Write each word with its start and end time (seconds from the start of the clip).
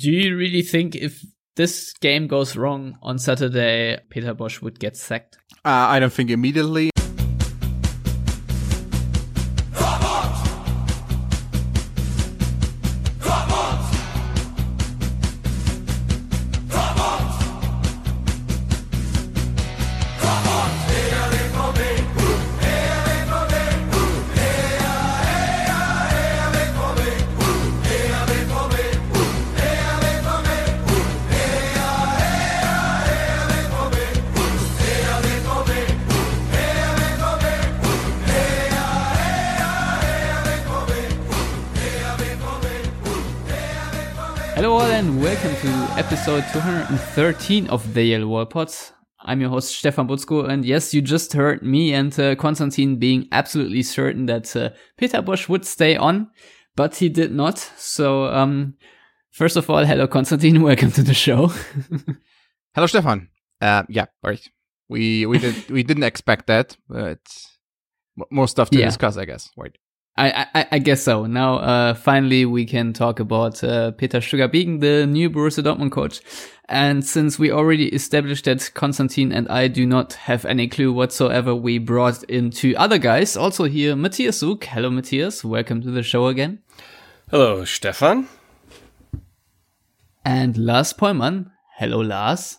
Do 0.00 0.10
you 0.10 0.34
really 0.34 0.62
think 0.62 0.96
if 0.96 1.22
this 1.56 1.92
game 1.92 2.26
goes 2.26 2.56
wrong 2.56 2.96
on 3.02 3.18
Saturday, 3.18 4.00
Peter 4.08 4.34
Bosz 4.34 4.62
would 4.62 4.80
get 4.80 4.96
sacked? 4.96 5.36
Uh, 5.62 5.92
I 5.92 6.00
don't 6.00 6.10
think 6.10 6.30
immediately. 6.30 6.88
13 46.98 47.68
of 47.68 47.94
the 47.94 48.02
Yellow 48.02 48.26
Wall 48.26 48.46
Pods. 48.46 48.92
I'm 49.20 49.40
your 49.40 49.50
host 49.50 49.76
Stefan 49.76 50.08
Buczko, 50.08 50.48
and 50.48 50.64
yes, 50.64 50.92
you 50.92 51.00
just 51.02 51.32
heard 51.32 51.62
me 51.62 51.92
and 51.92 52.18
uh, 52.18 52.34
Konstantin 52.34 52.96
being 52.96 53.28
absolutely 53.32 53.82
certain 53.82 54.26
that 54.26 54.56
uh, 54.56 54.70
Peter 54.96 55.22
Bosz 55.22 55.48
would 55.48 55.64
stay 55.64 55.96
on, 55.96 56.30
but 56.74 56.96
he 56.96 57.08
did 57.08 57.32
not. 57.32 57.58
So, 57.58 58.24
um, 58.26 58.74
first 59.30 59.56
of 59.56 59.68
all, 59.70 59.84
hello 59.84 60.06
Konstantin, 60.06 60.62
welcome 60.64 60.90
to 60.92 61.02
the 61.02 61.14
show. 61.14 61.52
hello 62.74 62.86
Stefan. 62.86 63.28
Uh, 63.60 63.84
yeah, 63.88 64.06
right. 64.22 64.44
We 64.88 65.26
we 65.26 65.38
did 65.38 65.70
we 65.70 65.82
didn't 65.82 66.04
expect 66.04 66.46
that. 66.48 66.76
But 66.88 67.20
more 68.30 68.48
stuff 68.48 68.70
to 68.70 68.78
yeah. 68.78 68.86
discuss, 68.86 69.16
I 69.16 69.26
guess. 69.26 69.50
Right. 69.56 69.76
I, 70.16 70.46
I, 70.54 70.66
I 70.72 70.78
guess 70.78 71.02
so. 71.02 71.26
Now, 71.26 71.56
uh, 71.56 71.94
finally, 71.94 72.44
we 72.44 72.66
can 72.66 72.92
talk 72.92 73.20
about 73.20 73.62
uh, 73.64 73.92
Peter 73.92 74.18
Stöger 74.18 74.50
being 74.50 74.80
the 74.80 75.06
new 75.06 75.30
Borussia 75.30 75.62
Dortmund 75.62 75.92
coach. 75.92 76.20
And 76.68 77.04
since 77.04 77.38
we 77.38 77.50
already 77.50 77.88
established 77.88 78.44
that 78.44 78.70
Konstantin 78.74 79.32
and 79.32 79.48
I 79.48 79.66
do 79.66 79.86
not 79.86 80.12
have 80.12 80.44
any 80.44 80.68
clue 80.68 80.92
whatsoever, 80.92 81.54
we 81.54 81.78
brought 81.78 82.22
in 82.24 82.50
two 82.50 82.74
other 82.76 82.98
guys. 82.98 83.36
Also 83.36 83.64
here, 83.64 83.96
Matthias 83.96 84.38
Zug. 84.38 84.64
Hello, 84.64 84.90
Matthias. 84.90 85.42
Welcome 85.44 85.82
to 85.82 85.90
the 85.90 86.02
show 86.02 86.26
again. 86.26 86.60
Hello, 87.30 87.64
Stefan. 87.64 88.28
And 90.24 90.56
Lars 90.56 90.92
Pollmann. 90.92 91.50
Hello, 91.78 92.00
Lars. 92.00 92.58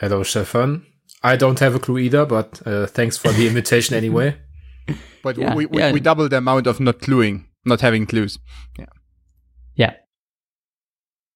Hello, 0.00 0.22
Stefan. 0.22 0.86
I 1.22 1.36
don't 1.36 1.60
have 1.60 1.74
a 1.74 1.78
clue 1.78 1.98
either, 1.98 2.26
but 2.26 2.60
uh, 2.66 2.86
thanks 2.86 3.16
for 3.16 3.30
the 3.32 3.46
invitation 3.46 3.94
anyway. 3.94 4.36
But 5.22 5.36
Yeah, 5.38 5.54
we 5.54 5.66
we, 5.66 5.78
yeah. 5.78 5.92
we 5.92 6.00
double 6.00 6.28
the 6.28 6.38
amount 6.38 6.66
of 6.66 6.80
not 6.80 6.98
cluing, 7.00 7.44
not 7.64 7.80
having 7.80 8.06
clues. 8.06 8.38
Yeah. 8.78 8.86
Yeah. 9.76 9.94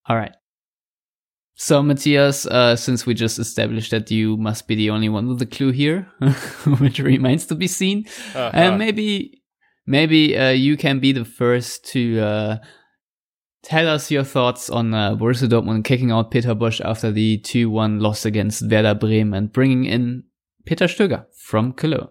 All 0.07 0.15
right. 0.15 0.33
So, 1.59 1.81
Matthias, 1.81 2.45
uh, 2.45 2.75
since 2.75 3.05
we 3.07 3.13
just 3.15 3.39
established 3.39 3.89
that 3.91 4.11
you 4.11 4.37
must 4.37 4.67
be 4.67 4.75
the 4.75 4.91
only 4.91 5.09
one 5.09 5.27
with 5.27 5.41
a 5.41 5.45
clue 5.47 5.71
here, 5.71 6.07
which 6.79 6.99
remains 6.99 7.47
to 7.47 7.55
be 7.55 7.67
seen, 7.67 8.05
Uh-huh. 8.35 8.51
and 8.53 8.77
maybe, 8.77 9.41
maybe 9.87 10.37
uh, 10.37 10.49
you 10.51 10.77
can 10.77 10.99
be 10.99 11.13
the 11.13 11.25
first 11.25 11.83
to 11.93 12.19
uh, 12.19 12.57
tell 13.63 13.87
us 13.89 14.11
your 14.11 14.23
thoughts 14.23 14.69
on 14.69 14.93
uh, 14.93 15.15
Borussia 15.15 15.47
Dortmund 15.49 15.83
kicking 15.83 16.11
out 16.11 16.29
Peter 16.29 16.53
Bosch 16.53 16.79
after 16.81 17.11
the 17.11 17.39
2-1 17.39 18.01
loss 18.01 18.23
against 18.23 18.61
Werder 18.69 18.93
Bremen 18.93 19.33
and 19.33 19.51
bringing 19.51 19.85
in 19.85 20.25
Peter 20.67 20.85
Stöger 20.85 21.25
from 21.35 21.73
Cologne. 21.73 22.09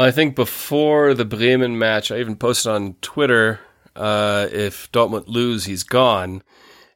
Well, 0.00 0.08
I 0.08 0.12
think 0.12 0.34
before 0.34 1.12
the 1.12 1.26
Bremen 1.26 1.78
match, 1.78 2.10
I 2.10 2.20
even 2.20 2.36
posted 2.36 2.72
on 2.72 2.94
Twitter 3.02 3.60
uh, 3.94 4.48
if 4.50 4.90
Dortmund 4.92 5.24
lose, 5.26 5.66
he's 5.66 5.82
gone. 5.82 6.42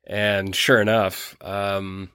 And 0.07 0.57
sure 0.57 0.81
enough, 0.81 1.37
um, 1.43 2.13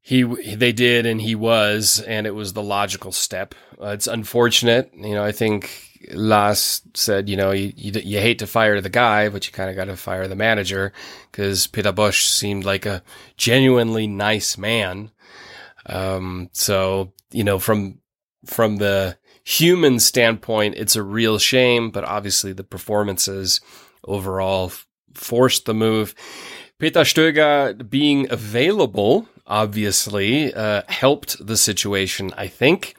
he 0.00 0.22
they 0.22 0.72
did, 0.72 1.04
and 1.04 1.20
he 1.20 1.34
was, 1.34 2.00
and 2.00 2.26
it 2.26 2.30
was 2.30 2.54
the 2.54 2.62
logical 2.62 3.12
step. 3.12 3.54
Uh, 3.78 3.88
it's 3.88 4.06
unfortunate, 4.06 4.90
you 4.94 5.12
know. 5.12 5.22
I 5.22 5.32
think 5.32 5.70
Lars 6.12 6.80
said, 6.94 7.28
you 7.28 7.36
know, 7.36 7.50
you, 7.50 7.70
you 7.76 7.92
you 8.00 8.20
hate 8.20 8.38
to 8.38 8.46
fire 8.46 8.80
the 8.80 8.88
guy, 8.88 9.28
but 9.28 9.46
you 9.46 9.52
kind 9.52 9.68
of 9.68 9.76
got 9.76 9.84
to 9.84 9.96
fire 9.98 10.26
the 10.28 10.34
manager 10.34 10.94
because 11.30 11.66
Peter 11.66 11.92
Bosz 11.92 12.26
seemed 12.26 12.64
like 12.64 12.86
a 12.86 13.02
genuinely 13.36 14.06
nice 14.06 14.56
man. 14.56 15.10
Um, 15.84 16.48
so 16.54 17.12
you 17.30 17.44
know, 17.44 17.58
from 17.58 17.98
from 18.46 18.76
the 18.76 19.17
human 19.48 19.98
standpoint, 19.98 20.74
it's 20.76 20.94
a 20.94 21.02
real 21.02 21.38
shame, 21.38 21.90
but 21.90 22.04
obviously 22.04 22.52
the 22.52 22.62
performances 22.62 23.62
overall 24.04 24.70
forced 25.14 25.64
the 25.64 25.72
move. 25.72 26.14
Peter 26.78 27.00
Stöger 27.00 27.88
being 27.88 28.30
available, 28.30 29.26
obviously, 29.46 30.52
uh, 30.52 30.82
helped 30.88 31.44
the 31.44 31.56
situation, 31.56 32.30
I 32.36 32.46
think, 32.46 32.94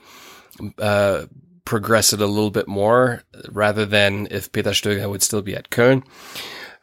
uh, 0.80 1.28
progress 1.66 2.14
it 2.14 2.20
a 2.20 2.26
little 2.26 2.50
bit 2.50 2.68
more 2.68 3.22
rather 3.52 3.86
than 3.86 4.28
if 4.32 4.52
Peter 4.52 4.72
Stöger 4.72 5.08
would 5.08 5.22
still 5.22 5.44
be 5.44 5.56
at 5.56 5.70
Köln. 5.70 6.04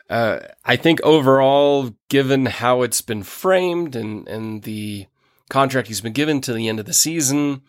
Uh, 0.09 0.38
I 0.65 0.77
think 0.77 1.03
overall, 1.03 1.93
given 2.09 2.47
how 2.47 2.83
it's 2.83 3.00
been 3.00 3.25
framed 3.25 3.97
and, 3.97 4.28
and 4.28 4.62
the 4.62 5.06
contract 5.50 5.88
he's 5.88 6.00
been 6.00 6.12
given 6.12 6.41
to 6.43 6.53
the 6.53 6.69
end 6.69 6.78
of 6.78 6.87
the 6.87 6.93
season, 6.93 7.62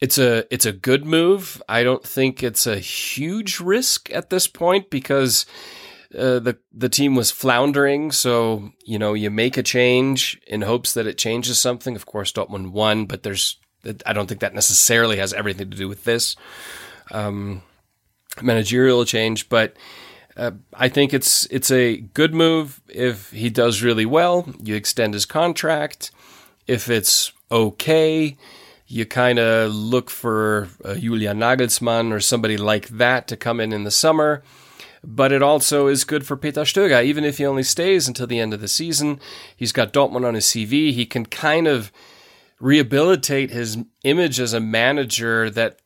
it's 0.00 0.18
a 0.18 0.52
it's 0.52 0.66
a 0.66 0.72
good 0.72 1.04
move. 1.04 1.62
I 1.68 1.82
don't 1.82 2.04
think 2.04 2.42
it's 2.42 2.66
a 2.66 2.78
huge 2.78 3.60
risk 3.60 4.10
at 4.12 4.30
this 4.30 4.46
point 4.46 4.90
because 4.90 5.44
uh, 6.14 6.38
the 6.38 6.58
the 6.72 6.88
team 6.88 7.14
was 7.14 7.30
floundering. 7.30 8.10
So 8.10 8.72
you 8.84 8.98
know 8.98 9.14
you 9.14 9.30
make 9.30 9.56
a 9.56 9.62
change 9.62 10.40
in 10.46 10.62
hopes 10.62 10.94
that 10.94 11.06
it 11.06 11.18
changes 11.18 11.58
something. 11.58 11.96
Of 11.96 12.06
course, 12.06 12.32
Dortmund 12.32 12.70
won, 12.70 13.04
but 13.04 13.22
there's 13.22 13.58
I 14.06 14.12
don't 14.12 14.26
think 14.26 14.40
that 14.40 14.54
necessarily 14.54 15.18
has 15.18 15.32
everything 15.32 15.70
to 15.70 15.76
do 15.76 15.88
with 15.88 16.04
this 16.04 16.36
um, 17.10 17.62
managerial 18.42 19.04
change. 19.04 19.48
But 19.48 19.76
uh, 20.36 20.52
I 20.74 20.88
think 20.88 21.12
it's 21.12 21.46
it's 21.46 21.70
a 21.70 21.98
good 21.98 22.34
move 22.34 22.80
if 22.88 23.30
he 23.32 23.50
does 23.50 23.82
really 23.82 24.06
well. 24.06 24.48
You 24.62 24.74
extend 24.74 25.14
his 25.14 25.26
contract. 25.26 26.10
If 26.66 26.88
it's 26.88 27.32
okay, 27.50 28.36
you 28.90 29.06
kind 29.06 29.38
of 29.38 29.72
look 29.72 30.10
for 30.10 30.68
uh, 30.84 30.94
Julian 30.96 31.38
Nagelsmann 31.38 32.12
or 32.12 32.18
somebody 32.18 32.56
like 32.56 32.88
that 32.88 33.28
to 33.28 33.36
come 33.36 33.60
in 33.60 33.72
in 33.72 33.84
the 33.84 33.90
summer. 33.90 34.42
But 35.04 35.30
it 35.30 35.42
also 35.42 35.86
is 35.86 36.02
good 36.02 36.26
for 36.26 36.36
Peter 36.36 36.62
Stöger, 36.62 37.02
even 37.02 37.24
if 37.24 37.38
he 37.38 37.46
only 37.46 37.62
stays 37.62 38.08
until 38.08 38.26
the 38.26 38.40
end 38.40 38.52
of 38.52 38.60
the 38.60 38.68
season. 38.68 39.20
He's 39.56 39.70
got 39.70 39.92
Dortmund 39.92 40.26
on 40.26 40.34
his 40.34 40.46
CV. 40.46 40.92
He 40.92 41.06
can 41.06 41.24
kind 41.24 41.68
of 41.68 41.92
rehabilitate 42.58 43.52
his 43.52 43.78
image 44.02 44.40
as 44.40 44.52
a 44.52 44.60
manager 44.60 45.48
that, 45.50 45.78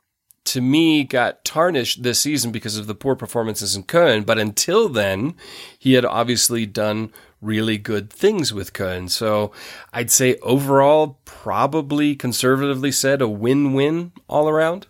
to 0.47 0.63
me, 0.63 1.05
got 1.05 1.45
tarnished 1.45 2.03
this 2.03 2.21
season 2.21 2.53
because 2.53 2.79
of 2.79 2.87
the 2.87 2.95
poor 2.95 3.15
performances 3.15 3.77
in 3.77 3.85
Köln. 3.85 4.25
But 4.25 4.39
until 4.39 4.89
then, 4.89 5.35
he 5.79 5.93
had 5.93 6.07
obviously 6.07 6.65
done 6.65 7.13
really 7.45 7.79
good 7.79 8.11
things 8.13 8.53
with 8.53 8.73
Köln. 8.73 9.11
So 9.11 9.53
I'd 9.93 10.11
say 10.11 10.37
overall, 10.37 11.21
probably 11.25 12.17
conservatively 12.17 12.93
said, 12.93 13.21
a 13.21 13.29
win-win 13.29 14.13
all 14.29 14.49
around. 14.49 14.87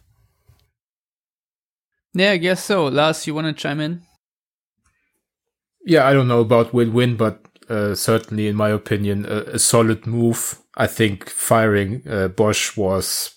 Yeah, 2.15 2.32
I 2.32 2.37
guess 2.37 2.65
so. 2.65 2.87
Lars, 2.87 3.26
you 3.26 3.34
want 3.34 3.48
to 3.48 3.53
chime 3.53 3.81
in? 3.81 4.03
Yeah, 5.84 6.06
I 6.06 6.12
don't 6.12 6.28
know 6.28 6.41
about 6.41 6.72
win-win, 6.72 7.16
but 7.16 7.44
uh, 7.69 7.94
certainly, 7.94 8.47
in 8.47 8.56
my 8.56 8.71
opinion, 8.71 9.27
a, 9.27 9.54
a 9.54 9.59
solid 9.59 10.07
move. 10.07 10.59
I 10.77 10.86
think 10.86 11.28
firing 11.28 12.03
uh, 12.07 12.28
Bosz 12.28 12.77
was 12.77 13.34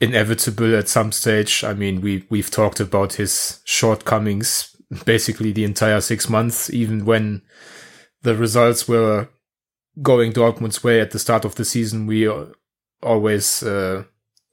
inevitable 0.00 0.74
at 0.74 0.88
some 0.88 1.12
stage. 1.12 1.62
I 1.64 1.74
mean, 1.74 2.00
we 2.00 2.24
we've 2.30 2.50
talked 2.50 2.80
about 2.80 3.14
his 3.14 3.60
shortcomings 3.64 4.70
basically 5.04 5.52
the 5.52 5.64
entire 5.64 6.00
six 6.00 6.28
months, 6.28 6.70
even 6.70 7.04
when 7.04 7.42
the 8.22 8.34
results 8.34 8.88
were 8.88 9.28
going 10.02 10.32
Dortmund's 10.32 10.84
way 10.84 11.00
at 11.00 11.10
the 11.10 11.18
start 11.18 11.44
of 11.44 11.54
the 11.54 11.64
season. 11.64 12.06
We 12.06 12.28
uh, 12.28 12.46
always 13.02 13.62
uh, 13.62 14.04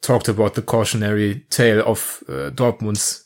talked 0.01 0.27
about 0.27 0.55
the 0.55 0.61
cautionary 0.61 1.45
tale 1.49 1.83
of 1.85 2.23
uh, 2.27 2.49
Dortmund's 2.51 3.23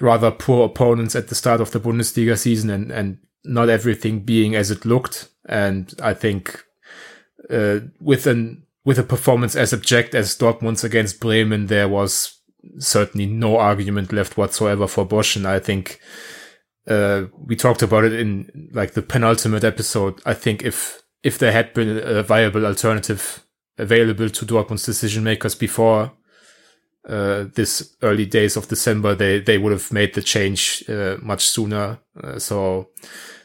rather 0.00 0.30
poor 0.30 0.66
opponents 0.66 1.16
at 1.16 1.28
the 1.28 1.34
start 1.34 1.60
of 1.60 1.70
the 1.70 1.80
Bundesliga 1.80 2.38
season 2.38 2.70
and, 2.70 2.90
and 2.90 3.18
not 3.44 3.68
everything 3.68 4.20
being 4.20 4.54
as 4.54 4.70
it 4.70 4.84
looked. 4.84 5.28
And 5.48 5.94
I 6.02 6.14
think 6.14 6.64
uh, 7.50 7.80
with 8.00 8.26
an 8.26 8.64
with 8.84 8.98
a 8.98 9.02
performance 9.02 9.56
as 9.56 9.72
abject 9.72 10.14
as 10.14 10.36
Dortmund's 10.36 10.84
against 10.84 11.18
Bremen, 11.20 11.66
there 11.66 11.88
was 11.88 12.38
certainly 12.78 13.26
no 13.26 13.58
argument 13.58 14.12
left 14.12 14.36
whatsoever 14.36 14.86
for 14.86 15.06
Bosz. 15.06 15.34
And 15.36 15.46
I 15.46 15.58
think 15.58 16.00
uh, 16.86 17.24
we 17.38 17.56
talked 17.56 17.82
about 17.82 18.04
it 18.04 18.12
in 18.12 18.70
like 18.72 18.92
the 18.92 19.02
penultimate 19.02 19.64
episode. 19.64 20.20
I 20.24 20.34
think 20.34 20.62
if 20.62 21.02
if 21.22 21.38
there 21.38 21.52
had 21.52 21.74
been 21.74 21.98
a 21.98 22.22
viable 22.22 22.66
alternative 22.66 23.44
available 23.78 24.28
to 24.28 24.46
Dortmund's 24.46 24.86
decision 24.86 25.24
makers 25.24 25.54
before 25.54 26.12
uh, 27.08 27.44
this 27.54 27.96
early 28.02 28.26
days 28.26 28.56
of 28.56 28.68
December, 28.68 29.14
they 29.14 29.40
they 29.40 29.58
would 29.58 29.72
have 29.72 29.92
made 29.92 30.14
the 30.14 30.22
change 30.22 30.84
uh, 30.88 31.16
much 31.20 31.48
sooner. 31.48 31.98
Uh, 32.22 32.38
so 32.38 32.90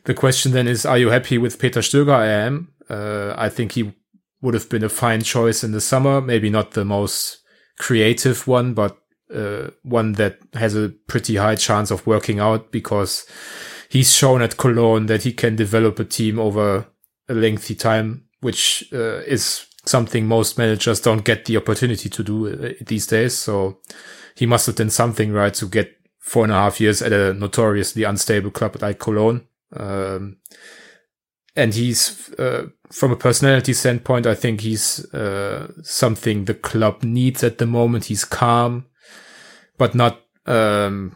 the 0.06 0.14
question 0.14 0.52
then 0.52 0.68
is, 0.68 0.86
are 0.86 0.98
you 0.98 1.10
happy 1.10 1.38
with 1.38 1.60
Peter 1.60 1.82
Stöger? 1.82 2.14
I 2.14 2.28
am. 2.28 2.74
Uh, 2.90 3.34
I 3.38 3.50
think 3.50 3.74
he 3.74 3.94
would 4.42 4.54
have 4.54 4.70
been 4.70 4.84
a 4.84 4.90
fine 4.90 5.22
choice 5.22 5.64
in 5.64 5.72
the 5.72 5.82
summer. 5.82 6.22
Maybe 6.22 6.50
not 6.50 6.72
the 6.72 6.86
most 6.86 7.40
creative 7.78 8.48
one, 8.48 8.74
but 8.74 8.98
uh, 9.34 9.72
one 9.84 10.14
that 10.14 10.40
has 10.54 10.76
a 10.76 10.90
pretty 11.08 11.36
high 11.36 11.56
chance 11.56 11.92
of 11.92 12.06
working 12.08 12.40
out 12.40 12.72
because 12.72 13.26
he's 13.90 14.14
shown 14.14 14.42
at 14.42 14.58
Cologne 14.58 15.06
that 15.08 15.24
he 15.24 15.34
can 15.34 15.56
develop 15.56 16.00
a 16.00 16.06
team 16.06 16.40
over 16.40 16.86
a 17.30 17.34
lengthy 17.34 17.76
time, 17.76 18.26
which 18.42 18.84
uh, 18.94 19.22
is 19.22 19.66
something 19.86 20.28
most 20.28 20.58
managers 20.58 21.02
don't 21.02 21.26
get 21.26 21.46
the 21.46 21.58
opportunity 21.58 22.10
to 22.10 22.24
do 22.24 22.48
uh, 22.48 22.74
these 22.86 23.08
days. 23.08 23.38
So 23.38 23.80
he 24.36 24.46
must 24.46 24.66
have 24.68 24.76
done 24.76 24.90
something 24.90 25.32
right 25.32 25.54
to 25.56 25.66
get 25.66 25.98
four 26.20 26.44
and 26.44 26.54
a 26.54 26.56
half 26.56 26.80
years 26.80 27.02
at 27.02 27.12
a 27.12 27.34
notoriously 27.34 28.04
unstable 28.04 28.52
club 28.52 28.78
like 28.82 29.00
Cologne. 29.00 29.46
Um, 29.76 30.38
and 31.56 31.74
he's, 31.74 32.34
uh, 32.34 32.68
from 32.92 33.12
a 33.12 33.18
personality 33.18 33.74
standpoint, 33.74 34.26
I 34.26 34.36
think 34.36 34.62
he's, 34.62 35.06
uh, 35.14 35.72
something 35.84 36.46
the 36.46 36.54
club 36.54 37.04
needs 37.04 37.44
at 37.44 37.58
the 37.58 37.66
moment. 37.66 38.06
He's 38.06 38.24
calm, 38.24 38.86
but 39.82 39.96
not, 39.96 40.22
um, 40.46 41.16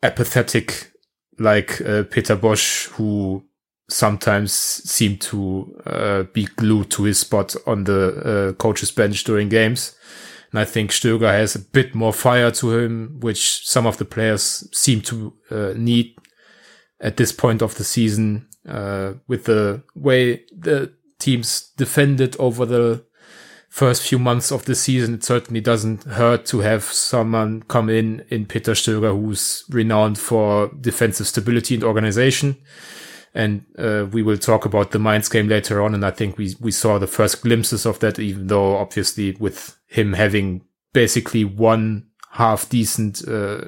apathetic 0.00 0.92
like, 1.40 1.80
uh, 1.80 2.04
Peter 2.04 2.36
Bosz, 2.36 2.86
who 2.90 3.42
sometimes 3.88 4.52
seemed 4.52 5.20
to 5.20 5.76
uh, 5.86 6.22
be 6.32 6.44
glued 6.44 6.88
to 6.92 7.02
his 7.02 7.18
spot 7.18 7.56
on 7.66 7.82
the 7.82 8.02
uh, 8.14 8.52
coach's 8.52 8.92
bench 8.92 9.24
during 9.24 9.48
games. 9.48 9.96
And 10.52 10.60
I 10.60 10.64
think 10.64 10.92
Stöger 10.92 11.32
has 11.32 11.56
a 11.56 11.58
bit 11.58 11.96
more 11.96 12.12
fire 12.12 12.52
to 12.52 12.78
him, 12.78 13.18
which 13.18 13.66
some 13.66 13.88
of 13.88 13.96
the 13.96 14.04
players 14.04 14.68
seem 14.72 15.00
to 15.00 15.32
uh, 15.50 15.72
need 15.76 16.14
at 17.00 17.16
this 17.16 17.32
point 17.32 17.60
of 17.60 17.74
the 17.74 17.82
season. 17.82 18.46
Uh, 18.68 19.14
with 19.26 19.46
the 19.46 19.82
way 19.96 20.44
the 20.56 20.92
teams 21.18 21.72
defended 21.76 22.36
over 22.38 22.64
the 22.64 23.04
first 23.70 24.06
few 24.06 24.18
months 24.18 24.52
of 24.52 24.66
the 24.66 24.74
season, 24.74 25.14
it 25.14 25.24
certainly 25.24 25.62
doesn't 25.62 26.04
hurt 26.04 26.44
to 26.46 26.60
have 26.60 26.84
someone 26.84 27.62
come 27.62 27.88
in 27.88 28.24
in 28.28 28.44
Peter 28.44 28.72
Stöger, 28.72 29.18
who's 29.18 29.64
renowned 29.70 30.18
for 30.18 30.70
defensive 30.80 31.26
stability 31.26 31.74
and 31.74 31.84
organization 31.84 32.56
and 33.34 33.64
uh, 33.78 34.06
we 34.10 34.22
will 34.22 34.36
talk 34.36 34.64
about 34.64 34.90
the 34.90 34.98
Mainz 34.98 35.28
game 35.28 35.48
later 35.48 35.82
on. 35.82 35.94
And 35.94 36.04
I 36.04 36.10
think 36.10 36.36
we 36.36 36.54
we 36.60 36.72
saw 36.72 36.98
the 36.98 37.06
first 37.06 37.42
glimpses 37.42 37.86
of 37.86 37.98
that, 38.00 38.18
even 38.18 38.48
though 38.48 38.76
obviously 38.76 39.36
with 39.38 39.78
him 39.86 40.14
having 40.14 40.62
basically 40.92 41.44
one 41.44 42.06
half 42.32 42.68
decent 42.68 43.26
uh, 43.28 43.62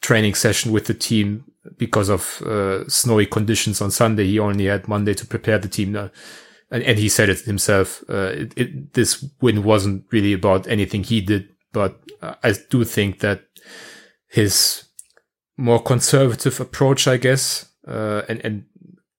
training 0.00 0.34
session 0.34 0.72
with 0.72 0.86
the 0.86 0.94
team 0.94 1.44
because 1.76 2.08
of 2.08 2.42
uh, 2.42 2.88
snowy 2.88 3.26
conditions 3.26 3.80
on 3.80 3.90
Sunday, 3.90 4.26
he 4.26 4.38
only 4.38 4.66
had 4.66 4.88
Monday 4.88 5.14
to 5.14 5.26
prepare 5.26 5.58
the 5.58 5.68
team. 5.68 5.96
Uh, 5.96 6.08
and, 6.70 6.82
and, 6.82 6.98
he 6.98 7.08
said 7.08 7.28
it 7.28 7.40
himself. 7.40 8.04
Uh, 8.08 8.32
it, 8.32 8.52
it, 8.56 8.92
this 8.92 9.24
win 9.40 9.64
wasn't 9.64 10.04
really 10.10 10.32
about 10.32 10.66
anything 10.68 11.02
he 11.02 11.20
did, 11.20 11.48
but 11.72 12.00
I 12.42 12.54
do 12.68 12.84
think 12.84 13.20
that 13.20 13.42
his 14.28 14.84
more 15.56 15.82
conservative 15.82 16.60
approach, 16.60 17.06
I 17.08 17.16
guess, 17.16 17.70
uh, 17.86 18.22
and 18.28 18.40
and 18.44 18.64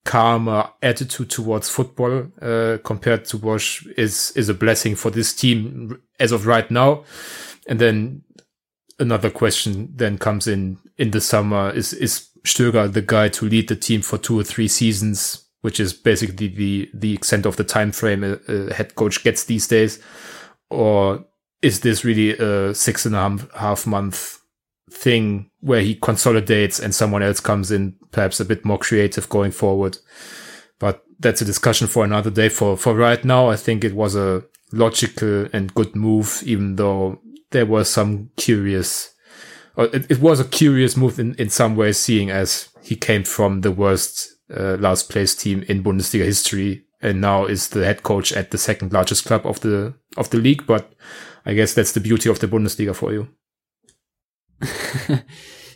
calmer 0.04 0.68
attitude 0.82 1.30
towards 1.30 1.70
football 1.70 2.28
uh, 2.42 2.78
compared 2.84 3.26
to 3.26 3.38
Bosz 3.38 3.86
is 3.98 4.32
is 4.36 4.50
a 4.50 4.54
blessing 4.54 4.96
for 4.96 5.12
this 5.12 5.34
team 5.34 6.02
as 6.20 6.32
of 6.32 6.48
right 6.48 6.70
now. 6.72 7.04
And 7.68 7.80
then 7.80 8.24
another 9.00 9.30
question 9.30 9.94
then 9.96 10.18
comes 10.18 10.48
in 10.48 10.78
in 10.98 11.12
the 11.12 11.22
summer: 11.22 11.72
is 11.72 11.94
is 11.94 12.28
Stöger 12.44 12.92
the 12.92 13.02
guy 13.02 13.30
to 13.30 13.46
lead 13.46 13.70
the 13.70 13.76
team 13.76 14.02
for 14.02 14.18
two 14.18 14.40
or 14.40 14.44
three 14.44 14.68
seasons? 14.68 15.41
Which 15.62 15.80
is 15.80 15.94
basically 15.94 16.48
the 16.48 16.90
the 16.94 17.14
extent 17.14 17.46
of 17.46 17.56
the 17.56 17.64
time 17.64 17.92
frame 17.92 18.24
a, 18.24 18.34
uh, 18.34 18.38
a 18.48 18.68
uh, 18.68 18.74
head 18.74 18.96
coach 18.96 19.24
gets 19.24 19.44
these 19.44 19.68
days, 19.68 20.02
or 20.70 21.26
is 21.62 21.82
this 21.82 22.04
really 22.04 22.32
a 22.32 22.74
six 22.74 23.06
and 23.06 23.16
a 23.16 23.38
half 23.58 23.86
month 23.86 24.42
thing 24.92 25.50
where 25.62 25.82
he 25.82 25.96
consolidates 25.96 26.80
and 26.80 26.94
someone 26.94 27.24
else 27.24 27.40
comes 27.40 27.72
in, 27.72 27.96
perhaps 28.12 28.40
a 28.40 28.46
bit 28.46 28.66
more 28.66 28.78
creative 28.78 29.30
going 29.30 29.52
forward. 29.52 29.98
But 30.80 31.04
that's 31.20 31.42
a 31.42 31.46
discussion 31.46 31.88
for 31.88 32.04
another 32.04 32.30
day. 32.30 32.50
For, 32.50 32.76
for 32.76 32.96
right 32.96 33.24
now, 33.24 33.50
I 33.50 33.56
think 33.56 33.84
it 33.84 33.96
was 33.96 34.16
a 34.16 34.44
logical 34.74 35.48
and 35.54 35.74
good 35.74 35.96
move, 35.96 36.42
even 36.46 36.76
though 36.76 37.22
there 37.52 37.66
was 37.66 37.90
some 37.90 38.32
curious, 38.36 39.14
it, 39.78 40.10
it 40.10 40.20
was 40.20 40.40
a 40.40 40.46
curious 40.46 40.98
move 40.98 41.20
in, 41.20 41.36
in 41.36 41.50
some 41.50 41.76
ways, 41.76 41.98
seeing 41.98 42.30
as 42.30 42.70
he 42.82 42.96
came 42.96 43.24
from 43.24 43.62
the 43.62 43.72
worst 43.72 44.36
uh, 44.56 44.78
last 44.78 45.10
place 45.10 45.36
team 45.36 45.64
in 45.68 45.84
Bundesliga 45.84 46.26
history 46.26 46.86
and 47.02 47.20
now 47.20 47.46
is 47.46 47.70
the 47.70 47.86
head 47.86 48.04
coach 48.04 48.32
at 48.32 48.52
the 48.52 48.58
second 48.58 48.94
largest 48.94 49.26
club 49.26 49.46
of 49.46 49.60
the 49.62 49.94
of 50.18 50.30
the 50.30 50.38
league. 50.38 50.66
But 50.68 50.94
I 51.46 51.54
guess 51.54 51.74
that's 51.74 51.94
the 51.94 52.00
beauty 52.00 52.30
of 52.30 52.40
the 52.40 52.48
Bundesliga 52.48 52.96
for 52.96 53.12
you. 53.12 53.28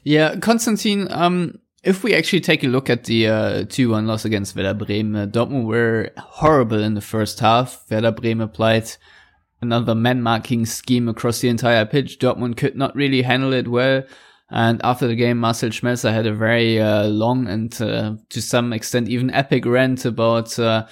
yeah, 0.04 0.36
Konstantin, 0.36 1.12
um, 1.12 1.60
if 1.83 2.04
we 2.04 2.13
actually 2.13 2.42
take 2.42 2.63
a 2.63 2.68
look 2.68 2.89
at 2.89 3.06
the 3.06 3.27
uh, 3.27 3.63
2-1 3.66 4.06
loss 4.06 4.25
against 4.25 4.56
Werder 4.56 4.74
Bremen, 4.74 5.16
uh, 5.16 5.25
Dortmund 5.25 5.66
were 5.66 6.12
horrible 6.18 6.81
in 6.81 6.94
the 6.94 7.01
first 7.01 7.39
half. 7.39 7.83
Werder 7.89 8.12
Bremen 8.12 8.42
applied 8.42 8.92
another 9.62 9.95
man-marking 9.95 10.66
scheme 10.66 11.07
across 11.07 11.39
the 11.39 11.50
entire 11.50 11.86
pitch. 11.86 12.19
Dortmund 12.19 12.57
could 12.57 12.75
not 12.75 12.95
really 12.95 13.24
handle 13.24 13.54
it 13.54 13.68
well. 13.68 14.04
And 14.50 14.80
after 14.83 15.07
the 15.07 15.15
game, 15.15 15.39
Marcel 15.39 15.69
Schmelzer 15.69 16.13
had 16.13 16.27
a 16.27 16.33
very 16.33 16.80
uh, 16.80 17.07
long 17.07 17.47
and 17.47 17.81
uh, 17.81 18.15
to 18.30 18.42
some 18.42 18.74
extent 18.74 19.09
even 19.09 19.31
epic 19.31 19.65
rant 19.65 20.06
about, 20.06 20.57
uh, 20.59 20.86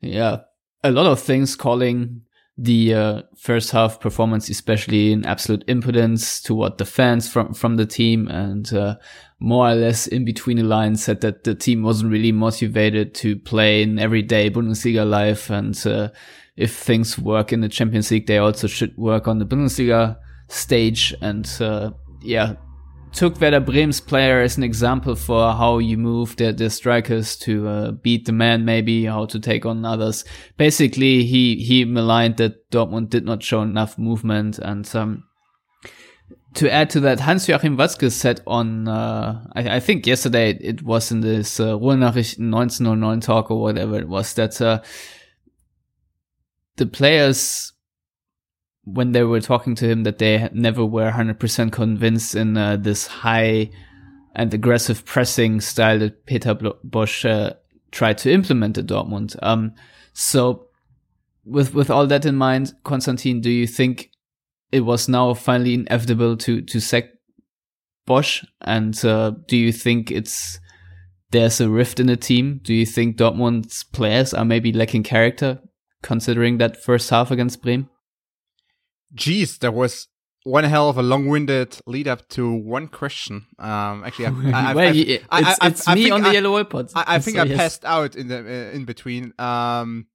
yeah, 0.00 0.38
a 0.84 0.90
lot 0.90 1.06
of 1.06 1.20
things 1.20 1.56
calling 1.56 2.22
the 2.56 2.94
uh, 2.94 3.22
first 3.36 3.70
half 3.70 4.00
performance, 4.00 4.48
especially 4.50 5.12
in 5.12 5.24
absolute 5.24 5.64
impotence 5.66 6.42
toward 6.42 6.76
the 6.78 6.84
fans 6.84 7.28
from 7.28 7.54
from 7.54 7.76
the 7.76 7.86
team, 7.86 8.28
and 8.28 8.72
uh, 8.74 8.96
more 9.38 9.70
or 9.70 9.74
less 9.74 10.06
in 10.06 10.26
between 10.26 10.58
the 10.58 10.62
lines 10.62 11.02
said 11.02 11.22
that 11.22 11.44
the 11.44 11.54
team 11.54 11.82
wasn't 11.82 12.12
really 12.12 12.32
motivated 12.32 13.14
to 13.14 13.36
play 13.36 13.82
in 13.82 13.98
everyday 13.98 14.50
Bundesliga 14.50 15.08
life, 15.08 15.48
and 15.48 15.86
uh, 15.86 16.10
if 16.56 16.76
things 16.76 17.18
work 17.18 17.50
in 17.50 17.62
the 17.62 17.68
Champions 17.68 18.10
League, 18.10 18.26
they 18.26 18.38
also 18.38 18.66
should 18.66 18.94
work 18.98 19.26
on 19.26 19.38
the 19.38 19.46
Bundesliga 19.46 20.18
stage. 20.48 21.14
And 21.22 21.48
yeah, 22.22 22.56
took 23.12 23.40
Werder 23.40 23.60
Bremen's 23.60 24.00
player 24.00 24.40
as 24.40 24.56
an 24.56 24.62
example 24.62 25.14
for 25.14 25.52
how 25.52 25.78
you 25.78 25.96
move 25.96 26.36
the, 26.36 26.52
the 26.52 26.70
strikers 26.70 27.36
to 27.38 27.68
uh, 27.68 27.90
beat 27.92 28.26
the 28.26 28.32
man, 28.32 28.64
maybe 28.64 29.04
how 29.04 29.26
to 29.26 29.38
take 29.38 29.66
on 29.66 29.84
others. 29.84 30.24
Basically, 30.56 31.24
he 31.24 31.56
he 31.56 31.84
maligned 31.84 32.36
that 32.36 32.70
Dortmund 32.70 33.10
did 33.10 33.24
not 33.24 33.42
show 33.42 33.62
enough 33.62 33.98
movement, 33.98 34.58
and 34.58 34.88
um, 34.94 35.24
to 36.54 36.72
add 36.72 36.90
to 36.90 37.00
that, 37.00 37.20
Hans 37.20 37.48
Joachim 37.48 37.76
Watzke 37.76 38.10
said 38.10 38.40
on 38.46 38.88
uh, 38.88 39.44
I, 39.54 39.76
I, 39.76 39.80
think 39.80 40.06
yesterday 40.06 40.58
it 40.60 40.82
was 40.82 41.12
in 41.12 41.20
this 41.20 41.60
uh, 41.60 41.74
Ruhrnachrichten 41.74 42.50
1909 42.50 43.20
talk 43.20 43.50
or 43.50 43.60
whatever 43.60 43.98
it 43.98 44.08
was 44.08 44.34
that 44.34 44.60
uh, 44.60 44.80
the 46.76 46.86
players 46.86 47.72
when 48.84 49.12
they 49.12 49.22
were 49.22 49.40
talking 49.40 49.74
to 49.76 49.88
him 49.88 50.04
that 50.04 50.18
they 50.18 50.48
never 50.52 50.84
were 50.84 51.10
100% 51.10 51.72
convinced 51.72 52.34
in 52.34 52.56
uh, 52.56 52.76
this 52.76 53.06
high 53.06 53.70
and 54.34 54.54
aggressive 54.54 55.04
pressing 55.04 55.60
style 55.60 55.98
that 55.98 56.24
Peter 56.26 56.54
Bosz 56.54 57.28
uh, 57.28 57.54
tried 57.90 58.18
to 58.18 58.32
implement 58.32 58.78
at 58.78 58.86
Dortmund. 58.86 59.36
Um, 59.42 59.74
so 60.12 60.68
with 61.44 61.74
with 61.74 61.90
all 61.90 62.06
that 62.06 62.24
in 62.24 62.36
mind, 62.36 62.74
Konstantin, 62.84 63.40
do 63.40 63.50
you 63.50 63.66
think 63.66 64.10
it 64.70 64.80
was 64.80 65.08
now 65.08 65.34
finally 65.34 65.74
inevitable 65.74 66.36
to 66.38 66.62
to 66.62 66.80
sack 66.80 67.04
Bosz? 68.06 68.44
And 68.60 69.02
uh, 69.04 69.32
do 69.48 69.56
you 69.56 69.72
think 69.72 70.10
it's 70.10 70.60
there's 71.30 71.60
a 71.60 71.68
rift 71.68 72.00
in 72.00 72.06
the 72.06 72.16
team? 72.16 72.60
Do 72.62 72.74
you 72.74 72.86
think 72.86 73.16
Dortmund's 73.16 73.84
players 73.84 74.34
are 74.34 74.44
maybe 74.44 74.72
lacking 74.72 75.02
character, 75.02 75.60
considering 76.02 76.58
that 76.58 76.82
first 76.82 77.10
half 77.10 77.30
against 77.30 77.62
Bremen? 77.62 77.88
Geez, 79.14 79.58
there 79.58 79.72
was 79.72 80.08
one 80.44 80.64
hell 80.64 80.88
of 80.88 80.96
a 80.96 81.02
long-winded 81.02 81.80
lead 81.86 82.08
up 82.08 82.26
to 82.28 82.52
one 82.52 82.88
question. 82.88 83.46
Um, 83.58 84.04
actually, 84.04 84.26
I, 84.52 84.70
I, 84.70 84.74
well, 84.74 84.94
it's, 84.94 85.24
I, 85.30 85.66
it's 85.66 85.88
me 85.88 86.10
on 86.10 86.22
the 86.22 86.32
yellow 86.32 86.62
iPods. 86.62 86.92
I, 86.94 87.18
think 87.18 87.36
so, 87.36 87.42
I 87.42 87.46
yes. 87.46 87.56
passed 87.56 87.84
out 87.84 88.16
in 88.16 88.28
the 88.28 88.38
uh, 88.38 88.74
in 88.74 88.84
between. 88.84 89.34
Um, 89.38 90.06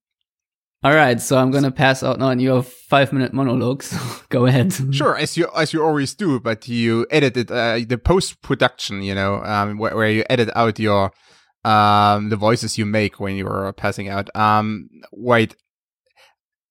All 0.84 0.94
right, 0.94 1.20
so 1.20 1.38
I'm 1.38 1.52
gonna 1.52 1.72
pass 1.72 2.04
out 2.04 2.20
now 2.20 2.28
on 2.28 2.40
your 2.40 2.64
five 2.64 3.14
minute 3.14 3.34
monologues. 3.34 3.96
Go 4.30 4.46
ahead. 4.46 4.74
Sure, 4.92 5.18
as 5.18 5.38
you 5.38 5.48
as 5.56 5.74
you 5.74 5.84
always 5.84 6.16
do, 6.16 6.40
but 6.40 6.68
you 6.68 7.06
edited 7.12 7.52
uh, 7.52 7.80
the 7.88 7.98
post 7.98 8.42
production, 8.42 9.02
you 9.04 9.16
know, 9.16 9.44
um, 9.44 9.78
where, 9.78 9.96
where, 9.96 10.10
you 10.10 10.24
edit 10.30 10.50
out 10.56 10.80
your 10.80 11.12
um 11.64 12.30
the 12.30 12.36
voices 12.36 12.78
you 12.78 12.86
make 12.86 13.20
when 13.20 13.36
you're 13.36 13.74
passing 13.74 14.10
out. 14.10 14.36
Um, 14.36 14.90
wait. 15.12 15.56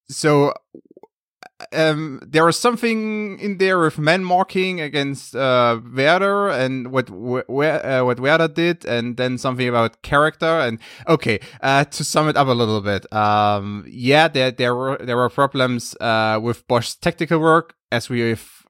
So 0.09 0.53
um, 1.73 2.21
there 2.27 2.45
was 2.45 2.59
something 2.59 3.39
in 3.39 3.59
there 3.59 3.79
with 3.79 3.99
man 3.99 4.25
marking 4.25 4.81
against 4.81 5.35
uh, 5.35 5.81
Werder 5.95 6.49
and 6.51 6.93
what 6.93 7.11
where 7.11 7.85
uh, 7.85 8.05
what 8.05 8.21
Werder 8.21 8.49
did, 8.49 8.85
and 8.85 9.17
then 9.17 9.39
something 9.39 9.69
about 9.69 10.03
character. 10.03 10.47
And 10.47 10.79
okay, 11.07 11.41
uh, 11.61 11.85
to 11.85 12.05
sum 12.05 12.29
it 12.29 12.37
up 12.37 12.49
a 12.49 12.53
little 12.53 12.81
bit, 12.81 13.11
um, 13.13 13.85
yeah, 13.89 14.29
there 14.29 14.51
there 14.51 14.75
were 14.75 14.99
there 14.99 15.17
were 15.17 15.31
problems 15.31 15.97
uh, 16.01 16.39
with 16.43 16.67
Bosz's 16.69 16.97
tactical 16.97 17.39
work, 17.39 17.75
as 17.91 18.09
we've 18.09 18.65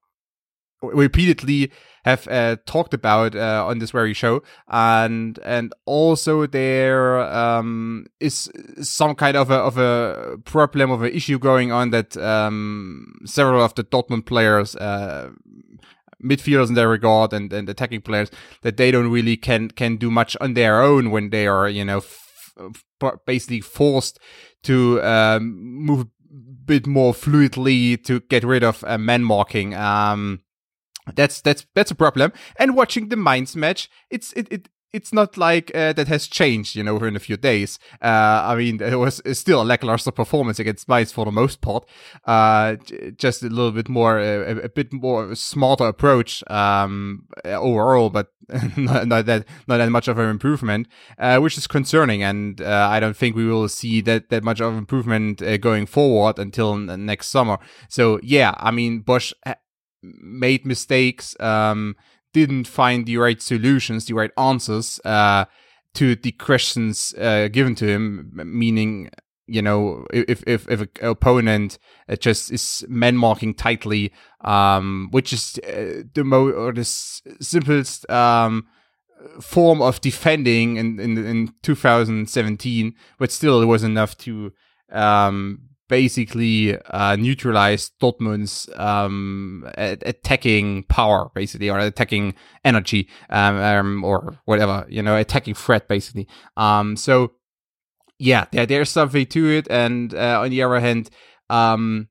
repeatedly 0.83 1.73
have 2.05 2.29
uh, 2.29 2.57
talked 2.67 2.93
about 2.93 3.35
uh, 3.35 3.65
on 3.67 3.79
this 3.79 3.91
very 3.91 4.13
show, 4.13 4.43
and 4.69 5.39
and 5.45 5.73
also 5.87 6.47
there 6.47 7.21
um, 7.21 8.07
is 8.21 8.51
some 8.83 9.15
kind 9.15 9.37
of 9.37 9.51
a 9.51 9.55
of 9.55 9.79
a 9.79 10.37
problem 10.45 10.91
of 10.91 11.03
an 11.03 11.13
issue 11.13 11.39
going 11.39 11.73
on 11.73 11.91
that 11.91 12.17
um, 12.17 13.15
several 13.25 13.65
of 13.65 13.75
the 13.75 13.85
Dortmund 13.85 14.27
players. 14.27 14.77
Uh, 14.77 15.31
midfielders 16.23 16.69
in 16.69 16.75
their 16.75 16.89
regard 16.89 17.35
and, 17.35 17.53
and 17.53 17.69
attacking 17.69 18.01
players 18.01 18.31
that 18.63 18.79
they 18.79 18.91
don't 18.91 19.11
really 19.11 19.37
can 19.37 19.69
can 19.69 19.99
do 19.99 20.11
much 20.11 20.39
on 20.41 20.55
their 20.55 20.81
own 20.81 21.11
when 21.11 21.29
they 21.29 21.47
are 21.47 21.69
you 21.69 21.85
know 21.85 21.99
f- 21.99 22.55
f- 23.03 23.19
basically 23.27 23.61
forced 23.61 24.19
to 24.63 25.03
um, 25.03 25.55
move 25.63 26.01
a 26.01 26.07
bit 26.65 26.87
more 26.87 27.13
fluidly 27.13 28.03
to 28.03 28.21
get 28.21 28.43
rid 28.43 28.65
of 28.65 28.83
uh, 28.85 28.97
man 28.97 29.23
marking 29.23 29.75
um, 29.75 30.41
that's 31.15 31.41
that's 31.41 31.67
that's 31.75 31.91
a 31.91 31.95
problem. 31.95 32.33
And 32.59 32.77
watching 32.77 33.09
the 33.09 33.17
Mainz 33.17 33.57
match, 33.57 33.91
it's 34.11 34.33
it, 34.33 34.49
it 34.51 34.69
it's 34.95 35.13
not 35.13 35.37
like 35.37 35.73
uh, 35.75 35.93
that 35.93 36.07
has 36.07 36.29
changed, 36.29 36.77
you 36.77 36.85
know, 36.85 36.97
in 36.99 37.17
a 37.17 37.19
few 37.19 37.37
days. 37.37 37.81
Uh, 38.01 38.43
I 38.45 38.55
mean, 38.55 38.81
it 38.81 38.95
was 38.95 39.21
still 39.33 39.61
a 39.61 39.65
lackluster 39.65 40.13
performance 40.13 40.61
against 40.61 40.89
Mainz 40.89 41.11
for 41.11 41.25
the 41.25 41.33
most 41.33 41.61
part. 41.61 41.85
Uh, 42.25 42.77
just 43.17 43.43
a 43.43 43.49
little 43.49 43.73
bit 43.73 43.89
more, 43.89 44.21
uh, 44.21 44.55
a, 44.55 44.57
a, 44.59 44.69
bit 44.69 44.93
more 44.93 45.35
smarter 45.35 45.87
approach 45.87 46.45
um, 46.49 47.27
overall, 47.45 48.09
but 48.09 48.29
not, 48.77 49.09
not, 49.09 49.27
that 49.27 49.47
not 49.67 49.79
that 49.79 49.91
much 49.91 50.07
of 50.07 50.17
an 50.19 50.31
improvement, 50.31 50.87
uh, 51.19 51.39
which 51.39 51.59
is 51.59 51.67
concerning. 51.67 52.23
And 52.23 52.61
uh, 52.61 52.89
I 52.89 53.01
don't 53.01 53.17
think 53.17 53.35
we 53.35 53.47
will 53.47 53.69
see 53.69 54.01
that 54.03 54.29
that 54.29 54.45
much 54.45 54.61
of 54.61 54.77
improvement 54.77 55.43
going 55.61 55.87
forward 55.87 56.39
until 56.39 56.77
next 56.77 57.31
summer. 57.31 57.59
So 57.89 58.21
yeah, 58.23 58.55
I 58.59 58.71
mean, 58.71 59.03
Bosz 59.03 59.33
made 60.21 60.67
mistakes, 60.67 61.39
um, 61.41 61.97
didn't 62.33 62.67
find 62.67 63.07
the 63.07 63.17
right 63.17 63.41
solutions, 63.41 64.07
the 64.07 64.15
right 64.15 64.31
answers 64.37 65.01
uh, 65.05 65.45
to 65.95 66.17
the 66.17 66.33
questions 66.33 67.15
uh, 67.19 67.49
given 67.49 67.75
to 67.77 67.87
him. 67.87 68.31
Meaning, 68.35 69.11
you 69.47 69.63
know, 69.63 70.07
if 70.13 70.43
if 70.47 70.69
if 70.69 70.81
an 70.81 70.89
opponent 71.03 71.79
uh, 72.09 72.17
just 72.17 72.53
is 72.53 72.85
man 72.89 73.17
marking 73.17 73.55
tightly, 73.55 74.13
um, 74.41 75.09
which 75.11 75.33
is 75.33 75.59
uh, 75.67 76.03
the 76.15 76.25
mo 76.25 76.51
or 76.51 76.73
the 76.73 76.85
simplest 76.85 78.09
um, 78.11 78.67
form 79.41 79.81
of 79.81 80.01
defending 80.01 80.77
in, 80.77 80.99
in 80.99 81.19
in 81.19 81.55
2017, 81.63 82.95
but 83.19 83.31
still 83.31 83.63
it 83.63 83.67
was 83.67 83.85
enough 83.85 84.17
to 84.19 84.53
um, 84.91 85.61
basically 85.89 86.79
uh, 86.91 87.17
neutralize 87.17 87.91
Dortmund's 88.01 88.69
um, 88.77 89.69
attacking 89.77 90.85
power, 90.85 91.31
basically, 91.35 91.71
or 91.71 91.79
attacking 91.79 92.35
energy, 92.65 93.09
um, 93.31 93.57
um, 93.57 94.05
or 94.05 94.39
whatever, 94.45 94.87
you 94.89 95.03
know, 95.03 95.17
attacking 95.17 95.55
threat, 95.55 95.89
basically. 95.89 96.27
Um, 96.57 96.97
so 96.97 97.33
yeah, 98.19 98.47
there, 98.53 98.67
there's 98.67 98.91
something 98.91 99.27
to 99.27 99.51
it, 99.51 99.67
and 99.71 100.15
uh, 100.15 100.41
on 100.41 100.51
the 100.51 100.63
other 100.63 100.81
hand, 100.81 101.11
um, 101.51 102.09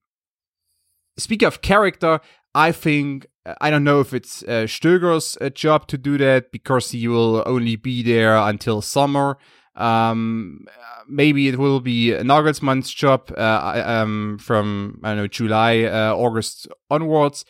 speaking 1.18 1.48
of 1.48 1.62
character, 1.62 2.20
I 2.54 2.72
think 2.72 3.28
I 3.60 3.70
don't 3.70 3.84
know 3.84 4.00
if 4.00 4.14
it's 4.14 4.44
uh, 4.44 4.66
Stöger's 4.68 5.38
uh, 5.42 5.50
job 5.50 5.88
to 5.88 5.98
do 5.98 6.18
that 6.18 6.52
because 6.52 6.92
he 6.92 7.08
will 7.08 7.44
only 7.46 7.76
be 7.76 8.04
there 8.04 8.36
until 8.38 8.82
summer. 8.82 9.38
Um, 9.76 10.66
maybe 11.08 11.48
it 11.48 11.58
will 11.58 11.80
be 11.80 12.12
Nagelsmann's 12.12 12.94
job 12.94 13.32
uh, 13.38 13.84
um, 13.86 14.38
from 14.40 15.00
I 15.04 15.10
don't 15.10 15.18
know 15.18 15.28
July, 15.28 15.84
uh, 15.84 16.14
August 16.16 16.68
onwards. 16.90 17.46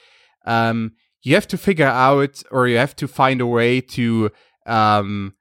Um, 0.46 0.94
you 1.22 1.36
have 1.36 1.48
to 1.48 1.58
figure 1.58 1.88
out, 1.88 2.44
or 2.52 2.68
you 2.68 2.78
have 2.78 2.96
to 2.98 3.08
find 3.08 3.40
a 3.40 3.46
way 3.46 3.80
to 3.80 4.30
um, 4.66 5.36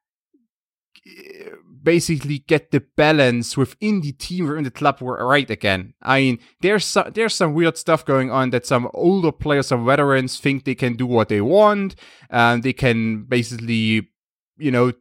basically 1.82 2.38
get 2.38 2.70
the 2.70 2.80
balance 2.96 3.56
within 3.56 4.00
the 4.00 4.12
team 4.12 4.48
or 4.48 4.56
in 4.56 4.64
the 4.64 4.70
club 4.70 5.00
right 5.00 5.50
again. 5.50 5.94
I 6.00 6.20
mean, 6.20 6.38
there's 6.60 6.84
some, 6.84 7.10
there's 7.12 7.34
some 7.34 7.54
weird 7.54 7.76
stuff 7.76 8.04
going 8.04 8.30
on 8.30 8.50
that 8.50 8.66
some 8.66 8.88
older 8.94 9.32
players, 9.32 9.68
some 9.68 9.84
veterans 9.84 10.38
think 10.38 10.64
they 10.64 10.76
can 10.76 10.94
do 10.94 11.06
what 11.06 11.28
they 11.28 11.40
want, 11.40 11.96
and 12.30 12.62
they 12.62 12.72
can 12.72 13.24
basically, 13.24 14.08
you 14.58 14.70
know, 14.70 14.92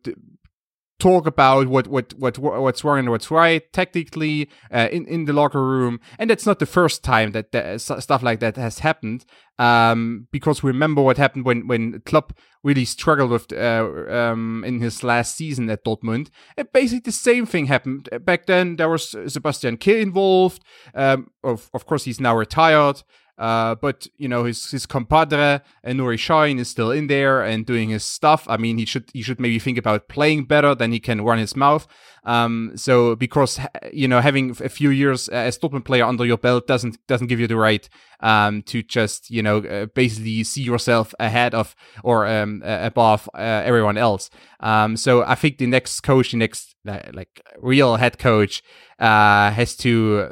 talk 1.02 1.26
about 1.26 1.68
what 1.68 1.88
what 1.88 2.14
what 2.14 2.38
what's 2.38 2.84
wrong 2.84 3.00
and 3.00 3.10
what's 3.10 3.32
right 3.32 3.64
technically 3.74 4.48
uh, 4.72 4.88
in 4.92 5.08
in 5.08 5.26
the 5.26 5.34
locker 5.34 5.66
room. 5.66 6.00
And 6.20 6.30
that's 6.30 6.46
not 6.46 6.60
the 6.60 6.66
first 6.68 7.04
time 7.04 7.32
that, 7.32 7.52
that 7.52 7.82
stuff 7.82 8.22
like 8.22 8.40
that 8.40 8.56
has 8.56 8.80
happened 8.80 9.26
um, 9.58 10.28
because 10.32 10.64
remember 10.64 11.02
what 11.02 11.18
happened 11.18 11.46
when 11.46 11.68
when 11.68 12.02
Klopp 12.02 12.34
really 12.64 12.86
struggled 12.86 13.32
with 13.32 13.52
uh, 13.52 13.88
um, 14.10 14.64
in 14.66 14.80
his 14.80 15.04
last 15.04 15.36
season 15.36 15.70
at 15.72 15.84
Dortmund. 15.84 16.30
And 16.56 16.72
basically 16.72 17.02
the 17.04 17.12
same 17.12 17.48
thing 17.48 17.66
happened. 17.66 18.08
Back 18.22 18.46
then 18.46 18.76
there 18.76 18.90
was 18.90 19.16
Sebastian 19.28 19.78
Kehl 19.78 20.02
involved. 20.02 20.64
Um, 20.94 21.32
of 21.44 21.70
of 21.74 21.86
course 21.88 22.04
he's 22.06 22.20
now 22.20 22.36
retired 22.38 23.02
uh, 23.42 23.74
but 23.74 24.06
you 24.18 24.28
know 24.28 24.44
his 24.44 24.70
his 24.70 24.86
compadre 24.86 25.62
and 25.84 26.00
Nuri 26.00 26.16
Sahin 26.16 26.60
is 26.60 26.70
still 26.70 26.92
in 26.92 27.08
there 27.08 27.42
and 27.42 27.66
doing 27.66 27.90
his 27.90 28.04
stuff. 28.04 28.46
I 28.48 28.56
mean, 28.58 28.78
he 28.78 28.86
should 28.86 29.10
he 29.14 29.24
should 29.24 29.40
maybe 29.40 29.58
think 29.58 29.80
about 29.80 30.08
playing 30.08 30.46
better 30.46 30.76
than 30.76 30.92
he 30.92 31.00
can 31.00 31.22
run 31.22 31.40
his 31.40 31.56
mouth. 31.56 31.88
Um, 32.24 32.74
so 32.76 33.16
because 33.16 33.60
you 33.92 34.08
know 34.08 34.22
having 34.22 34.52
a 34.52 34.70
few 34.70 34.92
years 34.92 35.28
as 35.30 35.58
Dortmund 35.58 35.86
player 35.86 36.06
under 36.06 36.24
your 36.24 36.38
belt 36.38 36.68
doesn't 36.68 37.00
doesn't 37.08 37.28
give 37.28 37.40
you 37.40 37.48
the 37.48 37.56
right 37.56 37.90
um, 38.20 38.62
to 38.64 38.84
just 38.84 39.32
you 39.32 39.42
know 39.42 39.58
uh, 39.58 39.88
basically 39.88 40.44
see 40.44 40.62
yourself 40.62 41.16
ahead 41.20 41.56
of 41.56 41.76
or 42.04 42.28
um, 42.28 42.62
uh, 42.64 42.78
above 42.82 43.28
uh, 43.34 43.40
everyone 43.66 43.98
else. 43.98 44.30
Um, 44.60 44.96
so 44.96 45.24
I 45.24 45.34
think 45.34 45.58
the 45.58 45.66
next 45.66 46.02
coach, 46.02 46.30
the 46.30 46.38
next 46.38 46.76
uh, 46.88 47.00
like 47.12 47.42
real 47.58 47.96
head 47.96 48.20
coach, 48.20 48.62
uh, 49.00 49.50
has 49.50 49.76
to 49.78 50.30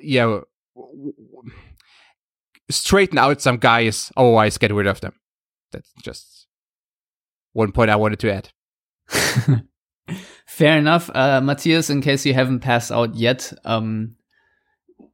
you 0.00 0.20
know 0.20 0.44
straighten 2.70 3.18
out 3.18 3.40
some 3.40 3.56
guys, 3.56 4.12
otherwise 4.16 4.58
get 4.58 4.72
rid 4.72 4.86
of 4.86 5.00
them. 5.00 5.14
That's 5.72 5.92
just 6.02 6.46
one 7.52 7.72
point 7.72 7.90
I 7.90 7.96
wanted 7.96 8.20
to 8.20 8.32
add. 8.32 8.50
Fair 10.46 10.78
enough. 10.78 11.10
Uh, 11.14 11.40
Matthias, 11.40 11.90
in 11.90 12.00
case 12.00 12.26
you 12.26 12.34
haven't 12.34 12.60
passed 12.60 12.90
out 12.90 13.14
yet, 13.14 13.52
um, 13.64 14.16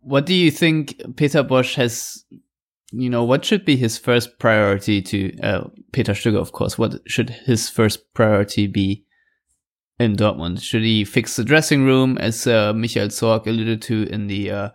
what 0.01 0.27
do 0.27 0.35
you 0.35 0.51
think 0.51 1.01
Peter 1.17 1.43
Bosz 1.43 1.75
has, 1.75 2.25
you 2.93 3.11
know, 3.11 3.25
what 3.25 3.45
should 3.45 3.65
be 3.65 3.77
his 3.77 3.99
first 3.99 4.39
priority 4.39 5.03
to, 5.03 5.39
uh, 5.41 5.65
Peter 5.93 6.13
Stöger, 6.13 6.41
of 6.41 6.53
course, 6.53 6.79
what 6.79 7.01
should 7.07 7.31
his 7.31 7.69
first 7.69 8.13
priority 8.15 8.67
be 8.67 9.05
in 9.99 10.17
Dortmund? 10.17 10.63
Should 10.63 10.83
he 10.83 11.05
fix 11.05 11.37
the 11.37 11.45
dressing 11.45 11.85
room, 11.85 12.19
as 12.19 12.47
uh, 12.47 12.73
Michael 12.73 13.09
Zorc 13.09 13.47
alluded 13.47 13.83
to 13.83 14.05
in 14.05 14.27
the 14.27 14.51
uh, 14.51 14.69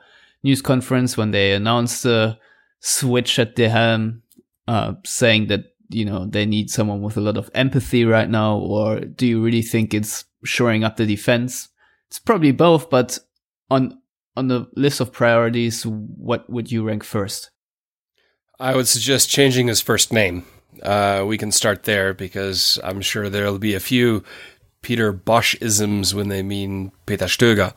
news 0.44 0.62
conference 0.62 1.18
when 1.18 1.32
they 1.32 1.54
announced 1.54 2.04
the 2.04 2.38
switch 2.80 3.40
at 3.40 3.56
the 3.56 3.70
helm, 3.70 4.24
uh, 4.68 4.94
saying 5.06 5.48
that 5.48 5.66
you 5.90 6.06
know 6.06 6.26
they 6.26 6.46
need 6.46 6.70
someone 6.70 7.02
with 7.02 7.18
a 7.18 7.22
lot 7.22 7.38
of 7.38 7.50
empathy 7.54 8.06
right 8.06 8.30
now, 8.30 8.58
or 8.58 9.00
do 9.00 9.28
you 9.28 9.42
really 9.42 9.62
think 9.62 9.94
it's 9.94 10.26
shoring 10.44 10.84
up 10.84 10.98
the 10.98 11.06
defense? 11.06 11.70
It's 12.08 12.20
probably 12.20 12.52
both, 12.52 12.90
but 12.90 13.20
on 13.70 14.00
on 14.36 14.48
the 14.48 14.68
list 14.76 15.00
of 15.00 15.12
priorities, 15.12 15.86
what 15.86 16.50
would 16.50 16.72
you 16.72 16.84
rank 16.84 17.04
first? 17.04 17.52
I 18.60 18.76
would 18.76 18.88
suggest 18.88 19.30
changing 19.30 19.68
his 19.68 19.82
first 19.82 20.12
name. 20.12 20.46
Uh, 20.84 21.24
we 21.28 21.38
can 21.38 21.52
start 21.52 21.84
there 21.84 22.14
because 22.14 22.80
I'm 22.84 23.02
sure 23.02 23.30
there'll 23.30 23.60
be 23.60 23.74
a 23.74 23.80
few 23.80 24.24
Peter 24.82 25.14
Bosz 25.14 25.62
isms 25.62 26.14
when 26.16 26.30
they 26.30 26.42
mean 26.42 26.92
Peter 27.06 27.26
Stöger. 27.26 27.74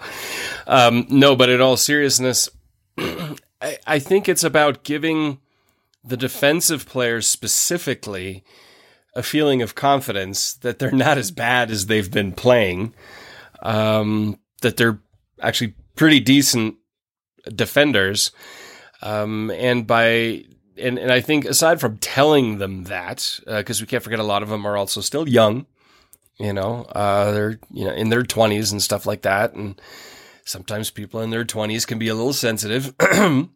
Um, 0.66 1.06
no, 1.08 1.34
but 1.34 1.48
in 1.48 1.60
all 1.60 1.76
seriousness, 1.76 2.48
I, 3.62 3.78
I 3.86 3.98
think 3.98 4.28
it's 4.28 4.44
about 4.44 4.82
giving 4.82 5.38
the 6.04 6.16
defensive 6.16 6.86
players 6.86 7.28
specifically 7.28 8.44
a 9.14 9.22
feeling 9.22 9.62
of 9.62 9.74
confidence 9.74 10.54
that 10.54 10.78
they're 10.78 10.90
not 10.90 11.18
as 11.18 11.30
bad 11.30 11.70
as 11.70 11.86
they've 11.86 12.10
been 12.10 12.32
playing, 12.32 12.94
um, 13.62 14.38
that 14.62 14.76
they're 14.76 14.98
actually 15.40 15.74
pretty 15.94 16.18
decent 16.18 16.76
defenders. 17.54 18.32
Um, 19.02 19.50
and 19.50 19.86
by 19.86 20.44
and, 20.78 20.98
and 20.98 21.12
I 21.12 21.20
think 21.20 21.44
aside 21.44 21.80
from 21.80 21.98
telling 21.98 22.58
them 22.58 22.84
that, 22.84 23.38
because 23.46 23.80
uh, 23.80 23.82
we 23.82 23.86
can't 23.86 24.02
forget 24.02 24.18
a 24.18 24.24
lot 24.24 24.42
of 24.42 24.48
them 24.48 24.66
are 24.66 24.76
also 24.76 25.00
still 25.00 25.28
young, 25.28 25.66
you 26.38 26.52
know, 26.52 26.84
uh, 26.84 27.30
they're 27.32 27.60
you 27.70 27.84
know 27.84 27.92
in 27.92 28.08
their 28.08 28.22
twenties 28.22 28.72
and 28.72 28.82
stuff 28.82 29.06
like 29.06 29.22
that, 29.22 29.54
and 29.54 29.80
sometimes 30.44 30.90
people 30.90 31.20
in 31.20 31.30
their 31.30 31.44
twenties 31.44 31.86
can 31.86 31.98
be 31.98 32.08
a 32.08 32.14
little 32.14 32.32
sensitive. 32.32 32.94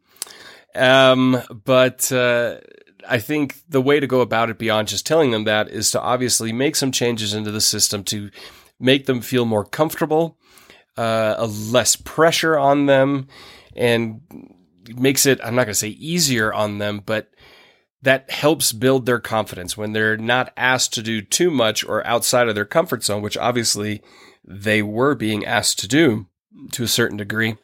um, 0.75 1.43
but 1.64 2.12
uh, 2.12 2.59
I 3.09 3.19
think 3.19 3.57
the 3.69 3.83
way 3.83 4.00
to 4.00 4.07
go 4.07 4.21
about 4.21 4.50
it 4.50 4.59
beyond 4.59 4.88
just 4.88 5.07
telling 5.07 5.31
them 5.31 5.45
that 5.45 5.69
is 5.69 5.90
to 5.93 6.00
obviously 6.00 6.52
make 6.52 6.76
some 6.76 6.93
changes 6.93 7.35
into 7.35 7.50
the 7.50 7.61
system 7.61 8.05
to 8.05 8.31
make 8.78 9.07
them 9.07 9.21
feel 9.21 9.45
more 9.45 9.64
comfortable, 9.64 10.38
uh, 10.97 11.35
a 11.38 11.47
less 11.47 11.97
pressure 11.97 12.59
on 12.59 12.87
them, 12.87 13.28
and 13.75 14.21
makes 14.95 15.26
it, 15.26 15.40
I'm 15.43 15.55
not 15.55 15.64
going 15.64 15.73
to 15.73 15.75
say 15.75 15.88
easier 15.88 16.52
on 16.52 16.78
them, 16.78 17.02
but 17.05 17.31
that 18.02 18.31
helps 18.31 18.73
build 18.73 19.07
their 19.07 19.19
confidence 19.19 19.76
when 19.76 19.93
they're 19.93 20.16
not 20.16 20.52
asked 20.57 20.93
to 20.95 21.02
do 21.02 21.23
too 21.23 21.50
much 21.50 21.85
or 21.85 22.07
outside 22.07 22.49
of 22.49 22.55
their 22.55 22.64
comfort 22.64 23.02
zone, 23.02 23.23
which 23.23 23.37
obviously 23.37 24.02
they 24.45 24.83
were 24.83 25.14
being 25.14 25.45
asked 25.45 25.78
to 25.81 25.88
do 25.88 26.26
to 26.72 26.84
a 26.84 26.88
certain 26.88 27.16
degree. 27.16 27.56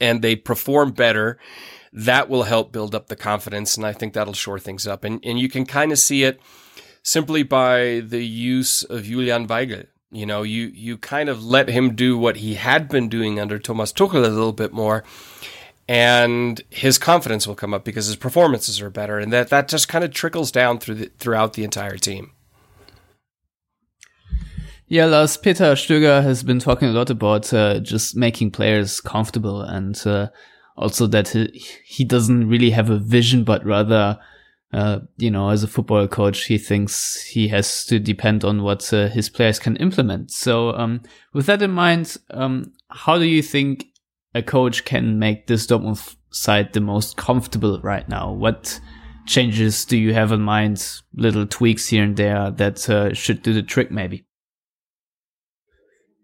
And 0.00 0.22
they 0.22 0.36
perform 0.36 0.92
better. 0.92 1.38
That 1.92 2.28
will 2.28 2.44
help 2.44 2.72
build 2.72 2.94
up 2.94 3.08
the 3.08 3.16
confidence. 3.16 3.76
And 3.76 3.86
I 3.86 3.92
think 3.92 4.12
that'll 4.12 4.32
shore 4.34 4.58
things 4.58 4.86
up. 4.86 5.04
And, 5.04 5.20
and 5.24 5.38
you 5.38 5.48
can 5.48 5.64
kind 5.64 5.92
of 5.92 5.98
see 5.98 6.24
it 6.24 6.40
simply 7.02 7.42
by 7.42 8.00
the 8.00 8.24
use 8.24 8.82
of 8.82 9.04
Julian 9.04 9.46
Weigl. 9.46 9.86
You 10.10 10.26
know, 10.26 10.42
you, 10.42 10.66
you 10.66 10.96
kind 10.96 11.28
of 11.28 11.44
let 11.44 11.68
him 11.68 11.94
do 11.94 12.16
what 12.16 12.36
he 12.36 12.54
had 12.54 12.88
been 12.88 13.08
doing 13.08 13.40
under 13.40 13.58
Thomas 13.58 13.92
Tuchel 13.92 14.24
a 14.24 14.28
little 14.28 14.52
bit 14.52 14.72
more 14.72 15.02
and 15.88 16.62
his 16.70 16.98
confidence 16.98 17.46
will 17.46 17.54
come 17.54 17.74
up 17.74 17.84
because 17.84 18.06
his 18.06 18.16
performances 18.16 18.80
are 18.80 18.90
better, 18.90 19.18
and 19.18 19.32
that 19.32 19.50
that 19.50 19.68
just 19.68 19.88
kind 19.88 20.04
of 20.04 20.12
trickles 20.12 20.50
down 20.50 20.78
through 20.78 20.94
the, 20.94 21.10
throughout 21.18 21.54
the 21.54 21.64
entire 21.64 21.98
team. 21.98 22.32
Yeah, 24.94 25.06
Lars 25.06 25.36
Peter 25.36 25.72
Stöger 25.72 26.22
has 26.22 26.44
been 26.44 26.60
talking 26.60 26.86
a 26.86 26.92
lot 26.92 27.10
about 27.10 27.52
uh, 27.52 27.80
just 27.80 28.14
making 28.14 28.52
players 28.52 29.00
comfortable, 29.00 29.60
and 29.60 30.00
uh, 30.06 30.28
also 30.76 31.08
that 31.08 31.30
he, 31.30 31.48
he 31.84 32.04
doesn't 32.04 32.48
really 32.48 32.70
have 32.70 32.90
a 32.90 33.00
vision, 33.00 33.42
but 33.42 33.66
rather. 33.66 34.20
Uh, 34.72 35.00
you 35.16 35.32
know, 35.32 35.50
as 35.50 35.64
a 35.64 35.68
football 35.68 36.06
coach, 36.06 36.44
he 36.44 36.58
thinks 36.58 37.22
he 37.22 37.48
has 37.48 37.84
to 37.86 37.98
depend 37.98 38.44
on 38.44 38.62
what 38.62 38.92
uh, 38.92 39.08
his 39.08 39.28
players 39.28 39.58
can 39.58 39.76
implement. 39.76 40.30
So, 40.30 40.70
um, 40.74 41.02
with 41.32 41.46
that 41.46 41.62
in 41.62 41.72
mind, 41.72 42.16
um, 42.30 42.72
how 42.88 43.18
do 43.18 43.24
you 43.24 43.42
think 43.42 43.86
a 44.32 44.42
coach 44.42 44.84
can 44.84 45.18
make 45.18 45.48
this 45.48 45.66
Dortmund 45.66 46.16
side 46.30 46.72
the 46.72 46.80
most 46.80 47.16
comfortable 47.16 47.80
right 47.82 48.08
now? 48.08 48.32
What 48.32 48.80
changes 49.26 49.84
do 49.84 49.96
you 49.96 50.14
have 50.14 50.30
in 50.30 50.40
mind? 50.40 51.00
Little 51.14 51.46
tweaks 51.46 51.88
here 51.88 52.04
and 52.04 52.16
there 52.16 52.52
that 52.52 52.88
uh, 52.88 53.12
should 53.12 53.42
do 53.42 53.52
the 53.52 53.62
trick, 53.62 53.90
maybe. 53.90 54.24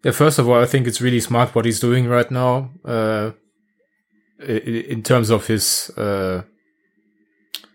Yeah, 0.02 0.12
first 0.12 0.38
of 0.38 0.48
all, 0.48 0.60
I 0.60 0.66
think 0.66 0.86
it's 0.86 1.00
really 1.00 1.20
smart 1.20 1.54
what 1.54 1.64
he's 1.66 1.80
doing 1.80 2.08
right 2.08 2.30
now. 2.30 2.70
Uh, 2.84 3.32
in 4.38 5.02
terms 5.02 5.28
of 5.28 5.46
his 5.46 5.90
uh, 5.98 6.42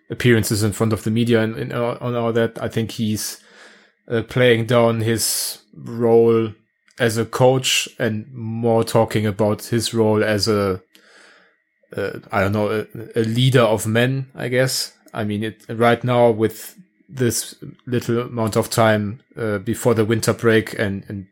appearances 0.10 0.64
in 0.64 0.72
front 0.72 0.94
of 0.94 1.04
the 1.04 1.12
media 1.12 1.42
and, 1.42 1.56
and 1.56 1.74
on 1.74 2.16
all 2.16 2.34
that, 2.34 2.62
I 2.62 2.68
think 2.70 2.92
he's 2.92 3.40
uh, 4.10 4.24
playing 4.24 4.66
down 4.66 5.02
his 5.02 5.60
role 5.76 6.54
as 7.00 7.18
a 7.18 7.26
coach 7.26 7.90
and 8.00 8.32
more 8.34 8.84
talking 8.84 9.26
about 9.26 9.66
his 9.66 9.94
role 9.94 10.24
as 10.24 10.48
a 10.48 10.82
uh, 11.96 12.20
I 12.32 12.42
don't 12.42 12.52
know 12.52 12.70
a, 12.70 13.20
a, 13.20 13.24
leader 13.24 13.62
of 13.62 13.86
men 13.86 14.32
I 14.34 14.48
guess 14.48 14.94
I 15.14 15.24
mean 15.24 15.44
it 15.44 15.66
right 15.70 16.04
now 16.04 16.32
with 16.32 16.78
this 17.08 17.56
little 17.86 18.22
amount 18.22 18.56
of 18.56 18.70
time 18.70 19.22
uh, 19.38 19.60
before 19.60 19.94
the 19.94 20.06
winter 20.06 20.34
break 20.34 20.78
and, 20.80 21.06
and 21.08 21.28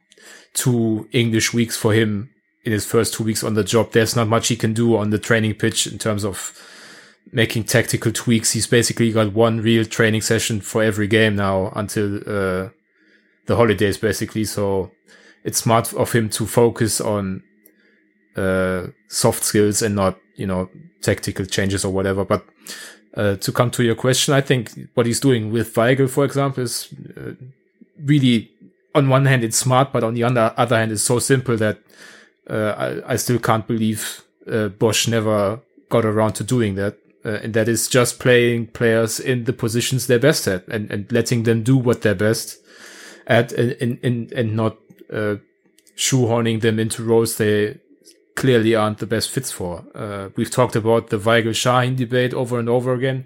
two 0.53 1.07
English 1.11 1.53
weeks 1.53 1.75
for 1.75 1.93
him 1.93 2.29
in 2.63 2.71
his 2.71 2.85
first 2.85 3.13
two 3.13 3.23
weeks 3.23 3.43
on 3.43 3.55
the 3.55 3.63
job. 3.63 3.91
There's 3.91 4.15
not 4.15 4.27
much 4.27 4.47
he 4.47 4.55
can 4.55 4.73
do 4.73 4.95
on 4.95 5.09
the 5.09 5.19
training 5.19 5.55
pitch 5.55 5.87
in 5.87 5.97
terms 5.97 6.23
of 6.23 6.57
making 7.31 7.65
tactical 7.65 8.11
tweaks. 8.11 8.51
He's 8.51 8.67
basically 8.67 9.11
got 9.11 9.33
one 9.33 9.61
real 9.61 9.85
training 9.85 10.21
session 10.21 10.61
for 10.61 10.83
every 10.83 11.07
game 11.07 11.35
now 11.35 11.71
until 11.75 12.17
uh, 12.17 12.69
the 13.45 13.55
holidays 13.55 13.97
basically. 13.97 14.45
So 14.45 14.91
it's 15.43 15.59
smart 15.59 15.93
of 15.93 16.11
him 16.11 16.29
to 16.29 16.45
focus 16.45 17.01
on 17.01 17.43
uh, 18.35 18.87
soft 19.09 19.43
skills 19.43 19.81
and 19.81 19.95
not 19.95 20.17
you 20.35 20.47
know 20.47 20.69
tactical 21.01 21.45
changes 21.45 21.85
or 21.85 21.93
whatever. 21.93 22.25
But 22.25 22.45
uh, 23.15 23.35
to 23.35 23.51
come 23.51 23.71
to 23.71 23.83
your 23.83 23.95
question, 23.95 24.33
I 24.33 24.41
think 24.41 24.71
what 24.93 25.05
he's 25.05 25.19
doing 25.19 25.51
with 25.51 25.73
Weigl, 25.75 26.09
for 26.09 26.25
example, 26.25 26.63
is 26.63 26.93
uh, 27.17 27.33
really 28.03 28.49
on 28.95 29.09
one 29.09 29.25
hand 29.25 29.43
it's 29.43 29.57
smart, 29.57 29.91
but 29.91 30.03
on 30.03 30.13
the 30.13 30.23
other 30.23 30.53
other 30.57 30.77
hand 30.77 30.91
it's 30.91 31.03
so 31.03 31.19
simple 31.19 31.57
that 31.57 31.79
uh, 32.49 33.01
I, 33.05 33.13
I, 33.13 33.15
still 33.15 33.39
can't 33.39 33.65
believe 33.65 34.23
uh, 34.47 34.69
Bosz 34.69 35.07
never 35.07 35.61
got 35.89 36.03
around 36.03 36.33
to 36.33 36.43
doing 36.43 36.75
that. 36.75 36.97
Uh, 37.25 37.39
and 37.41 37.53
that 37.53 37.69
is 37.69 37.87
just 37.87 38.19
playing 38.19 38.67
players 38.67 39.17
in 39.17 39.45
the 39.45 39.53
positions 39.53 40.07
they're 40.07 40.19
best 40.19 40.45
at 40.45 40.67
and, 40.67 40.91
and 40.91 41.09
letting 41.09 41.43
them 41.43 41.63
do 41.63 41.77
what 41.77 42.01
they're 42.01 42.13
best 42.13 42.57
at 43.27 43.53
and, 43.53 43.71
and, 43.79 43.97
and 44.03 44.31
and 44.33 44.55
not 44.57 44.75
uh, 45.11 45.35
shoehorning 45.95 46.59
them 46.59 46.79
into 46.79 47.01
roles 47.01 47.37
they 47.37 47.77
clearly 48.35 48.75
aren't 48.75 48.97
the 48.97 49.05
best 49.05 49.29
fits 49.29 49.51
for. 49.51 49.85
Uh, 49.95 50.29
we've 50.35 50.51
talked 50.51 50.75
about 50.75 51.09
the 51.09 51.19
Weigl 51.19 51.49
Sahin 51.49 51.95
debate 51.95 52.33
over 52.33 52.59
and 52.59 52.67
over 52.67 52.93
again. 52.93 53.25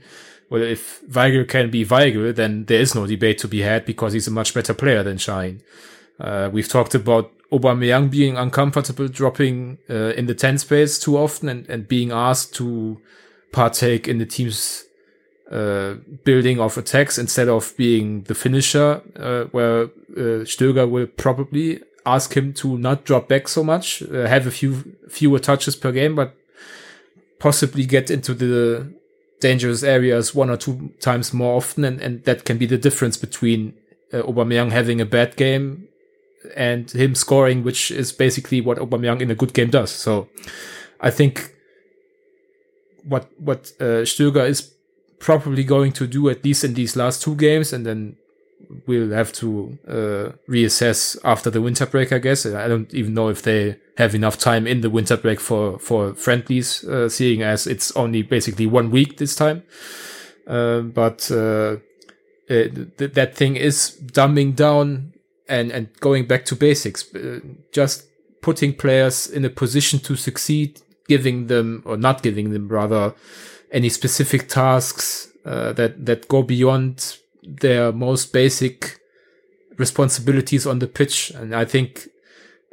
Well, 0.50 0.62
if 0.62 1.02
Weigl 1.08 1.48
can 1.48 1.70
be 1.70 1.86
Weigl, 1.86 2.34
then 2.34 2.66
there 2.66 2.80
is 2.80 2.96
no 2.96 3.06
debate 3.06 3.38
to 3.40 3.48
be 3.48 3.62
had 3.62 3.86
because 3.86 4.14
he's 4.14 4.28
a 4.28 4.32
much 4.32 4.54
better 4.54 4.74
player 4.74 5.04
than 5.04 5.18
Sahin. 5.18 5.60
Uh, 6.20 6.50
we've 6.52 6.70
talked 6.70 6.96
about 6.96 7.32
Aubameyang 7.52 8.10
being 8.10 8.38
uncomfortable 8.38 9.08
dropping 9.08 9.78
uh, 9.90 10.14
in 10.16 10.26
the 10.26 10.36
10 10.36 10.58
space 10.58 11.00
too 11.00 11.18
often 11.18 11.50
and, 11.50 11.70
and 11.70 11.88
being 11.88 12.12
asked 12.12 12.56
to 12.56 13.00
partake 13.52 14.08
in 14.08 14.18
the 14.18 14.26
team's 14.26 14.86
uh, 15.52 15.96
building 16.24 16.60
of 16.60 16.78
attacks 16.78 17.18
instead 17.18 17.48
of 17.48 17.74
being 17.78 18.24
the 18.24 18.36
finisher, 18.36 19.02
uh, 19.16 19.46
where 19.46 19.84
uh, 19.84 20.44
Stöger 20.44 20.90
will 20.90 21.08
probably 21.08 21.82
ask 22.06 22.36
him 22.36 22.54
to 22.54 22.78
not 22.78 23.06
drop 23.06 23.28
back 23.28 23.48
so 23.48 23.64
much, 23.64 24.02
uh, 24.04 24.28
have 24.28 24.48
a 24.48 24.52
few 24.52 24.96
fewer 25.10 25.40
touches 25.40 25.76
per 25.76 25.92
game, 25.92 26.16
but 26.16 26.36
possibly 27.40 27.86
get 27.86 28.10
into 28.10 28.34
the 28.34 28.92
dangerous 29.40 29.84
areas 29.84 30.34
one 30.34 30.50
or 30.50 30.58
two 30.58 30.92
times 31.00 31.34
more 31.34 31.58
often, 31.58 31.84
and, 31.84 32.02
and 32.02 32.24
that 32.24 32.46
can 32.46 32.58
be 32.58 32.66
the 32.66 32.78
difference 32.78 33.18
between 33.18 33.74
uh, 34.14 34.22
Aubameyang 34.24 34.72
having 34.72 35.02
a 35.02 35.06
bad 35.06 35.36
game 35.36 35.88
and 36.56 36.92
him 36.92 37.16
scoring, 37.16 37.64
which 37.64 37.92
is 37.92 38.12
basically 38.12 38.62
what 38.62 38.78
Aubameyang 38.78 39.22
in 39.22 39.32
a 39.32 39.36
good 39.36 39.54
game 39.54 39.70
does. 39.70 39.92
So 39.92 40.28
I 41.00 41.12
think 41.12 41.54
what 43.04 43.30
what 43.38 43.72
uh, 43.80 44.04
Stöger 44.04 44.48
is 44.48 44.74
probably 45.20 45.64
going 45.64 45.92
to 45.94 46.08
do 46.08 46.30
at 46.30 46.44
least 46.44 46.64
in 46.64 46.74
these 46.74 46.96
last 46.96 47.22
two 47.22 47.36
games, 47.36 47.74
and 47.74 47.86
then 47.86 48.18
we'll 48.86 49.12
have 49.12 49.32
to 49.34 49.78
uh, 49.88 50.32
reassess 50.50 51.18
after 51.24 51.50
the 51.50 51.62
winter 51.62 51.86
break. 51.86 52.12
I 52.12 52.20
guess 52.20 52.46
I 52.46 52.68
don't 52.68 52.94
even 52.94 53.14
know 53.14 53.30
if 53.30 53.42
they 53.42 53.78
have 53.98 54.14
enough 54.14 54.38
time 54.38 54.68
in 54.68 54.82
the 54.82 54.90
winter 54.90 55.18
break 55.18 55.40
for 55.40 55.80
for 55.80 56.14
friendlies, 56.14 56.84
uh, 56.84 57.10
seeing 57.10 57.42
as 57.42 57.68
it's 57.68 57.92
only 57.96 58.22
basically 58.22 58.68
one 58.68 58.92
week 58.92 59.18
this 59.18 59.36
time. 59.36 59.64
Uh, 60.46 60.82
but 60.82 61.30
uh, 61.32 61.78
th- 62.48 63.14
that 63.14 63.36
thing 63.36 63.56
is 63.56 63.98
dumbing 64.06 64.56
down 64.56 65.14
and 65.50 65.72
and 65.72 65.90
going 66.00 66.28
back 66.28 66.46
to 66.46 66.56
basics, 66.56 67.14
uh, 67.16 67.40
just 67.72 68.06
putting 68.42 68.74
players 68.74 69.28
in 69.28 69.44
a 69.44 69.50
position 69.50 70.00
to 70.00 70.16
succeed, 70.16 70.80
giving 71.08 71.48
them 71.48 71.82
or 71.86 71.98
not 71.98 72.22
giving 72.22 72.52
them 72.52 72.68
rather 72.68 73.16
any 73.72 73.90
specific 73.90 74.48
tasks 74.48 75.30
uh, 75.44 75.74
that 75.74 76.06
that 76.06 76.28
go 76.28 76.44
beyond 76.44 77.18
their 77.44 77.92
most 77.92 78.32
basic 78.32 79.00
responsibilities 79.78 80.68
on 80.68 80.80
the 80.80 80.88
pitch. 80.88 81.32
And 81.32 81.56
I 81.56 81.66
think 81.66 82.10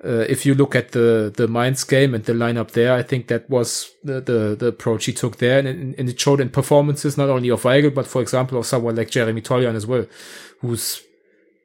uh, 0.05 0.27
if 0.29 0.45
you 0.45 0.55
look 0.55 0.75
at 0.75 0.93
the 0.93 1.33
the 1.35 1.49
Mainz 1.49 1.85
game 1.85 2.15
and 2.15 2.25
the 2.25 2.35
lineup 2.35 2.73
there, 2.73 2.93
I 2.93 3.03
think 3.03 3.29
that 3.29 3.49
was 3.49 3.91
the 4.05 4.21
the, 4.21 4.57
the 4.59 4.67
approach 4.67 5.07
he 5.07 5.13
took 5.13 5.39
there, 5.39 5.59
and, 5.59 5.95
and, 5.99 6.09
it 6.09 6.21
showed 6.21 6.41
in 6.41 6.51
performances 6.51 7.17
not 7.17 7.31
only 7.31 7.49
of 7.49 7.63
Weigl 7.63 7.95
but 7.95 8.07
for 8.07 8.21
example 8.21 8.59
of 8.59 8.67
someone 8.67 8.97
like 8.97 9.11
Jeremy 9.11 9.41
Toljan 9.41 9.75
as 9.75 9.87
well, 9.87 10.07
who's 10.61 11.03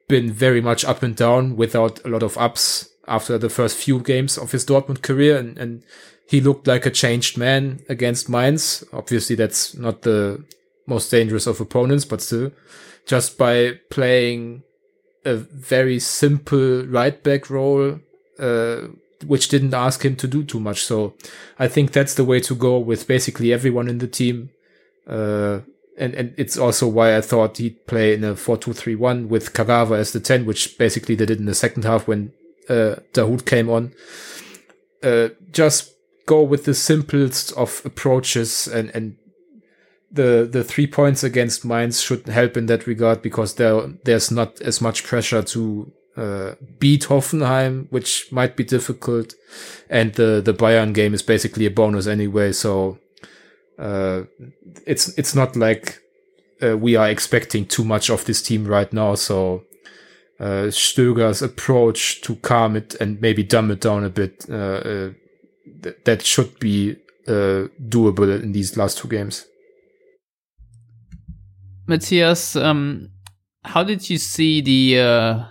been 0.08 0.32
very 0.32 0.60
much 0.60 0.84
up 0.84 1.02
and 1.02 1.14
down 1.14 1.56
without 1.56 2.04
a 2.04 2.08
lot 2.08 2.22
of 2.22 2.38
ups 2.38 2.88
after 3.06 3.36
the 3.36 3.50
first 3.50 3.76
few 3.76 4.00
games 4.00 4.38
of 4.38 4.52
his 4.52 4.64
Dortmund 4.64 5.02
career, 5.02 5.36
and, 5.36 5.58
and 5.58 5.82
he 6.26 6.40
looked 6.40 6.66
like 6.66 6.86
a 6.86 6.90
changed 6.90 7.36
man 7.36 7.80
against 7.88 8.28
Mainz. 8.28 8.84
Obviously, 8.92 9.36
that's 9.36 9.76
not 9.76 10.02
the 10.02 10.42
most 10.86 11.10
dangerous 11.10 11.46
of 11.46 11.60
opponents, 11.60 12.04
but 12.04 12.22
still, 12.22 12.52
just 13.04 13.36
by 13.36 13.78
playing 13.90 14.62
a 15.24 15.34
very 15.34 15.98
simple 15.98 16.86
right 16.86 17.22
back 17.22 17.50
role, 17.50 17.98
uh, 18.40 18.88
which 19.26 19.48
didn't 19.48 19.74
ask 19.74 20.04
him 20.04 20.16
to 20.16 20.26
do 20.26 20.42
too 20.42 20.60
much. 20.60 20.82
So 20.82 21.14
I 21.58 21.68
think 21.68 21.92
that's 21.92 22.14
the 22.14 22.24
way 22.24 22.40
to 22.40 22.54
go 22.54 22.78
with 22.78 23.06
basically 23.06 23.52
everyone 23.52 23.88
in 23.88 23.98
the 23.98 24.08
team. 24.08 24.50
Uh, 25.06 25.60
and, 25.98 26.14
and 26.14 26.34
it's 26.38 26.56
also 26.56 26.88
why 26.88 27.16
I 27.16 27.20
thought 27.20 27.58
he'd 27.58 27.86
play 27.86 28.14
in 28.14 28.24
a 28.24 28.34
4-2-3-1 28.34 29.28
with 29.28 29.52
Kagawa 29.52 29.98
as 29.98 30.12
the 30.12 30.20
10, 30.20 30.46
which 30.46 30.78
basically 30.78 31.14
they 31.14 31.26
did 31.26 31.38
in 31.38 31.46
the 31.46 31.54
second 31.54 31.84
half 31.84 32.08
when 32.08 32.32
uh, 32.68 32.96
Dahoud 33.12 33.44
came 33.44 33.68
on. 33.68 33.92
Uh, 35.02 35.28
just 35.52 35.94
go 36.26 36.42
with 36.42 36.64
the 36.64 36.74
simplest 36.74 37.52
of 37.52 37.82
approaches 37.84 38.66
and, 38.66 38.90
and 38.94 39.16
the 40.10 40.48
the 40.50 40.64
three 40.64 40.86
points 40.86 41.22
against 41.22 41.64
Mainz 41.64 42.00
should 42.00 42.26
help 42.26 42.56
in 42.56 42.66
that 42.66 42.86
regard 42.86 43.22
because 43.22 43.54
there 43.54 43.86
there's 44.04 44.30
not 44.30 44.60
as 44.60 44.80
much 44.80 45.04
pressure 45.04 45.42
to 45.42 45.92
uh, 46.20 46.54
beat 46.78 47.04
Hoffenheim, 47.04 47.86
which 47.90 48.30
might 48.30 48.54
be 48.54 48.64
difficult, 48.64 49.34
and 49.88 50.12
the 50.14 50.42
the 50.44 50.52
Bayern 50.52 50.92
game 50.92 51.14
is 51.14 51.22
basically 51.22 51.64
a 51.66 51.70
bonus 51.70 52.06
anyway. 52.06 52.52
So 52.52 52.98
uh, 53.78 54.24
it's 54.86 55.08
it's 55.18 55.34
not 55.34 55.56
like 55.56 55.98
uh, 56.62 56.76
we 56.76 56.94
are 56.96 57.08
expecting 57.08 57.64
too 57.64 57.84
much 57.84 58.10
of 58.10 58.24
this 58.26 58.42
team 58.42 58.66
right 58.66 58.92
now. 58.92 59.14
So 59.14 59.64
uh, 60.38 60.68
Stöger's 60.68 61.40
approach 61.40 62.20
to 62.22 62.36
calm 62.36 62.76
it 62.76 62.94
and 63.00 63.20
maybe 63.20 63.42
dumb 63.42 63.70
it 63.70 63.80
down 63.80 64.04
a 64.04 64.10
bit 64.10 64.44
uh, 64.50 64.54
uh, 64.54 65.10
th- 65.82 65.96
that 66.04 66.22
should 66.22 66.58
be 66.58 66.96
uh, 67.26 67.68
doable 67.88 68.42
in 68.42 68.52
these 68.52 68.76
last 68.76 68.98
two 68.98 69.08
games. 69.08 69.46
Matthias, 71.86 72.56
um, 72.56 73.08
how 73.64 73.82
did 73.82 74.08
you 74.08 74.18
see 74.18 74.60
the 74.60 75.50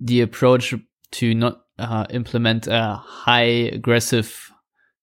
the 0.00 0.20
approach 0.20 0.74
to 1.12 1.34
not 1.34 1.62
uh, 1.78 2.06
implement 2.10 2.66
a 2.66 2.96
high 2.96 3.70
aggressive 3.72 4.50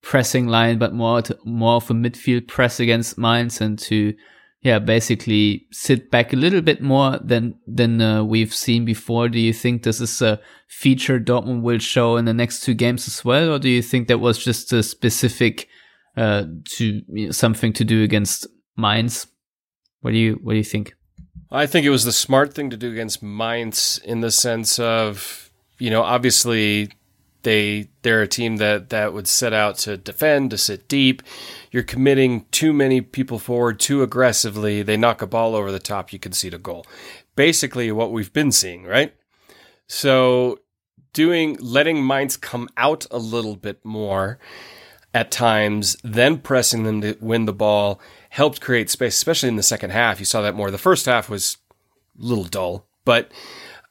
pressing 0.01 0.47
line, 0.47 0.77
but 0.77 0.93
more 0.93 1.21
to, 1.21 1.37
more 1.45 1.75
of 1.75 1.89
a 1.89 1.93
midfield 1.93 2.47
press 2.47 2.79
against 2.79 3.17
Mainz 3.17 3.61
and 3.61 3.79
to 3.79 4.13
yeah 4.61 4.79
basically 4.79 5.67
sit 5.71 6.09
back 6.09 6.31
a 6.31 6.37
little 6.37 6.61
bit 6.61 6.81
more 6.81 7.19
than 7.23 7.55
than 7.67 8.01
uh, 8.01 8.23
we've 8.23 8.53
seen 8.53 8.85
before. 8.85 9.29
Do 9.29 9.39
you 9.39 9.53
think 9.53 9.83
this 9.83 10.01
is 10.01 10.21
a 10.21 10.39
feature 10.67 11.19
Dortmund 11.19 11.61
will 11.61 11.79
show 11.79 12.17
in 12.17 12.25
the 12.25 12.33
next 12.33 12.61
two 12.61 12.73
games 12.73 13.07
as 13.07 13.23
well, 13.25 13.53
or 13.53 13.59
do 13.59 13.69
you 13.69 13.81
think 13.81 14.07
that 14.07 14.19
was 14.19 14.43
just 14.43 14.73
a 14.73 14.83
specific 14.83 15.67
uh, 16.17 16.43
to 16.75 17.01
you 17.07 17.25
know, 17.27 17.31
something 17.31 17.73
to 17.73 17.83
do 17.83 18.03
against 18.03 18.45
Mainz? 18.77 19.27
What 20.01 20.11
do 20.11 20.17
you 20.17 20.39
What 20.43 20.53
do 20.53 20.57
you 20.57 20.63
think? 20.63 20.93
I 21.53 21.67
think 21.67 21.85
it 21.85 21.91
was 21.91 22.03
the 22.03 22.11
smart 22.11 22.53
thing 22.53 22.71
to 22.71 22.77
do 22.77 22.91
against 22.91 23.21
Mainz 23.21 23.99
in 24.03 24.21
the 24.21 24.31
sense 24.31 24.79
of, 24.79 25.51
you 25.77 25.91
know, 25.91 26.01
obviously 26.01 26.89
they 27.43 27.89
they're 28.01 28.23
a 28.23 28.27
team 28.27 28.57
that 28.57 28.89
that 28.89 29.13
would 29.13 29.27
set 29.27 29.53
out 29.53 29.77
to 29.79 29.95
defend, 29.95 30.49
to 30.51 30.57
sit 30.57 30.87
deep. 30.87 31.21
You're 31.71 31.83
committing 31.83 32.45
too 32.51 32.73
many 32.73 33.01
people 33.01 33.37
forward 33.37 33.79
too 33.79 34.01
aggressively. 34.01 34.81
They 34.81 34.97
knock 34.97 35.21
a 35.21 35.27
ball 35.27 35.53
over 35.53 35.71
the 35.71 35.79
top, 35.79 36.11
you 36.11 36.17
concede 36.17 36.55
a 36.55 36.57
goal. 36.57 36.87
Basically, 37.35 37.91
what 37.91 38.11
we've 38.11 38.33
been 38.33 38.51
seeing, 38.51 38.83
right? 38.83 39.13
So, 39.87 40.59
doing 41.13 41.57
letting 41.59 42.05
Mainz 42.05 42.35
come 42.35 42.67
out 42.77 43.05
a 43.11 43.19
little 43.19 43.55
bit 43.55 43.83
more 43.85 44.39
at 45.13 45.31
times, 45.31 45.95
then 46.03 46.39
pressing 46.39 46.83
them 46.83 47.01
to 47.01 47.15
win 47.21 47.45
the 47.45 47.53
ball 47.53 48.01
helped 48.29 48.61
create 48.61 48.89
space, 48.89 49.15
especially 49.15 49.49
in 49.49 49.57
the 49.57 49.63
second 49.63 49.91
half. 49.91 50.19
You 50.19 50.25
saw 50.25 50.41
that 50.41 50.55
more. 50.55 50.71
The 50.71 50.77
first 50.77 51.05
half 51.05 51.29
was 51.29 51.57
a 52.19 52.23
little 52.23 52.45
dull, 52.45 52.87
but 53.05 53.31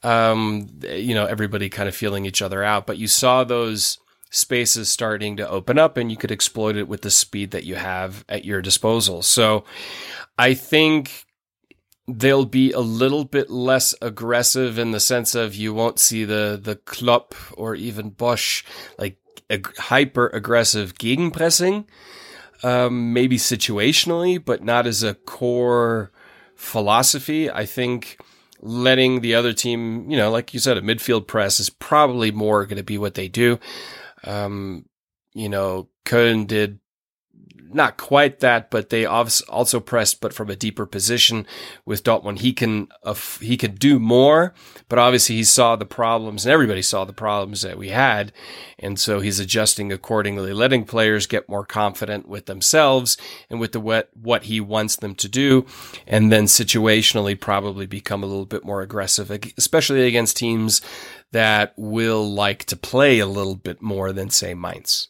um, 0.03 0.69
you 0.83 1.15
know 1.15 1.27
everybody 1.27 1.69
kind 1.69 1.89
of 1.89 1.95
feeling 1.95 2.27
each 2.27 2.43
other 2.43 2.65
out. 2.65 2.87
But 2.87 2.99
you 2.99 3.07
saw 3.07 3.45
those 3.45 3.99
spaces 4.31 4.91
starting 4.91 5.37
to 5.37 5.49
open 5.49 5.79
up, 5.79 5.97
and 5.97 6.11
you 6.11 6.17
could 6.17 6.33
exploit 6.33 6.77
it 6.77 6.89
with 6.89 7.03
the 7.03 7.11
speed 7.11 7.53
that 7.53 7.65
you 7.65 7.77
have 7.77 8.25
at 8.29 8.45
your 8.45 8.61
disposal. 8.61 9.23
So 9.23 9.65
I 10.37 10.55
think 10.55 11.25
they'll 12.09 12.47
be 12.47 12.73
a 12.73 12.81
little 12.81 13.25
bit 13.25 13.49
less 13.49 13.95
aggressive 14.03 14.77
in 14.77 14.91
the 14.91 14.99
sense 14.99 15.37
of 15.37 15.55
you 15.55 15.73
won't 15.73 16.01
see 16.01 16.25
the 16.25 16.59
the 16.61 16.75
Klopp 16.77 17.35
or 17.57 17.77
even 17.77 18.11
Bosz 18.11 18.65
like 18.99 19.19
ag- 19.53 19.77
hyper 19.77 20.29
aggressive 20.29 20.95
gegenpressing 20.95 21.85
um, 22.63 23.13
maybe 23.13 23.37
situationally, 23.37 24.43
but 24.43 24.63
not 24.63 24.87
as 24.87 25.03
a 25.03 25.15
core 25.15 26.13
philosophy. 26.55 27.51
I 27.51 27.67
think 27.67 28.19
letting 28.61 29.21
the 29.21 29.35
other 29.35 29.53
team, 29.53 30.09
you 30.11 30.17
know, 30.17 30.31
like 30.31 30.55
you 30.55 30.61
said, 30.61 30.77
a 30.77 30.83
midfield 30.83 31.27
press 31.27 31.59
is 31.59 31.71
probably 31.71 32.31
more 32.31 32.65
going 32.65 32.77
to 32.77 32.85
be 32.85 32.99
what 32.99 33.15
they 33.15 33.29
do. 33.29 33.59
Um, 34.25 34.87
you 35.35 35.49
know, 35.49 35.89
Köln 36.05 36.47
did 36.47 36.79
not 37.75 37.97
quite 37.97 38.41
that, 38.41 38.71
but 38.71 38.91
they 38.91 39.05
also 39.05 39.81
pressed, 39.81 40.21
but 40.21 40.33
from 40.33 40.51
a 40.51 40.57
deeper 40.57 40.87
position 40.87 41.47
with 41.85 42.05
Dortmund. 42.05 42.41
He 42.41 42.53
can 42.53 42.89
uh, 43.03 43.15
he 43.41 43.57
could 43.57 43.79
do 43.79 43.99
more, 43.99 44.55
but 44.89 44.99
obviously 44.99 45.37
he 45.37 45.45
saw 45.45 45.77
the 45.77 45.87
problems, 45.87 46.45
and 46.45 46.53
everybody 46.53 46.83
saw 46.83 47.05
the 47.05 47.13
problems 47.13 47.63
that 47.63 47.79
we 47.79 47.89
had, 47.89 48.33
and 48.79 48.99
so 48.99 49.21
he's 49.21 49.41
adjusting 49.41 49.93
accordingly, 49.93 50.53
letting 50.53 50.85
players 50.85 51.27
get 51.27 51.49
more 51.49 51.65
confident 51.65 52.29
with 52.29 52.47
themselves 52.47 53.17
and 53.51 53.61
with 53.61 53.73
the 53.73 53.81
what 53.81 54.11
what 54.15 54.45
he 54.45 54.61
wants 54.61 54.97
them 54.97 55.15
to 55.17 55.29
do, 55.29 55.67
and 56.07 56.33
then 56.33 56.45
situationally 56.45 57.39
probably 57.39 57.87
become 57.87 58.23
a 58.23 58.27
little 58.27 58.47
bit 58.47 58.65
more 58.65 58.83
aggressive, 58.83 59.31
especially 59.57 60.07
against 60.07 60.37
teams 60.37 60.81
that 61.33 61.73
will 61.77 62.31
like 62.31 62.65
to 62.65 62.77
play 62.77 63.19
a 63.19 63.27
little 63.27 63.57
bit 63.57 63.81
more 63.83 64.13
than 64.13 64.31
say 64.31 64.55
Mainz. 64.55 65.09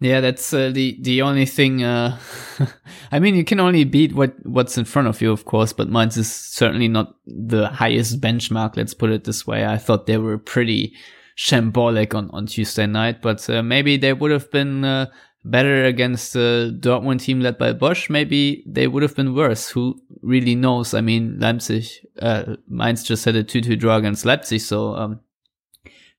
Yeah, 0.00 0.20
that's 0.20 0.54
uh, 0.54 0.70
the 0.70 0.96
the 1.02 1.20
only 1.20 1.44
thing. 1.44 1.84
Uh, 1.84 2.18
I 3.12 3.18
mean, 3.18 3.34
you 3.34 3.44
can 3.44 3.60
only 3.60 3.84
beat 3.84 4.14
what 4.14 4.34
what's 4.46 4.78
in 4.78 4.86
front 4.86 5.08
of 5.08 5.20
you, 5.20 5.30
of 5.30 5.44
course. 5.44 5.74
But 5.74 5.90
Mainz 5.90 6.16
is 6.16 6.34
certainly 6.34 6.88
not 6.88 7.16
the 7.26 7.68
highest 7.68 8.18
benchmark. 8.18 8.76
Let's 8.76 8.94
put 8.94 9.10
it 9.10 9.24
this 9.24 9.46
way. 9.46 9.66
I 9.66 9.76
thought 9.76 10.06
they 10.06 10.16
were 10.16 10.38
pretty 10.38 10.94
shambolic 11.36 12.14
on 12.14 12.30
on 12.30 12.46
Tuesday 12.46 12.86
night, 12.86 13.20
but 13.20 13.48
uh, 13.50 13.62
maybe 13.62 13.98
they 13.98 14.14
would 14.14 14.30
have 14.30 14.50
been 14.50 14.86
uh, 14.86 15.06
better 15.44 15.84
against 15.84 16.32
the 16.32 16.74
Dortmund 16.80 17.20
team 17.20 17.40
led 17.40 17.58
by 17.58 17.74
Bosz. 17.74 18.08
Maybe 18.08 18.64
they 18.66 18.88
would 18.88 19.02
have 19.02 19.14
been 19.14 19.34
worse. 19.34 19.68
Who 19.68 20.00
really 20.22 20.54
knows? 20.54 20.94
I 20.94 21.02
mean, 21.02 21.38
Leipzig, 21.38 21.84
uh, 22.22 22.56
Mainz 22.66 23.02
just 23.02 23.26
had 23.26 23.36
a 23.36 23.44
two-two 23.44 23.76
draw 23.76 23.96
against 23.96 24.24
Leipzig, 24.24 24.62
so 24.62 24.94
um, 24.94 25.20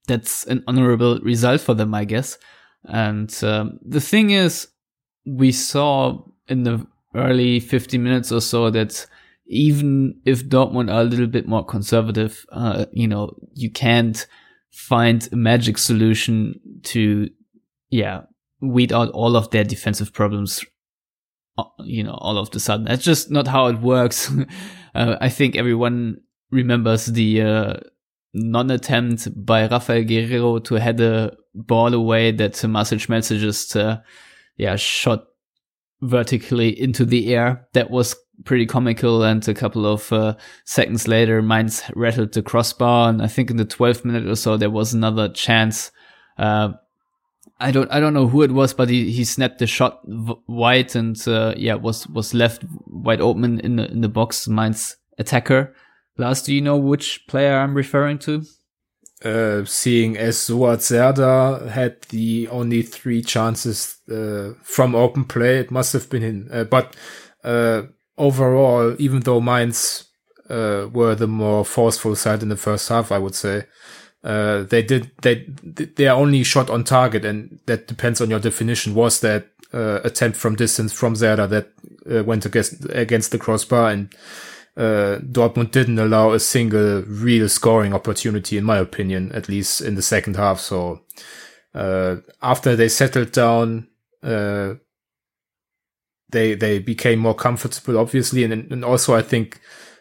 that's 0.07 0.45
an 0.45 0.63
honorable 0.67 1.19
result 1.21 1.61
for 1.61 1.73
them, 1.73 1.95
I 1.95 2.05
guess. 2.05 2.37
And 2.85 3.33
um, 3.43 3.79
the 3.81 4.01
thing 4.01 4.31
is, 4.31 4.67
we 5.25 5.51
saw 5.51 6.23
in 6.47 6.63
the 6.63 6.85
early 7.15 7.59
50 7.59 7.97
minutes 7.97 8.31
or 8.31 8.41
so 8.41 8.69
that 8.69 9.05
even 9.47 10.19
if 10.25 10.45
Dortmund 10.45 10.91
are 10.91 11.01
a 11.01 11.05
little 11.05 11.27
bit 11.27 11.47
more 11.47 11.65
conservative, 11.65 12.45
uh, 12.51 12.85
you 12.91 13.07
know, 13.07 13.35
you 13.53 13.69
can't 13.69 14.25
find 14.71 15.27
a 15.31 15.35
magic 15.35 15.77
solution 15.77 16.59
to, 16.83 17.29
yeah, 17.89 18.21
weed 18.61 18.93
out 18.93 19.09
all 19.09 19.35
of 19.35 19.49
their 19.51 19.63
defensive 19.63 20.13
problems, 20.13 20.63
uh, 21.57 21.65
you 21.79 22.03
know, 22.03 22.13
all 22.13 22.37
of 22.37 22.49
the 22.51 22.59
sudden. 22.59 22.85
That's 22.85 23.03
just 23.03 23.29
not 23.29 23.47
how 23.47 23.67
it 23.67 23.81
works. 23.81 24.31
uh, 24.95 25.17
I 25.19 25.29
think 25.29 25.55
everyone 25.55 26.21
remembers 26.49 27.07
the, 27.07 27.41
uh, 27.41 27.73
non-attempt 28.33 29.45
by 29.45 29.67
Raphaël 29.67 30.07
Guerreiro 30.07 30.63
to 30.63 30.75
head 30.75 31.01
a 31.01 31.35
ball 31.53 31.93
away 31.93 32.31
that 32.31 32.63
Marcel 32.65 32.97
Schmelzer 32.97 33.39
just, 33.39 33.75
uh, 33.75 33.99
yeah, 34.57 34.75
shot 34.75 35.25
vertically 36.01 36.69
into 36.79 37.05
the 37.05 37.33
air. 37.33 37.67
That 37.73 37.89
was 37.89 38.15
pretty 38.45 38.65
comical. 38.65 39.23
And 39.23 39.47
a 39.47 39.53
couple 39.53 39.85
of 39.85 40.11
uh, 40.11 40.35
seconds 40.65 41.07
later, 41.07 41.41
Mainz 41.41 41.83
rattled 41.95 42.33
the 42.33 42.41
crossbar. 42.41 43.09
And 43.09 43.21
I 43.21 43.27
think 43.27 43.49
in 43.49 43.57
the 43.57 43.65
12th 43.65 44.05
minute 44.05 44.27
or 44.27 44.35
so, 44.35 44.57
there 44.57 44.69
was 44.69 44.93
another 44.93 45.29
chance. 45.29 45.91
Uh, 46.37 46.69
I 47.59 47.71
don't, 47.71 47.91
I 47.91 47.99
don't 47.99 48.15
know 48.15 48.27
who 48.27 48.41
it 48.41 48.51
was, 48.51 48.73
but 48.73 48.89
he, 48.89 49.11
he 49.11 49.23
snapped 49.23 49.59
the 49.59 49.67
shot 49.67 50.01
v- 50.05 50.33
wide 50.47 50.95
and, 50.95 51.15
uh, 51.27 51.53
yeah, 51.55 51.75
was, 51.75 52.07
was 52.07 52.33
left 52.33 52.63
wide 52.87 53.21
open 53.21 53.59
in 53.59 53.75
the, 53.75 53.91
in 53.91 54.01
the 54.01 54.09
box. 54.09 54.47
Mainz 54.47 54.97
attacker. 55.19 55.75
Lars, 56.17 56.41
do 56.41 56.53
you 56.53 56.61
know 56.61 56.77
which 56.77 57.25
player 57.27 57.57
I'm 57.57 57.75
referring 57.75 58.19
to? 58.19 58.43
Uh, 59.23 59.63
seeing 59.65 60.17
as 60.17 60.35
Suat 60.35 60.81
Serdar 60.81 61.67
had 61.69 62.01
the 62.09 62.47
only 62.47 62.81
three 62.81 63.21
chances 63.21 63.97
uh, 64.11 64.53
from 64.63 64.95
open 64.95 65.25
play, 65.25 65.59
it 65.59 65.69
must 65.69 65.93
have 65.93 66.09
been 66.09 66.23
him. 66.23 66.49
Uh, 66.51 66.63
but 66.63 66.95
uh, 67.43 67.83
overall, 68.17 68.95
even 68.97 69.19
though 69.19 69.39
Mainz 69.39 70.05
uh, 70.49 70.87
were 70.91 71.13
the 71.13 71.27
more 71.27 71.63
forceful 71.63 72.15
side 72.15 72.41
in 72.41 72.49
the 72.49 72.57
first 72.57 72.89
half, 72.89 73.11
I 73.11 73.19
would 73.19 73.35
say 73.35 73.65
uh, 74.23 74.63
they 74.63 74.81
did 74.81 75.11
they 75.21 75.45
their 75.95 76.13
only 76.13 76.43
shot 76.43 76.71
on 76.71 76.83
target, 76.83 77.23
and 77.23 77.59
that 77.67 77.87
depends 77.87 78.21
on 78.21 78.31
your 78.31 78.39
definition. 78.39 78.95
Was 78.95 79.19
that 79.19 79.49
attempt 79.73 80.35
from 80.35 80.55
distance 80.55 80.91
from 80.91 81.15
Serdar 81.15 81.47
that 81.47 81.71
went 82.25 82.45
against 82.45 82.85
against 82.89 83.31
the 83.31 83.37
crossbar 83.37 83.91
and 83.91 84.13
uh, 84.77 85.19
Dortmund 85.19 85.71
didn't 85.71 85.99
allow 85.99 86.31
a 86.31 86.39
single 86.39 87.01
real 87.01 87.49
scoring 87.49 87.93
opportunity, 87.93 88.57
in 88.57 88.63
my 88.63 88.77
opinion, 88.77 89.31
at 89.33 89.49
least 89.49 89.81
in 89.81 89.95
the 89.95 90.01
second 90.01 90.37
half. 90.37 90.59
So 90.59 91.01
uh, 91.73 92.17
after 92.41 92.75
they 92.75 92.87
settled 92.87 93.31
down, 93.31 93.87
uh, 94.23 94.75
they 96.31 96.55
they 96.55 96.79
became 96.79 97.19
more 97.19 97.35
comfortable, 97.35 97.97
obviously, 97.97 98.43
and 98.43 98.53
and 98.71 98.85
also 98.85 99.15
I 99.15 99.21
think 99.21 99.59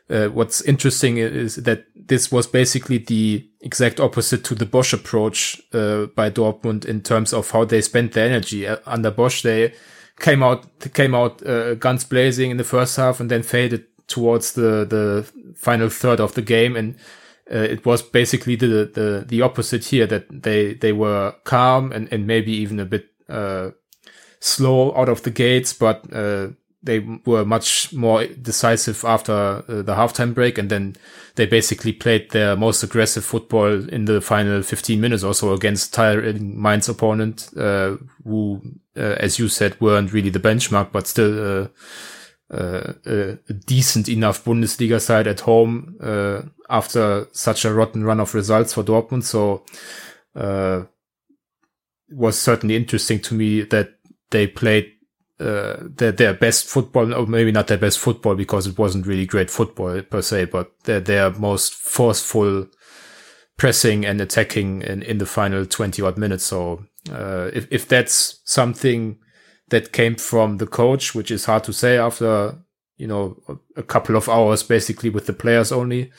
uh, 0.09 0.29
what's 0.29 0.61
interesting 0.63 1.19
is 1.19 1.57
that 1.57 1.87
this 1.95 2.31
was 2.31 2.47
basically 2.47 2.99
the 2.99 3.49
exact 3.61 4.01
opposite 4.01 4.45
to 4.45 4.55
the 4.55 4.67
Bosz 4.67 4.93
approach 4.93 5.61
uh, 5.73 6.07
by 6.17 6.31
Dortmund 6.31 6.85
in 6.85 7.01
terms 7.01 7.33
of 7.33 7.51
how 7.51 7.65
they 7.65 7.81
spent 7.81 8.13
their 8.13 8.27
energy. 8.27 8.67
Uh, 8.67 8.77
under 8.87 9.11
Bosz, 9.11 9.43
they 9.43 9.75
came 10.19 10.43
out 10.43 10.67
came 10.95 11.15
out 11.15 11.45
uh, 11.47 11.75
guns 11.75 12.05
blazing 12.05 12.51
in 12.51 12.57
the 12.57 12.65
first 12.65 12.97
half 12.97 13.21
and 13.21 13.31
then 13.31 13.43
faded 13.43 13.85
towards 14.11 14.53
the 14.53 14.85
the 14.85 15.27
final 15.57 15.89
third 15.89 16.21
of 16.21 16.35
the 16.35 16.43
game 16.43 16.77
and. 16.77 16.97
Uh, 17.53 17.67
it 17.69 17.85
was 17.85 18.01
basically 18.01 18.55
the, 18.55 18.89
the 18.95 19.25
the 19.27 19.43
opposite 19.43 19.87
here 19.87 20.07
that 20.07 20.25
they 20.31 20.73
they 20.75 20.93
were 20.93 21.35
calm 21.43 21.91
and, 21.91 22.07
and 22.13 22.25
maybe 22.25 22.53
even 22.53 22.79
a 22.79 22.85
bit 22.85 23.09
uh, 23.29 23.71
slow 24.39 24.97
out 24.97 25.09
of 25.09 25.25
the 25.25 25.33
gates, 25.33 25.73
but 25.73 26.05
they 26.83 27.01
were 27.27 27.45
much 27.45 27.93
more 27.93 28.27
decisive 28.27 29.05
after 29.05 29.33
uh, 29.33 29.83
the 29.83 29.95
halftime 29.95 30.33
break, 30.35 30.57
and 30.57 30.71
then 30.71 30.97
they 31.35 31.47
basically 31.47 31.93
played 31.93 32.31
their 32.31 32.57
most 32.57 32.83
aggressive 32.83 33.25
football 33.25 33.89
in 33.89 34.07
the 34.07 34.21
final 34.21 34.63
15 34.63 35.01
minutes 35.01 35.23
or 35.23 35.35
so 35.35 35.53
against 35.53 35.93
tiring 35.93 36.61
Mainz 36.61 36.89
opponent, 36.89 37.51
uh, 37.57 37.97
who, 38.25 38.63
uh, 38.97 39.17
as 39.19 39.39
you 39.39 39.49
said, 39.49 39.79
weren't 39.81 40.13
really 40.13 40.31
the 40.31 40.41
benchmark, 40.41 40.91
but 40.91 41.07
still 41.07 41.69
uh, 42.51 42.93
uh, 43.07 43.37
a 43.49 43.53
decent 43.67 44.09
enough 44.09 44.45
Bundesliga 44.45 45.01
side 45.01 45.27
at 45.27 45.41
home 45.41 45.97
uh, 46.03 46.43
after 46.69 47.27
such 47.33 47.65
a 47.65 47.73
rotten 47.73 48.05
run 48.05 48.21
of 48.21 48.35
results 48.35 48.75
for 48.75 48.83
Dortmund. 48.83 49.25
So 49.25 49.65
it 50.35 50.87
was 52.17 52.39
certainly 52.39 52.77
interesting 52.77 53.21
to 53.21 53.35
me 53.35 53.63
that 53.63 53.91
they 54.31 54.47
played 54.47 54.93
uh, 55.41 55.77
their 55.97 56.13
their 56.13 56.35
best 56.35 56.67
football, 56.67 57.15
or 57.15 57.27
maybe 57.27 57.53
not 57.53 57.67
their 57.67 57.79
best 57.79 57.99
football 57.99 58.35
because 58.35 58.67
it 58.67 58.79
wasn't 58.79 59.07
really 59.07 59.27
great 59.27 59.51
football 59.51 60.03
per 60.03 60.23
se, 60.23 60.47
but 60.47 60.73
their 60.85 61.01
their 61.01 61.31
most 61.31 61.73
forceful 61.73 62.67
pressing 63.57 64.05
and 64.05 64.21
attacking 64.21 64.83
in, 64.83 65.03
in 65.03 65.19
the 65.19 65.27
final 65.27 65.65
twenty 65.67 66.03
odd 66.03 66.19
minutes. 66.19 66.45
So 66.45 66.85
uh, 67.11 67.51
if 67.55 67.67
if 67.71 67.89
that's 67.89 68.41
something 68.45 69.19
that 69.71 69.93
came 69.93 70.17
from 70.17 70.59
the 70.59 70.67
coach, 70.67 71.15
which 71.15 71.31
is 71.31 71.47
hard 71.47 71.65
to 71.65 71.73
say 71.73 71.97
after 71.97 72.59
you 72.97 73.07
know 73.07 73.37
a 73.77 73.83
couple 73.83 74.17
of 74.17 74.29
hours 74.29 74.63
basically 74.63 75.11
with 75.11 75.27
the 75.27 75.33
players 75.33 75.73
only. 75.73 76.13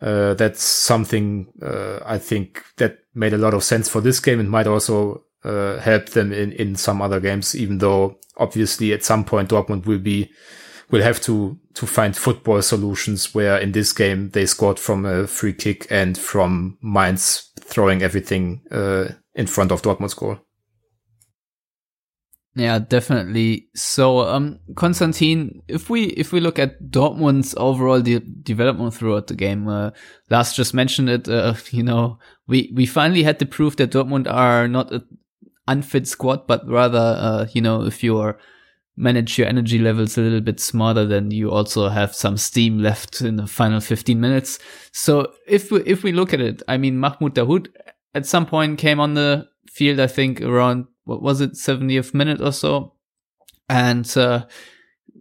Uh, 0.00 0.34
that's 0.34 0.62
something 0.62 1.46
uh, 1.62 2.00
I 2.04 2.18
think 2.18 2.62
that 2.76 2.98
made 3.14 3.32
a 3.32 3.38
lot 3.38 3.54
of 3.54 3.64
sense 3.64 3.88
for 3.88 4.02
this 4.02 4.20
game 4.20 4.38
and 4.38 4.50
might 4.50 4.66
also 4.66 5.24
uh, 5.46 5.78
help 5.78 6.10
them 6.10 6.32
in, 6.32 6.52
in 6.52 6.76
some 6.76 7.00
other 7.00 7.20
games, 7.20 7.54
even 7.54 7.78
though 7.78 8.18
obviously 8.36 8.92
at 8.92 9.04
some 9.04 9.24
point 9.24 9.50
Dortmund 9.50 9.86
will 9.86 9.98
be, 9.98 10.30
will 10.90 11.02
have 11.02 11.20
to, 11.22 11.58
to 11.74 11.86
find 11.86 12.16
football 12.16 12.60
solutions 12.62 13.34
where 13.34 13.56
in 13.56 13.72
this 13.72 13.92
game 13.92 14.30
they 14.30 14.44
scored 14.44 14.78
from 14.78 15.06
a 15.06 15.26
free 15.26 15.52
kick 15.52 15.86
and 15.90 16.18
from 16.18 16.76
Mainz 16.82 17.52
throwing 17.60 18.02
everything, 18.02 18.62
uh, 18.70 19.08
in 19.34 19.46
front 19.46 19.72
of 19.72 19.82
Dortmund's 19.82 20.14
goal. 20.14 20.38
Yeah, 22.56 22.78
definitely. 22.78 23.68
So, 23.74 24.20
um, 24.20 24.60
Konstantin, 24.76 25.60
if 25.68 25.90
we 25.90 26.04
if 26.04 26.32
we 26.32 26.40
look 26.40 26.58
at 26.58 26.82
Dortmund's 26.90 27.54
overall 27.58 28.00
de- 28.00 28.18
development 28.20 28.94
throughout 28.94 29.26
the 29.26 29.34
game, 29.34 29.68
uh, 29.68 29.90
Lars 30.30 30.54
just 30.54 30.72
mentioned 30.72 31.10
it. 31.10 31.28
Uh, 31.28 31.54
you 31.70 31.82
know, 31.82 32.18
we 32.48 32.72
we 32.74 32.86
finally 32.86 33.22
had 33.24 33.38
the 33.38 33.46
proof 33.46 33.76
that 33.76 33.90
Dortmund 33.92 34.26
are 34.32 34.68
not 34.68 34.90
an 34.90 35.04
unfit 35.68 36.08
squad, 36.08 36.46
but 36.46 36.66
rather, 36.66 36.98
uh, 36.98 37.46
you 37.52 37.60
know, 37.60 37.82
if 37.84 38.02
you 38.02 38.18
are 38.18 38.38
manage 38.96 39.36
your 39.36 39.46
energy 39.46 39.78
levels 39.78 40.16
a 40.16 40.22
little 40.22 40.40
bit 40.40 40.58
smarter, 40.58 41.04
then 41.04 41.30
you 41.30 41.50
also 41.50 41.90
have 41.90 42.14
some 42.14 42.38
steam 42.38 42.78
left 42.78 43.20
in 43.20 43.36
the 43.36 43.46
final 43.46 43.80
15 43.80 44.18
minutes. 44.18 44.58
So 44.92 45.32
if 45.46 45.70
we, 45.70 45.82
if 45.82 46.02
we 46.02 46.12
look 46.12 46.32
at 46.32 46.40
it, 46.40 46.62
I 46.66 46.78
mean, 46.78 46.96
Mahmoud 46.96 47.34
Dahoud 47.34 47.68
at 48.14 48.24
some 48.24 48.46
point 48.46 48.78
came 48.78 48.98
on 48.98 49.12
the 49.12 49.46
field, 49.68 50.00
I 50.00 50.06
think 50.06 50.40
around, 50.40 50.86
what 51.06 51.22
was 51.22 51.40
it, 51.40 51.52
70th 51.52 52.12
minute 52.12 52.42
or 52.42 52.52
so. 52.52 52.92
And, 53.68 54.06
uh, 54.16 54.44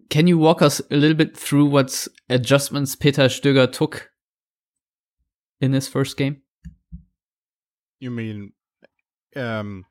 can 0.10 0.28
you 0.28 0.38
walk 0.38 0.62
us 0.62 0.82
a 0.92 0.96
little 0.96 1.16
bit 1.16 1.36
through 1.36 1.66
what 1.66 2.08
adjustments 2.30 2.96
Peter 2.96 3.24
Stöger 3.24 3.72
took 3.72 4.12
in 5.62 5.74
his 5.74 5.88
first 5.88 6.18
game? 6.18 6.42
You 8.00 8.12
mean, 8.12 8.54
um, 9.36 9.86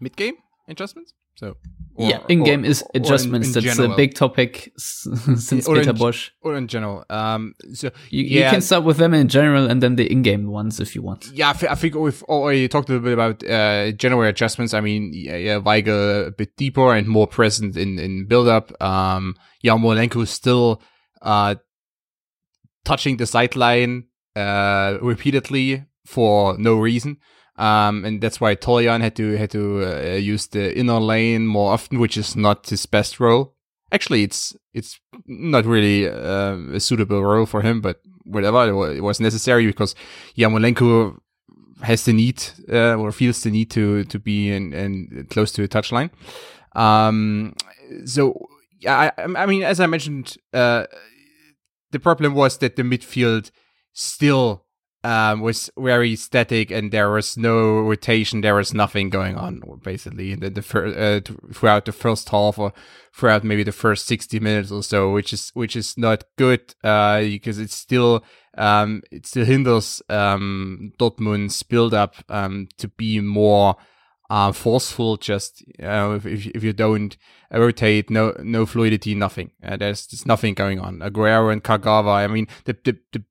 mid 0.00 0.16
game 0.16 0.34
adjustments. 0.68 1.12
So 1.36 1.56
or, 1.98 2.08
yeah, 2.08 2.20
in 2.28 2.44
game 2.44 2.64
is 2.64 2.84
adjustments. 2.94 3.48
In, 3.56 3.58
in 3.58 3.64
That's 3.64 3.78
a 3.80 3.88
big 3.88 4.14
topic 4.14 4.72
since 4.78 5.66
or 5.66 5.74
Peter 5.74 5.90
in, 5.90 5.96
Bosz. 5.96 6.30
Or 6.42 6.56
in 6.56 6.68
general. 6.68 7.04
Um, 7.10 7.54
so 7.74 7.90
you, 8.08 8.22
yeah. 8.22 8.44
you, 8.44 8.50
can 8.52 8.60
start 8.60 8.84
with 8.84 8.98
them 8.98 9.14
in 9.14 9.26
general 9.26 9.68
and 9.68 9.82
then 9.82 9.96
the 9.96 10.10
in-game 10.10 10.46
ones 10.46 10.78
if 10.78 10.94
you 10.94 11.02
want. 11.02 11.28
Yeah, 11.34 11.48
I, 11.48 11.74
think 11.74 11.96
we've 11.96 12.22
already 12.24 12.68
talked 12.68 12.88
a 12.88 12.92
little 12.92 13.04
bit 13.04 13.14
about 13.14 13.42
uh, 13.42 13.90
general 13.92 14.22
adjustments. 14.28 14.74
I 14.74 14.80
mean, 14.80 15.10
yeah, 15.12 15.36
yeah, 15.36 15.56
a 15.56 16.30
bit 16.30 16.56
deeper 16.56 16.94
and 16.94 17.08
more 17.08 17.26
present 17.26 17.76
in 17.76 17.98
in 17.98 18.26
build-up. 18.26 18.80
Um, 18.80 19.34
Yarmolenko 19.64 20.24
still 20.28 20.80
uh, 21.20 21.56
touching 22.84 23.16
the 23.16 23.26
sideline 23.26 24.04
uh, 24.36 24.98
repeatedly 25.02 25.84
for 26.06 26.56
no 26.58 26.76
reason. 26.76 27.16
Um, 27.58 28.04
and 28.04 28.20
that's 28.20 28.40
why 28.40 28.54
Toljan 28.54 29.00
had 29.00 29.16
to 29.16 29.36
had 29.36 29.50
to 29.50 29.84
uh, 29.84 30.16
use 30.16 30.46
the 30.46 30.78
inner 30.78 31.00
lane 31.00 31.46
more 31.46 31.72
often, 31.72 31.98
which 31.98 32.16
is 32.16 32.36
not 32.36 32.68
his 32.68 32.86
best 32.86 33.18
role. 33.18 33.54
Actually, 33.90 34.22
it's 34.22 34.56
it's 34.72 35.00
not 35.26 35.64
really 35.66 36.08
uh, 36.08 36.56
a 36.72 36.80
suitable 36.80 37.22
role 37.22 37.46
for 37.46 37.62
him, 37.62 37.80
but 37.80 38.00
whatever 38.24 38.92
it 38.92 39.00
was 39.00 39.18
necessary 39.18 39.66
because 39.66 39.94
Yarmolenko 40.36 41.18
has 41.82 42.04
the 42.04 42.12
need 42.12 42.42
uh, 42.72 42.94
or 42.94 43.10
feels 43.10 43.42
the 43.42 43.50
need 43.50 43.70
to 43.70 44.04
to 44.04 44.18
be 44.20 44.52
in, 44.52 44.72
in 44.72 45.26
close 45.30 45.50
to 45.52 45.64
a 45.64 45.68
touchline. 45.68 46.10
Um, 46.76 47.54
so 48.04 48.48
yeah, 48.80 49.10
I, 49.16 49.22
I 49.22 49.46
mean, 49.46 49.64
as 49.64 49.80
I 49.80 49.86
mentioned, 49.86 50.36
uh, 50.52 50.86
the 51.90 51.98
problem 51.98 52.34
was 52.34 52.58
that 52.58 52.76
the 52.76 52.82
midfield 52.82 53.50
still 53.92 54.64
um, 55.04 55.40
was 55.40 55.70
very 55.78 56.16
static 56.16 56.70
and 56.70 56.90
there 56.90 57.10
was 57.10 57.36
no 57.36 57.80
rotation. 57.80 58.40
There 58.40 58.56
was 58.56 58.74
nothing 58.74 59.10
going 59.10 59.36
on 59.36 59.62
basically 59.82 60.32
in 60.32 60.40
the, 60.40 60.50
the 60.50 60.62
fir- 60.62 60.86
uh, 60.86 61.20
throughout 61.52 61.84
the 61.84 61.92
first 61.92 62.28
half 62.30 62.58
or 62.58 62.72
throughout 63.12 63.44
maybe 63.44 63.62
the 63.62 63.72
first 63.72 64.06
60 64.06 64.40
minutes 64.40 64.70
or 64.72 64.82
so, 64.82 65.12
which 65.12 65.32
is, 65.32 65.50
which 65.54 65.76
is 65.76 65.96
not 65.96 66.24
good, 66.36 66.74
uh, 66.82 67.20
because 67.20 67.58
it's 67.58 67.74
still, 67.74 68.24
um, 68.56 69.02
it 69.10 69.26
still 69.26 69.44
hinders, 69.44 70.02
um, 70.08 70.92
Dortmund's 70.98 71.62
build 71.62 71.94
up, 71.94 72.16
um, 72.28 72.68
to 72.78 72.88
be 72.88 73.20
more, 73.20 73.76
uh, 74.30 74.52
forceful. 74.52 75.16
Just, 75.16 75.64
uh, 75.82 76.18
if, 76.22 76.26
if, 76.26 76.62
you 76.62 76.72
don't 76.72 77.16
rotate, 77.50 78.10
no, 78.10 78.36
no 78.42 78.66
fluidity, 78.66 79.14
nothing. 79.14 79.52
Uh, 79.62 79.76
there's, 79.76 80.06
there's 80.08 80.26
nothing 80.26 80.54
going 80.54 80.80
on. 80.80 80.98
Guerreiro 80.98 81.52
and 81.52 81.64
Kagawa. 81.64 82.16
I 82.16 82.26
mean, 82.26 82.46
the, 82.64 82.76
the, 82.84 82.98
the 83.12 83.24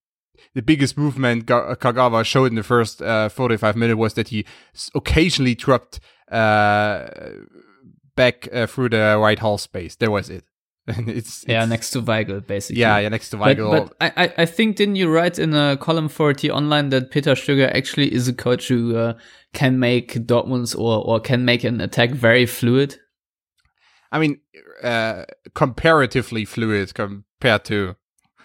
the 0.53 0.61
biggest 0.61 0.97
movement 0.97 1.45
Kagawa 1.45 2.25
showed 2.25 2.51
in 2.51 2.55
the 2.55 2.63
first 2.63 3.01
uh, 3.01 3.29
45 3.29 3.75
minutes 3.75 3.97
was 3.97 4.13
that 4.15 4.29
he 4.29 4.45
occasionally 4.95 5.55
dropped 5.55 5.99
uh, 6.31 7.07
back 8.15 8.47
uh, 8.51 8.67
through 8.67 8.89
the 8.89 9.17
right 9.19 9.39
half 9.39 9.61
space. 9.61 9.95
There 9.95 10.11
was 10.11 10.29
it. 10.29 10.43
it's, 10.87 11.09
it's, 11.09 11.45
yeah, 11.47 11.65
next 11.65 11.91
to 11.91 12.01
Weigl, 12.01 12.45
basically. 12.45 12.79
Yeah, 12.79 12.97
yeah, 12.99 13.09
next 13.09 13.29
to 13.31 13.37
Weigl. 13.37 13.71
But, 13.71 13.99
but 13.99 14.13
I, 14.17 14.33
I 14.37 14.45
think 14.45 14.77
didn't 14.77 14.95
you 14.95 15.09
write 15.09 15.37
in 15.37 15.53
a 15.53 15.75
column 15.75 16.07
for 16.07 16.33
T 16.33 16.49
Online 16.49 16.89
that 16.89 17.11
Peter 17.11 17.33
Stöger 17.33 17.69
actually 17.73 18.13
is 18.13 18.29
a 18.29 18.33
coach 18.33 18.69
who 18.69 18.95
uh, 18.95 19.13
can 19.53 19.79
make 19.79 20.13
Dortmund's 20.13 20.73
or 20.73 21.03
or 21.05 21.19
can 21.19 21.43
make 21.43 21.65
an 21.65 21.81
attack 21.81 22.11
very 22.11 22.45
fluid. 22.45 22.97
I 24.13 24.19
mean, 24.19 24.39
uh, 24.81 25.25
comparatively 25.53 26.45
fluid 26.45 26.93
compared 26.93 27.65
to 27.65 27.97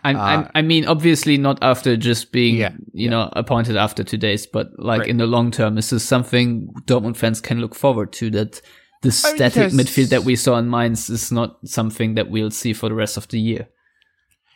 I, 0.04 0.14
uh, 0.14 0.48
I, 0.54 0.62
mean, 0.62 0.86
obviously 0.86 1.38
not 1.38 1.58
after 1.62 1.96
just 1.96 2.32
being, 2.32 2.56
yeah, 2.56 2.72
you 2.92 3.04
yeah. 3.04 3.10
know, 3.10 3.28
appointed 3.34 3.76
after 3.76 4.02
two 4.02 4.16
days, 4.16 4.46
but 4.46 4.70
like 4.76 5.00
right. 5.00 5.08
in 5.08 5.18
the 5.18 5.26
long 5.26 5.50
term, 5.50 5.76
this 5.76 5.92
is 5.92 6.06
something 6.06 6.72
Dortmund 6.86 7.16
fans 7.16 7.40
can 7.40 7.60
look 7.60 7.74
forward 7.74 8.12
to. 8.14 8.30
That 8.30 8.60
the 9.02 9.12
static 9.12 9.72
mean, 9.72 9.84
midfield 9.84 10.08
that 10.08 10.24
we 10.24 10.34
saw 10.34 10.56
in 10.58 10.68
Mainz 10.68 11.08
is 11.08 11.30
not 11.30 11.58
something 11.64 12.14
that 12.14 12.30
we'll 12.30 12.50
see 12.50 12.72
for 12.72 12.88
the 12.88 12.94
rest 12.94 13.16
of 13.16 13.28
the 13.28 13.38
year. 13.38 13.68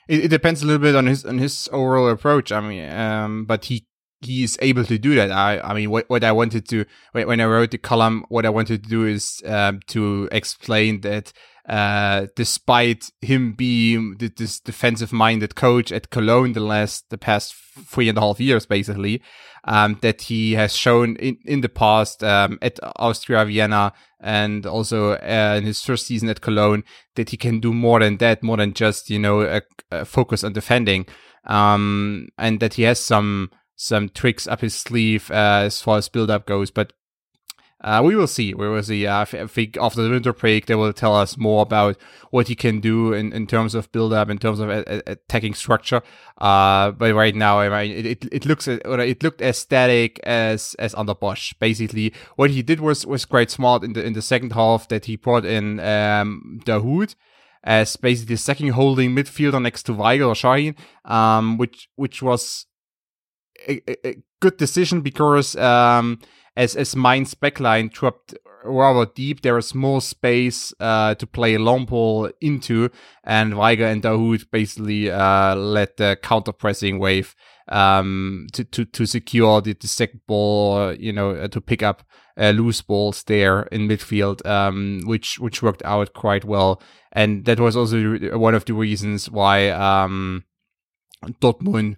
It, 0.08 0.24
it, 0.24 0.28
depends 0.28 0.62
a 0.62 0.66
little 0.66 0.82
bit 0.82 0.96
on 0.96 1.06
his 1.06 1.24
on 1.24 1.38
his 1.38 1.68
overall 1.72 2.08
approach. 2.08 2.50
I 2.50 2.60
mean, 2.60 2.90
um, 2.90 3.44
but 3.44 3.66
he 3.66 3.86
he 4.20 4.42
is 4.42 4.58
able 4.60 4.84
to 4.84 4.98
do 4.98 5.14
that. 5.14 5.30
I, 5.30 5.60
I 5.60 5.74
mean, 5.74 5.90
what, 5.90 6.08
what 6.08 6.24
I 6.24 6.32
wanted 6.32 6.68
to, 6.70 6.84
when 7.12 7.40
I 7.40 7.44
wrote 7.44 7.70
the 7.70 7.78
column, 7.78 8.24
what 8.28 8.46
I 8.46 8.50
wanted 8.50 8.82
to 8.82 8.88
do 8.88 9.04
is 9.04 9.42
um, 9.46 9.80
to 9.88 10.28
explain 10.32 11.02
that 11.02 11.32
uh, 11.68 12.26
despite 12.36 13.10
him 13.20 13.52
being 13.52 14.16
this 14.18 14.60
defensive 14.60 15.12
minded 15.12 15.54
coach 15.56 15.90
at 15.90 16.10
Cologne 16.10 16.52
the 16.52 16.60
last, 16.60 17.10
the 17.10 17.18
past 17.18 17.54
three 17.54 18.08
and 18.08 18.16
a 18.16 18.20
half 18.20 18.38
years, 18.40 18.66
basically, 18.66 19.20
um, 19.64 19.98
that 20.00 20.22
he 20.22 20.52
has 20.52 20.76
shown 20.76 21.16
in, 21.16 21.38
in 21.44 21.60
the 21.62 21.68
past, 21.68 22.22
um, 22.22 22.58
at 22.62 22.78
Austria 22.96 23.44
Vienna 23.44 23.92
and 24.20 24.64
also, 24.64 25.12
uh, 25.12 25.54
in 25.58 25.64
his 25.64 25.82
first 25.82 26.06
season 26.06 26.28
at 26.28 26.40
Cologne, 26.40 26.84
that 27.16 27.30
he 27.30 27.36
can 27.36 27.58
do 27.58 27.72
more 27.72 27.98
than 27.98 28.18
that, 28.18 28.42
more 28.42 28.56
than 28.56 28.72
just, 28.72 29.10
you 29.10 29.18
know, 29.18 29.40
a, 29.40 29.62
a 29.90 30.04
focus 30.04 30.44
on 30.44 30.52
defending. 30.52 31.06
Um, 31.44 32.28
and 32.38 32.60
that 32.60 32.74
he 32.74 32.84
has 32.84 33.00
some, 33.00 33.50
some 33.74 34.08
tricks 34.08 34.46
up 34.46 34.60
his 34.60 34.74
sleeve, 34.74 35.30
uh, 35.30 35.62
as 35.64 35.82
far 35.82 35.98
as 35.98 36.08
build 36.08 36.30
up 36.30 36.46
goes, 36.46 36.70
but 36.70 36.92
uh, 37.82 38.02
we 38.02 38.16
will 38.16 38.26
see. 38.26 38.54
We 38.54 38.68
will 38.68 38.82
see. 38.82 39.06
Uh, 39.06 39.20
I 39.20 39.46
think 39.46 39.76
after 39.78 40.02
the 40.02 40.10
winter 40.10 40.32
break, 40.32 40.66
they 40.66 40.74
will 40.74 40.92
tell 40.92 41.14
us 41.14 41.36
more 41.36 41.62
about 41.62 41.96
what 42.30 42.48
he 42.48 42.54
can 42.54 42.80
do 42.80 43.12
in, 43.12 43.32
in 43.32 43.46
terms 43.46 43.74
of 43.74 43.92
build 43.92 44.12
up, 44.12 44.30
in 44.30 44.38
terms 44.38 44.60
of 44.60 44.70
a, 44.70 44.84
a, 44.86 45.12
attacking 45.12 45.54
structure. 45.54 46.02
Uh, 46.38 46.92
but 46.92 47.14
right 47.14 47.34
now, 47.34 47.60
I 47.60 47.68
mean, 47.68 48.06
it, 48.06 48.24
it, 48.32 48.46
looks 48.46 48.66
or 48.66 49.00
it 49.00 49.22
looked 49.22 49.42
as 49.42 49.58
static 49.58 50.18
as 50.24 50.74
as 50.78 50.94
under 50.94 51.14
Bosz. 51.14 51.54
Basically, 51.58 52.14
what 52.36 52.50
he 52.50 52.62
did 52.62 52.80
was 52.80 53.04
was 53.04 53.26
quite 53.26 53.50
smart 53.50 53.84
in 53.84 53.92
the 53.92 54.02
in 54.02 54.14
the 54.14 54.22
second 54.22 54.52
half 54.52 54.88
that 54.88 55.04
he 55.04 55.16
brought 55.16 55.44
in 55.44 55.78
um, 55.80 56.60
Dahoud 56.64 57.14
as 57.62 57.96
basically 57.96 58.36
the 58.36 58.38
second 58.38 58.68
holding 58.68 59.10
midfielder 59.14 59.60
next 59.60 59.82
to 59.82 59.92
Weigl 59.92 60.28
or 60.28 60.34
Sahin, 60.34 60.76
um, 61.04 61.58
which 61.58 61.88
which 61.96 62.22
was 62.22 62.66
a, 63.68 64.08
a, 64.08 64.16
good 64.40 64.56
decision 64.56 65.00
because 65.00 65.56
um, 65.56 66.18
as 66.56 66.76
as 66.76 66.96
Mainz 66.96 67.34
backline 67.34 67.90
dropped 67.90 68.34
rather 68.64 69.06
deep, 69.06 69.42
there 69.42 69.58
is 69.58 69.74
more 69.74 70.00
space 70.00 70.74
uh, 70.80 71.14
to 71.14 71.26
play 71.26 71.54
a 71.54 71.58
long 71.58 71.84
ball 71.84 72.30
into, 72.40 72.90
and 73.24 73.54
Weigl 73.54 73.90
and 73.90 74.02
Dahoud 74.02 74.50
basically 74.50 75.10
uh, 75.10 75.54
let 75.54 75.96
the 75.96 76.18
counter 76.22 76.52
pressing 76.52 76.98
wave 76.98 77.34
um, 77.68 78.46
to, 78.52 78.64
to 78.64 78.84
to 78.84 79.06
secure 79.06 79.60
the, 79.60 79.74
the 79.74 79.88
second 79.88 80.20
ball, 80.26 80.94
you 80.94 81.12
know, 81.12 81.30
uh, 81.30 81.48
to 81.48 81.60
pick 81.60 81.82
up 81.82 82.02
uh, 82.38 82.50
loose 82.50 82.82
balls 82.82 83.22
there 83.24 83.62
in 83.64 83.88
midfield, 83.88 84.44
um, 84.46 85.02
which 85.04 85.38
which 85.38 85.62
worked 85.62 85.82
out 85.84 86.12
quite 86.14 86.44
well, 86.44 86.80
and 87.12 87.44
that 87.44 87.60
was 87.60 87.76
also 87.76 88.16
one 88.38 88.54
of 88.54 88.64
the 88.64 88.74
reasons 88.74 89.30
why 89.30 89.68
um, 89.70 90.44
Dortmund 91.40 91.96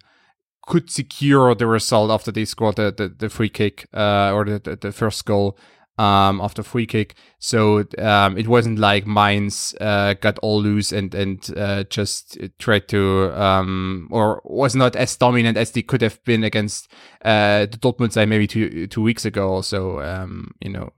could 0.67 0.89
secure 0.89 1.55
the 1.55 1.67
result 1.67 2.11
after 2.11 2.31
they 2.31 2.45
scored 2.45 2.75
the, 2.75 2.93
the, 2.95 3.09
the 3.09 3.29
free 3.29 3.49
kick 3.49 3.87
uh, 3.93 4.31
or 4.33 4.45
the, 4.45 4.77
the, 4.79 4.91
first 4.91 5.25
goal 5.25 5.57
um, 5.97 6.39
after 6.41 6.63
free 6.63 6.85
kick. 6.85 7.15
So 7.39 7.85
um, 7.97 8.37
it 8.37 8.47
wasn't 8.47 8.79
like 8.79 9.05
Mainz 9.05 9.75
uh, 9.81 10.13
got 10.13 10.39
all 10.39 10.61
loose 10.61 10.91
and 10.91 11.13
and 11.13 11.57
uh, 11.57 11.83
just 11.83 12.37
tried 12.57 12.87
to 12.89 13.31
um, 13.39 14.07
or 14.11 14.41
was 14.45 14.75
not 14.75 14.95
as 14.95 15.15
dominant 15.17 15.57
as 15.57 15.71
they 15.71 15.81
could 15.81 16.01
have 16.01 16.23
been 16.23 16.43
against 16.43 16.91
uh, 17.25 17.65
the 17.65 17.77
Dortmund 17.77 18.13
side 18.13 18.29
maybe 18.29 18.47
two 18.47 18.87
two 18.87 19.01
weeks 19.01 19.25
ago 19.25 19.49
or 19.49 19.63
so. 19.63 20.01
Um, 20.01 20.51
you 20.61 20.69
know. 20.69 20.93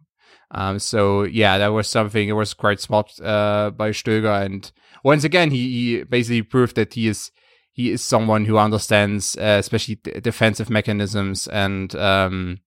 Um, 0.54 0.80
so 0.80 1.24
yeah, 1.24 1.58
that 1.58 1.70
was 1.70 1.88
something. 1.88 2.28
It 2.28 2.34
was 2.34 2.54
quite 2.54 2.82
smart 2.82 3.10
uh, 3.22 3.72
by 3.72 3.92
Stöger, 3.92 4.46
and 4.46 4.70
once 5.02 5.24
again, 5.24 5.50
he, 5.50 5.70
he 5.70 6.04
basically 6.04 6.42
proved 6.42 6.76
that 6.76 6.94
he 6.94 7.08
is 7.08 7.32
he 7.72 7.92
is 7.92 8.04
someone 8.04 8.46
who 8.46 8.58
understands, 8.58 9.38
uh, 9.38 9.58
especially 9.60 9.96
d- 9.96 10.20
defensive 10.22 10.70
mechanisms, 10.70 11.48
and 11.48 11.96
um, 11.96 12.60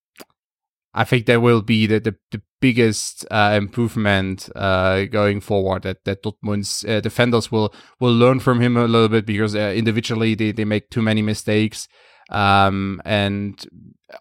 I 0.94 1.04
think 1.04 1.26
there 1.26 1.40
will 1.40 1.62
be 1.62 1.86
the 1.86 2.00
the, 2.00 2.16
the 2.30 2.42
biggest 2.60 3.26
uh, 3.30 3.54
improvement 3.56 4.48
uh, 4.56 5.04
going 5.04 5.40
forward. 5.40 5.82
That 5.82 6.04
that 6.04 6.22
Dortmund's 6.22 6.84
uh, 6.84 7.00
defenders 7.00 7.52
will 7.52 7.74
will 8.00 8.14
learn 8.14 8.40
from 8.40 8.60
him 8.60 8.76
a 8.76 8.86
little 8.86 9.08
bit 9.08 9.26
because 9.26 9.54
uh, 9.54 9.72
individually 9.76 10.34
they 10.34 10.52
they 10.52 10.64
make 10.64 10.90
too 10.90 11.02
many 11.02 11.20
mistakes, 11.20 11.88
um, 12.30 13.02
and 13.04 13.66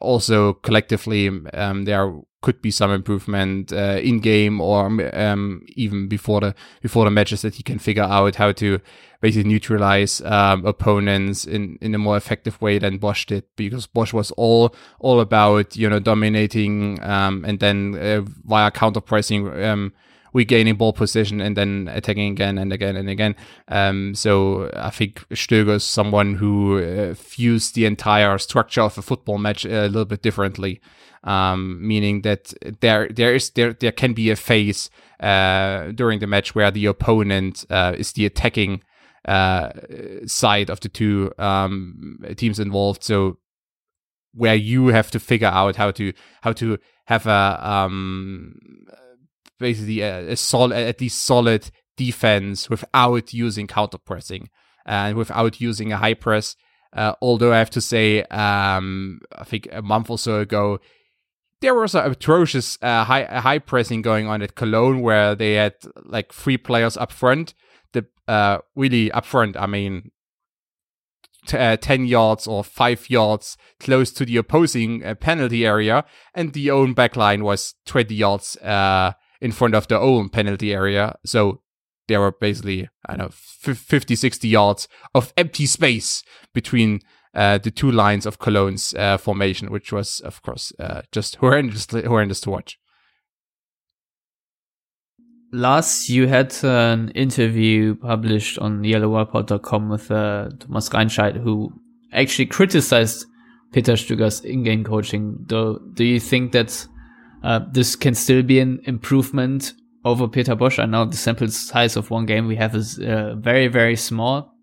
also 0.01 0.53
collectively 0.53 1.29
um, 1.53 1.85
there 1.85 2.13
could 2.43 2.61
be 2.61 2.69
some 2.69 2.91
improvement 2.91 3.73
uh, 3.73 3.99
in 4.03 4.19
game 4.19 4.61
or 4.61 4.85
um, 5.15 5.65
even 5.75 6.07
before 6.07 6.41
the 6.41 6.53
before 6.81 7.05
the 7.05 7.11
matches 7.11 7.41
that 7.41 7.55
he 7.55 7.63
can 7.63 7.79
figure 7.79 8.03
out 8.03 8.35
how 8.35 8.51
to 8.51 8.79
basically 9.21 9.49
neutralize 9.49 10.21
um, 10.21 10.65
opponents 10.65 11.45
in 11.45 11.77
in 11.81 11.95
a 11.95 11.97
more 11.97 12.17
effective 12.17 12.61
way 12.61 12.77
than 12.77 12.99
Bosz 12.99 13.25
did. 13.25 13.45
Because 13.55 13.87
Bosz 13.87 14.13
was 14.13 14.31
all 14.31 14.75
all 14.99 15.21
about 15.21 15.75
you 15.75 15.89
know 15.89 15.99
dominating 15.99 17.01
um, 17.01 17.45
and 17.45 17.59
then 17.59 17.95
uh, 17.95 18.21
via 18.45 18.69
counter 18.69 19.01
pressing 19.01 19.47
um, 19.63 19.93
regaining 20.33 20.75
ball 20.75 20.93
position 20.93 21.39
and 21.39 21.55
then 21.55 21.89
attacking 21.93 22.31
again 22.31 22.57
and 22.57 22.73
again 22.73 22.95
and 22.95 23.09
again. 23.09 23.35
Um, 23.67 24.15
so 24.15 24.69
I 24.75 24.89
think 24.89 25.27
Stöger 25.29 25.75
is 25.75 25.83
someone 25.83 26.35
who 26.35 26.79
uh, 26.79 27.13
views 27.13 27.71
the 27.71 27.85
entire 27.85 28.37
structure 28.37 28.81
of 28.81 28.97
a 28.97 29.01
football 29.01 29.37
match 29.37 29.65
a 29.65 29.87
little 29.87 30.05
bit 30.05 30.21
differently. 30.21 30.81
Um, 31.25 31.79
meaning 31.87 32.23
that 32.23 32.53
there 32.81 33.07
there 33.07 33.33
is 33.33 33.51
there 33.51 33.71
there 33.71 33.93
can 33.93 34.13
be 34.13 34.29
a 34.29 34.35
phase 34.35 34.89
uh, 35.21 35.91
during 35.91 36.19
the 36.19 36.27
match 36.27 36.53
where 36.53 36.69
the 36.69 36.85
opponent 36.85 37.65
uh, 37.69 37.93
is 37.97 38.11
the 38.11 38.25
attacking 38.25 38.83
uh, 39.25 39.69
side 40.25 40.69
of 40.69 40.81
the 40.81 40.89
two 40.89 41.31
um, 41.37 42.19
teams 42.35 42.59
involved. 42.59 43.05
So 43.05 43.37
where 44.33 44.55
you 44.55 44.87
have 44.87 45.11
to 45.11 45.19
figure 45.19 45.47
out 45.47 45.77
how 45.77 45.91
to 45.91 46.11
how 46.41 46.51
to 46.53 46.77
have 47.05 47.25
a 47.25 47.59
um, 47.61 48.55
basically 49.59 50.01
a, 50.01 50.31
a 50.31 50.35
solid, 50.35 50.73
at 50.73 51.01
least 51.01 51.23
solid 51.25 51.69
defense 51.97 52.69
without 52.69 53.33
using 53.33 53.67
counter 53.67 53.97
pressing 53.97 54.49
and 54.85 55.17
without 55.17 55.61
using 55.61 55.91
a 55.91 55.97
high 55.97 56.13
press. 56.13 56.55
Uh, 56.91 57.13
although 57.21 57.53
I 57.53 57.57
have 57.57 57.71
to 57.71 57.81
say, 57.81 58.23
um, 58.23 59.19
I 59.35 59.43
think 59.43 59.67
a 59.71 59.81
month 59.81 60.09
or 60.09 60.17
so 60.17 60.39
ago, 60.39 60.79
there 61.61 61.73
was 61.73 61.95
an 61.95 62.11
atrocious 62.11 62.77
uh, 62.81 63.05
high 63.05 63.23
high 63.23 63.59
pressing 63.59 64.01
going 64.01 64.27
on 64.27 64.41
at 64.41 64.55
Cologne, 64.55 65.01
where 65.01 65.33
they 65.33 65.53
had 65.53 65.75
like 66.03 66.33
three 66.33 66.57
players 66.57 66.97
up 66.97 67.11
front. 67.11 67.53
The 67.93 68.05
uh, 68.27 68.59
really 68.75 69.11
up 69.11 69.25
front, 69.25 69.57
I 69.57 69.65
mean, 69.65 70.11
t- 71.47 71.57
uh, 71.57 71.77
10 71.77 72.05
yards 72.05 72.47
or 72.47 72.63
5 72.63 73.09
yards 73.09 73.57
close 73.79 74.11
to 74.11 74.25
the 74.25 74.37
opposing 74.37 75.03
uh, 75.03 75.15
penalty 75.15 75.65
area, 75.65 76.05
and 76.33 76.53
the 76.53 76.69
own 76.69 76.93
backline 76.93 77.43
was 77.43 77.75
20 77.85 78.13
yards 78.13 78.57
uh, 78.57 79.13
in 79.43 79.51
front 79.51 79.75
of 79.75 79.89
their 79.89 79.99
own 79.99 80.29
penalty 80.29 80.73
area. 80.73 81.15
So 81.25 81.61
there 82.07 82.21
were 82.21 82.31
basically, 82.31 82.87
I 83.05 83.17
don't 83.17 83.27
know, 83.27 83.73
50, 83.73 84.15
60 84.15 84.47
yards 84.47 84.87
of 85.13 85.33
empty 85.35 85.65
space 85.65 86.23
between 86.53 87.01
uh, 87.35 87.57
the 87.57 87.69
two 87.69 87.91
lines 87.91 88.25
of 88.25 88.39
Cologne's 88.39 88.93
uh, 88.93 89.17
formation, 89.17 89.69
which 89.69 89.91
was, 89.91 90.21
of 90.21 90.41
course, 90.41 90.71
uh, 90.79 91.01
just 91.11 91.35
horrendous, 91.41 91.85
horrendous 91.91 92.39
to 92.41 92.51
watch. 92.51 92.79
Last, 95.51 96.09
you 96.09 96.27
had 96.27 96.55
an 96.63 97.09
interview 97.09 97.95
published 97.95 98.57
on 98.59 98.81
yellowwallpod.com 98.81 99.89
with 99.89 100.09
uh, 100.09 100.49
Thomas 100.57 100.89
Reinscheid, 100.89 101.43
who 101.43 101.71
actually 102.13 102.45
criticized 102.45 103.25
Peter 103.73 103.93
Stöger's 103.93 104.39
in-game 104.39 104.85
coaching. 104.85 105.43
Do, 105.45 105.79
do 105.93 106.05
you 106.05 106.19
think 106.19 106.53
that 106.53 106.87
uh, 107.43 107.59
this 107.71 107.95
can 107.95 108.15
still 108.15 108.41
be 108.41 108.59
an 108.59 108.79
improvement 108.85 109.73
over 110.05 110.27
Peter 110.27 110.55
Bosz. 110.55 110.79
I 110.79 110.85
know 110.85 111.05
the 111.05 111.17
sample 111.17 111.47
size 111.49 111.95
of 111.95 112.09
one 112.09 112.25
game 112.25 112.47
we 112.47 112.55
have 112.55 112.75
is 112.75 112.99
uh, 112.99 113.35
very, 113.37 113.67
very 113.67 113.95
small, 113.95 114.53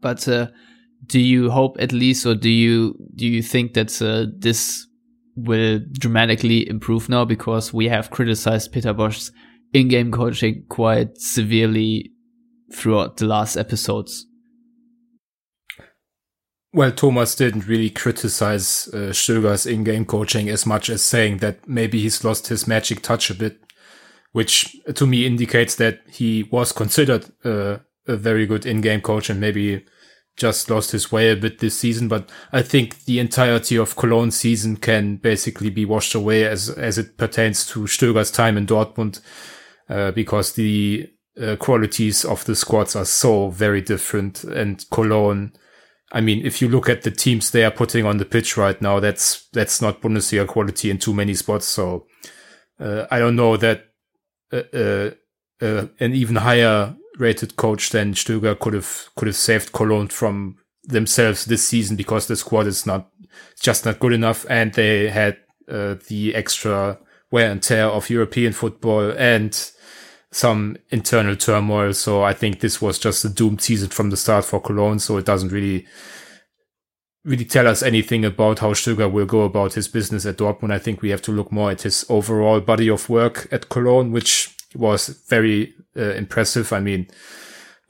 but 0.00 0.26
uh, 0.28 0.48
do 1.06 1.20
you 1.20 1.50
hope 1.50 1.76
at 1.80 1.92
least, 1.92 2.26
or 2.26 2.34
do 2.34 2.50
you 2.50 2.94
do 3.14 3.26
you 3.26 3.42
think 3.42 3.74
that 3.74 4.00
uh, 4.00 4.30
this 4.38 4.86
will 5.34 5.80
dramatically 5.92 6.68
improve 6.68 7.08
now 7.08 7.24
because 7.24 7.72
we 7.72 7.88
have 7.88 8.10
criticized 8.10 8.72
Peter 8.72 8.92
Bosz's 8.92 9.32
in-game 9.72 10.12
coaching 10.12 10.64
quite 10.68 11.16
severely 11.16 12.12
throughout 12.74 13.16
the 13.16 13.26
last 13.26 13.56
episodes? 13.56 14.26
Well, 16.74 16.90
Thomas 16.90 17.34
didn't 17.34 17.68
really 17.68 17.90
criticize 17.90 18.88
uh, 18.94 19.12
Stöger's 19.12 19.66
in-game 19.66 20.06
coaching 20.06 20.48
as 20.48 20.64
much 20.64 20.88
as 20.88 21.02
saying 21.02 21.38
that 21.38 21.68
maybe 21.68 22.00
he's 22.00 22.24
lost 22.24 22.48
his 22.48 22.66
magic 22.66 23.02
touch 23.02 23.28
a 23.28 23.34
bit, 23.34 23.60
which 24.32 24.74
to 24.94 25.06
me 25.06 25.26
indicates 25.26 25.74
that 25.74 26.00
he 26.08 26.44
was 26.44 26.72
considered 26.72 27.26
uh, 27.44 27.76
a 28.08 28.16
very 28.16 28.46
good 28.46 28.64
in-game 28.64 29.02
coach 29.02 29.28
and 29.28 29.38
maybe 29.38 29.84
just 30.38 30.70
lost 30.70 30.92
his 30.92 31.12
way 31.12 31.30
a 31.30 31.36
bit 31.36 31.58
this 31.58 31.78
season. 31.78 32.08
But 32.08 32.30
I 32.52 32.62
think 32.62 33.04
the 33.04 33.18
entirety 33.18 33.76
of 33.76 33.96
Cologne's 33.96 34.36
season 34.36 34.76
can 34.76 35.16
basically 35.16 35.68
be 35.68 35.84
washed 35.84 36.14
away 36.14 36.46
as 36.46 36.70
as 36.70 36.96
it 36.96 37.18
pertains 37.18 37.66
to 37.66 37.80
Stöger's 37.80 38.30
time 38.30 38.56
in 38.56 38.66
Dortmund, 38.66 39.20
uh, 39.90 40.10
because 40.12 40.54
the 40.54 41.10
uh, 41.38 41.56
qualities 41.56 42.24
of 42.24 42.46
the 42.46 42.56
squads 42.56 42.96
are 42.96 43.04
so 43.04 43.50
very 43.50 43.82
different, 43.82 44.42
and 44.42 44.88
Cologne 44.90 45.52
I 46.12 46.20
mean, 46.20 46.44
if 46.44 46.60
you 46.60 46.68
look 46.68 46.90
at 46.90 47.02
the 47.02 47.10
teams 47.10 47.50
they 47.50 47.64
are 47.64 47.70
putting 47.70 48.04
on 48.04 48.18
the 48.18 48.26
pitch 48.26 48.58
right 48.58 48.80
now, 48.80 49.00
that's 49.00 49.48
that's 49.52 49.80
not 49.80 50.02
Bundesliga 50.02 50.46
quality 50.46 50.90
in 50.90 50.98
too 50.98 51.14
many 51.14 51.34
spots. 51.34 51.66
So 51.66 52.06
uh, 52.78 53.06
I 53.10 53.18
don't 53.18 53.36
know 53.36 53.56
that 53.56 53.86
uh, 54.52 54.62
uh, 54.74 55.10
uh 55.62 55.86
an 55.98 56.12
even 56.12 56.36
higher 56.36 56.94
rated 57.18 57.56
coach 57.56 57.90
than 57.90 58.12
Stöger 58.12 58.58
could 58.58 58.74
have 58.74 59.08
could 59.16 59.28
have 59.28 59.36
saved 59.36 59.72
Cologne 59.72 60.08
from 60.08 60.56
themselves 60.84 61.46
this 61.46 61.66
season 61.66 61.96
because 61.96 62.26
the 62.26 62.36
squad 62.36 62.66
is 62.66 62.84
not 62.86 63.08
just 63.58 63.86
not 63.86 63.98
good 63.98 64.12
enough, 64.12 64.44
and 64.50 64.74
they 64.74 65.08
had 65.08 65.38
uh, 65.68 65.94
the 66.08 66.34
extra 66.34 66.98
wear 67.30 67.50
and 67.50 67.62
tear 67.62 67.86
of 67.86 68.10
European 68.10 68.52
football 68.52 69.10
and 69.16 69.70
some 70.32 70.76
internal 70.90 71.36
turmoil. 71.36 71.92
So 71.92 72.22
I 72.22 72.32
think 72.32 72.60
this 72.60 72.80
was 72.80 72.98
just 72.98 73.24
a 73.24 73.28
doomed 73.28 73.60
season 73.60 73.90
from 73.90 74.10
the 74.10 74.16
start 74.16 74.44
for 74.44 74.60
Cologne. 74.60 74.98
So 74.98 75.18
it 75.18 75.26
doesn't 75.26 75.52
really, 75.52 75.86
really 77.24 77.44
tell 77.44 77.68
us 77.68 77.82
anything 77.82 78.24
about 78.24 78.58
how 78.60 78.72
Stöger 78.72 79.12
will 79.12 79.26
go 79.26 79.42
about 79.42 79.74
his 79.74 79.88
business 79.88 80.26
at 80.26 80.38
Dortmund. 80.38 80.72
I 80.72 80.78
think 80.78 81.02
we 81.02 81.10
have 81.10 81.22
to 81.22 81.32
look 81.32 81.52
more 81.52 81.70
at 81.70 81.82
his 81.82 82.04
overall 82.08 82.60
body 82.60 82.88
of 82.88 83.08
work 83.08 83.46
at 83.52 83.68
Cologne, 83.68 84.10
which 84.10 84.56
was 84.74 85.08
very 85.28 85.74
uh, 85.96 86.14
impressive. 86.14 86.72
I 86.72 86.80
mean, 86.80 87.08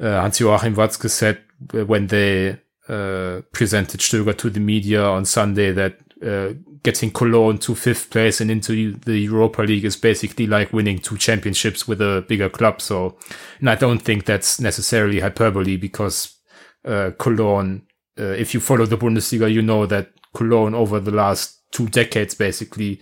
uh, 0.01 0.21
Hans-Joachim 0.21 0.75
Watzke 0.75 1.09
said 1.09 1.41
when 1.71 2.09
they 2.09 2.59
uh, 2.89 3.43
presented 3.53 4.01
Stöger 4.01 4.37
to 4.37 4.51
the 4.51 4.59
media 4.59 5.05
on 5.05 5.25
Sunday 5.25 5.71
that 5.71 5.97
uh, 6.25 6.55
getting 6.83 7.11
Cologne 7.11 7.59
to 7.59 7.75
fifth 7.75 8.11
place 8.11 8.41
and 8.41 8.51
into 8.51 8.93
the 8.93 9.19
Europa 9.19 9.63
League 9.63 9.85
is 9.85 9.97
basically 9.97 10.47
like 10.47 10.73
winning 10.73 10.99
two 10.99 11.17
championships 11.17 11.89
with 11.89 12.01
a 12.01 12.25
bigger 12.29 12.49
club. 12.49 12.81
So, 12.81 13.19
and 13.61 13.69
I 13.69 13.75
don't 13.75 14.01
think 14.01 14.25
that's 14.25 14.61
necessarily 14.61 15.21
hyperbole 15.21 15.77
because 15.77 16.37
uh, 16.85 17.11
Cologne, 17.19 17.83
uh, 18.19 18.25
if 18.25 18.55
you 18.55 18.61
follow 18.61 18.87
the 18.87 18.99
Bundesliga, 18.99 19.53
you 19.53 19.63
know 19.63 19.87
that 19.87 20.13
Cologne 20.35 20.75
over 20.75 21.01
the 21.01 21.11
last 21.11 21.61
two 21.73 21.89
decades, 21.89 22.35
basically, 22.35 23.01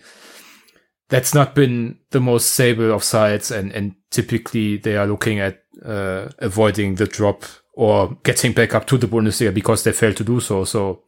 that's 1.09 1.35
not 1.35 1.55
been 1.55 1.99
the 2.11 2.21
most 2.21 2.53
stable 2.53 2.93
of 2.93 3.03
sides, 3.03 3.51
and 3.51 3.73
and 3.73 3.95
typically 4.11 4.77
they 4.77 4.97
are 4.97 5.07
looking 5.07 5.41
at 5.41 5.62
uh, 5.85 6.29
avoiding 6.39 6.95
the 6.95 7.07
drop 7.07 7.45
or 7.75 8.16
getting 8.23 8.53
back 8.53 8.75
up 8.75 8.87
to 8.87 8.99
the 8.99 9.07
Bundesliga 9.09 9.53
because 9.53 9.85
they 9.85 9.93
failed 9.93 10.16
to 10.16 10.25
do 10.25 10.41
so. 10.41 10.64
So 10.64 11.03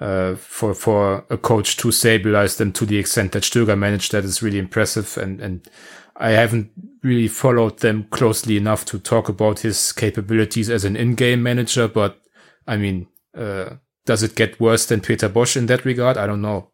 uh, 0.00 0.34
for 0.36 0.74
for 0.74 1.24
a 1.30 1.36
coach 1.36 1.76
to 1.78 1.90
stabilize 1.90 2.56
them 2.56 2.72
to 2.72 2.86
the 2.86 2.98
extent 2.98 3.32
that 3.32 3.42
Stöger 3.42 3.76
managed 3.76 4.12
that 4.12 4.24
is 4.24 4.42
really 4.42 4.58
impressive. 4.58 5.16
And 5.16 5.40
and 5.40 5.68
I 6.16 6.30
haven't 6.30 6.70
really 7.02 7.28
followed 7.28 7.78
them 7.78 8.04
closely 8.10 8.56
enough 8.56 8.84
to 8.86 8.98
talk 8.98 9.28
about 9.28 9.60
his 9.60 9.92
capabilities 9.92 10.70
as 10.70 10.84
an 10.84 10.96
in-game 10.96 11.42
manager. 11.42 11.88
But 11.88 12.20
I 12.66 12.76
mean, 12.76 13.08
uh, 13.36 13.76
does 14.06 14.22
it 14.22 14.34
get 14.34 14.60
worse 14.60 14.86
than 14.86 15.00
Peter 15.00 15.28
Bosz 15.28 15.56
in 15.56 15.66
that 15.66 15.84
regard? 15.84 16.16
I 16.16 16.26
don't 16.26 16.42
know. 16.42 16.70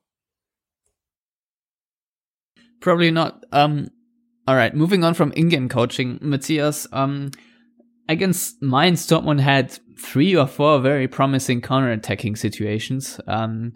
Probably 2.81 3.11
not. 3.11 3.45
Um, 3.51 3.89
all 4.47 4.57
right, 4.57 4.75
moving 4.75 5.05
on 5.05 5.14
from 5.14 5.33
in-game 5.33 5.70
coaching, 5.70 6.18
Matthias. 6.20 6.87
Um, 6.93 7.31
against 8.09 8.63
Mainz, 8.63 9.07
Dortmund 9.07 9.41
had 9.41 9.79
three 9.99 10.37
or 10.37 10.47
four 10.47 10.81
very 10.81 11.09
promising 11.09 11.61
counter-attacking 11.61 12.37
situations. 12.37 13.21
Um, 13.27 13.73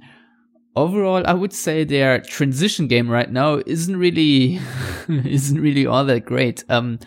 overall, 0.77 1.23
I 1.27 1.35
would 1.35 1.53
say 1.53 1.85
their 1.85 2.21
transition 2.21 2.87
game 2.87 3.11
right 3.11 3.31
now 3.31 3.61
isn't 3.67 3.97
really 3.97 4.61
isn't 5.09 5.61
really 5.61 5.87
all 5.87 6.05
that 6.05 6.25
great. 6.25 6.65
Um, 6.69 6.99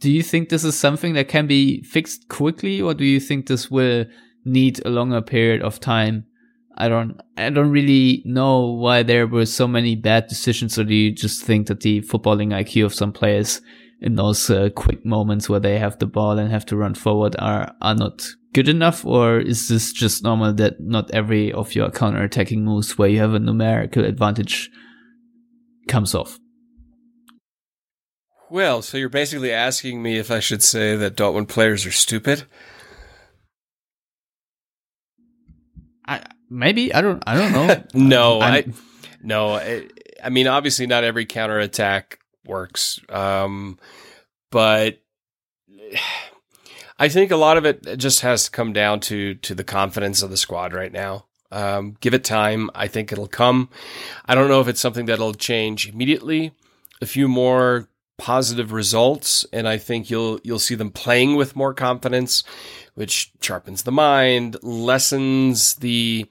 do 0.00 0.10
you 0.10 0.22
think 0.22 0.48
this 0.48 0.64
is 0.64 0.78
something 0.78 1.14
that 1.14 1.28
can 1.28 1.46
be 1.46 1.82
fixed 1.82 2.28
quickly, 2.28 2.80
or 2.80 2.94
do 2.94 3.04
you 3.04 3.20
think 3.20 3.46
this 3.46 3.70
will 3.70 4.06
need 4.44 4.84
a 4.84 4.90
longer 4.90 5.20
period 5.20 5.62
of 5.62 5.80
time? 5.80 6.24
I 6.76 6.88
don't 6.88 7.20
I 7.36 7.50
don't 7.50 7.70
really 7.70 8.22
know 8.24 8.70
why 8.70 9.02
there 9.02 9.26
were 9.26 9.46
so 9.46 9.68
many 9.68 9.96
bad 9.96 10.28
decisions, 10.28 10.78
or 10.78 10.84
do 10.84 10.94
you 10.94 11.12
just 11.12 11.44
think 11.44 11.66
that 11.66 11.80
the 11.80 12.00
footballing 12.02 12.54
IQ 12.54 12.86
of 12.86 12.94
some 12.94 13.12
players 13.12 13.60
in 14.00 14.14
those 14.14 14.48
uh, 14.48 14.70
quick 14.74 15.04
moments 15.04 15.48
where 15.48 15.60
they 15.60 15.78
have 15.78 15.98
the 15.98 16.06
ball 16.06 16.38
and 16.38 16.50
have 16.50 16.64
to 16.66 16.76
run 16.76 16.94
forward 16.94 17.36
are 17.38 17.74
are 17.82 17.94
not 17.94 18.26
good 18.54 18.68
enough, 18.68 19.04
or 19.04 19.38
is 19.38 19.68
this 19.68 19.92
just 19.92 20.24
normal 20.24 20.52
that 20.54 20.80
not 20.80 21.10
every 21.12 21.52
of 21.52 21.74
your 21.74 21.90
counter-attacking 21.90 22.64
moves 22.64 22.96
where 22.96 23.08
you 23.08 23.18
have 23.18 23.34
a 23.34 23.38
numerical 23.38 24.04
advantage 24.04 24.70
comes 25.88 26.14
off? 26.14 26.38
Well, 28.50 28.82
so 28.82 28.98
you're 28.98 29.08
basically 29.08 29.52
asking 29.52 30.02
me 30.02 30.18
if 30.18 30.30
I 30.30 30.40
should 30.40 30.62
say 30.62 30.96
that 30.96 31.16
Dortmund 31.16 31.48
players 31.48 31.86
are 31.86 31.92
stupid. 31.92 32.44
I 36.08 36.24
maybe 36.48 36.92
I 36.92 37.00
don't 37.02 37.22
I 37.26 37.36
don't 37.36 37.52
know. 37.52 37.84
no, 37.94 38.40
I'm, 38.40 38.52
I 38.52 38.64
no. 39.22 39.54
I, 39.54 39.86
I 40.24 40.30
mean, 40.30 40.48
obviously, 40.48 40.86
not 40.86 41.04
every 41.04 41.26
counterattack 41.26 42.19
works, 42.44 43.00
um, 43.08 43.78
but 44.50 45.00
I 46.98 47.08
think 47.08 47.30
a 47.30 47.36
lot 47.36 47.56
of 47.56 47.64
it 47.64 47.96
just 47.98 48.20
has 48.20 48.44
to 48.44 48.50
come 48.50 48.72
down 48.72 49.00
to 49.00 49.34
to 49.34 49.54
the 49.54 49.64
confidence 49.64 50.22
of 50.22 50.30
the 50.30 50.36
squad 50.36 50.72
right 50.72 50.92
now. 50.92 51.26
Um, 51.52 51.96
give 52.00 52.14
it 52.14 52.24
time. 52.24 52.70
I 52.74 52.86
think 52.86 53.10
it'll 53.10 53.26
come. 53.26 53.70
I 54.26 54.34
don't 54.34 54.48
know 54.48 54.60
if 54.60 54.68
it's 54.68 54.80
something 54.80 55.06
that'll 55.06 55.34
change 55.34 55.88
immediately. 55.88 56.52
A 57.02 57.06
few 57.06 57.26
more 57.26 57.88
positive 58.18 58.70
results, 58.70 59.46
and 59.52 59.66
I 59.66 59.78
think 59.78 60.10
you'll 60.10 60.40
you'll 60.44 60.58
see 60.58 60.74
them 60.74 60.90
playing 60.90 61.36
with 61.36 61.56
more 61.56 61.72
confidence, 61.72 62.44
which 62.94 63.32
sharpens 63.40 63.82
the 63.82 63.92
mind, 63.92 64.58
lessens 64.62 65.76
the, 65.76 66.26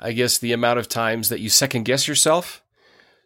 I 0.00 0.12
guess, 0.12 0.38
the 0.38 0.52
amount 0.52 0.78
of 0.78 0.88
times 0.88 1.28
that 1.28 1.40
you 1.40 1.50
second 1.50 1.84
guess 1.84 2.08
yourself. 2.08 2.61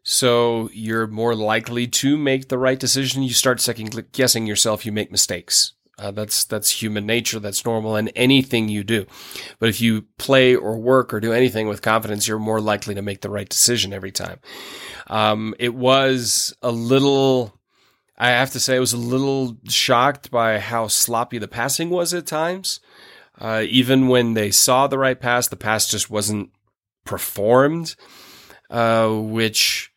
So 0.09 0.70
you're 0.72 1.09
more 1.09 1.34
likely 1.34 1.88
to 1.88 2.16
make 2.16 2.46
the 2.46 2.59
right 2.59 2.78
decision. 2.78 3.24
You 3.24 3.34
start 3.34 3.61
second 3.61 4.12
guessing 4.12 4.46
yourself, 4.46 4.86
you 4.86 4.92
make 4.92 5.11
mistakes. 5.11 5.72
Uh, 5.98 6.12
that's 6.12 6.44
that's 6.44 6.80
human 6.80 7.07
nature. 7.07 7.40
That's 7.40 7.64
normal 7.64 7.96
in 7.96 8.07
anything 8.11 8.68
you 8.68 8.84
do. 8.84 9.07
But 9.59 9.68
if 9.68 9.80
you 9.80 10.02
play 10.16 10.54
or 10.54 10.78
work 10.78 11.12
or 11.12 11.18
do 11.18 11.32
anything 11.32 11.66
with 11.66 11.82
confidence, 11.82 12.28
you're 12.28 12.38
more 12.38 12.61
likely 12.61 12.94
to 12.94 13.02
make 13.02 13.20
the 13.20 13.30
right 13.30 13.48
decision 13.48 13.92
every 13.92 14.12
time. 14.12 14.38
Um, 15.09 15.57
it 15.59 15.74
was 15.74 16.54
a 16.62 16.70
little. 16.70 17.59
I 18.16 18.28
have 18.28 18.52
to 18.52 18.61
say, 18.61 18.76
I 18.76 18.80
was 18.80 18.92
a 18.92 18.98
little 18.98 19.57
shocked 19.68 20.30
by 20.30 20.61
how 20.61 20.86
sloppy 20.86 21.38
the 21.38 21.48
passing 21.48 21.90
was 21.90 22.14
at 22.14 22.28
times. 22.28 22.78
Uh, 23.40 23.64
even 23.68 24.07
when 24.07 24.34
they 24.34 24.52
saw 24.52 24.86
the 24.86 24.98
right 25.00 25.18
pass, 25.18 25.48
the 25.48 25.57
pass 25.57 25.90
just 25.90 26.11
wasn't 26.11 26.50
performed, 27.04 27.96
uh, 28.70 29.11
which 29.11 29.90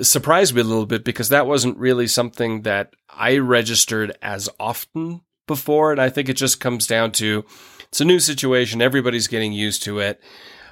surprised 0.00 0.54
me 0.54 0.60
a 0.60 0.64
little 0.64 0.86
bit 0.86 1.04
because 1.04 1.28
that 1.28 1.46
wasn't 1.46 1.78
really 1.78 2.06
something 2.06 2.62
that 2.62 2.94
I 3.08 3.38
registered 3.38 4.16
as 4.22 4.48
often 4.58 5.22
before. 5.46 5.92
And 5.92 6.00
I 6.00 6.10
think 6.10 6.28
it 6.28 6.36
just 6.36 6.60
comes 6.60 6.86
down 6.86 7.12
to 7.12 7.44
it's 7.88 8.00
a 8.00 8.04
new 8.04 8.20
situation. 8.20 8.82
Everybody's 8.82 9.28
getting 9.28 9.52
used 9.52 9.82
to 9.84 10.00
it. 10.00 10.20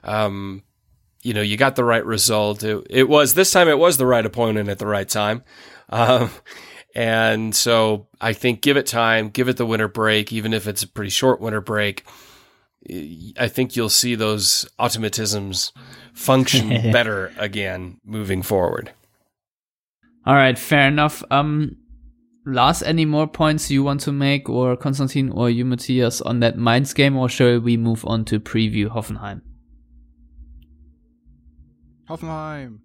Um, 0.03 0.62
you 1.22 1.33
know, 1.33 1.41
you 1.41 1.57
got 1.57 1.77
the 1.77 1.85
right 1.85 2.05
result. 2.05 2.62
It, 2.62 2.87
it, 2.91 3.09
was 3.09 3.35
this 3.35 3.51
time. 3.51 3.68
It 3.68 3.79
was 3.79 3.97
the 3.97 4.07
right 4.07 4.27
opponent 4.27 4.68
at 4.68 4.79
the 4.79 4.87
right 4.87 5.09
time. 5.09 5.43
Um, 5.89 6.31
and 6.95 7.55
so 7.55 8.09
I 8.20 8.35
think 8.35 8.61
give 8.61 8.77
it 8.77 8.87
time, 8.87 9.31
give 9.31 9.49
it 9.49 9.57
the 9.57 9.66
winter 9.66 9.89
break, 9.89 10.33
even 10.33 10.53
if 10.53 10.66
it's 10.68 10.83
a 10.83 10.89
pretty 10.89 11.11
short 11.11 11.41
winter 11.41 11.61
break. 11.61 12.05
I 13.39 13.49
think 13.49 13.75
you'll 13.75 13.89
see 13.89 14.14
those 14.14 14.68
automatisms 14.79 15.72
function 16.12 16.68
better 16.93 17.33
again 17.39 18.01
moving 18.05 18.43
forward. 18.43 18.93
All 20.27 20.35
right, 20.35 20.59
fair 20.59 20.89
enough. 20.89 21.22
Um, 21.31 21.77
Lars, 22.47 22.83
any 22.83 23.05
more 23.05 23.27
points 23.27 23.70
you 23.70 23.83
want 23.83 24.01
to 24.03 24.12
make, 24.12 24.49
or 24.49 24.77
Konstantin, 24.77 25.31
or 25.31 25.51
you, 25.51 25.64
Matthias, 25.64 26.20
on 26.20 26.41
that 26.41 26.59
Mainz 26.59 26.93
game, 26.95 27.16
or 27.16 27.29
shall 27.29 27.59
we 27.59 27.77
move 27.77 28.05
on 28.07 28.25
to 28.27 28.41
preview 28.41 28.89
Hoffenheim? 28.89 29.43
Hoffenheim. 32.09 32.79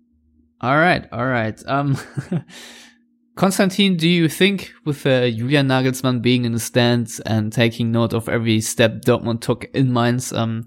All 0.62 0.78
right, 0.78 1.08
all 1.12 1.26
right. 1.26 1.62
Um, 1.66 1.98
Konstantin, 3.36 3.96
do 3.96 4.10
you 4.10 4.28
think 4.28 4.74
with 4.84 5.06
uh, 5.06 5.30
Julian 5.30 5.68
Nagelsmann 5.68 6.22
being 6.22 6.44
in 6.44 6.52
the 6.52 6.60
stands 6.60 7.22
and 7.22 7.54
taking 7.54 7.92
note 7.92 8.14
of 8.14 8.28
every 8.28 8.60
step 8.60 9.02
Dortmund 9.02 9.40
took 9.40 9.66
in 9.74 9.94
Mainz, 9.94 10.34
um, 10.34 10.66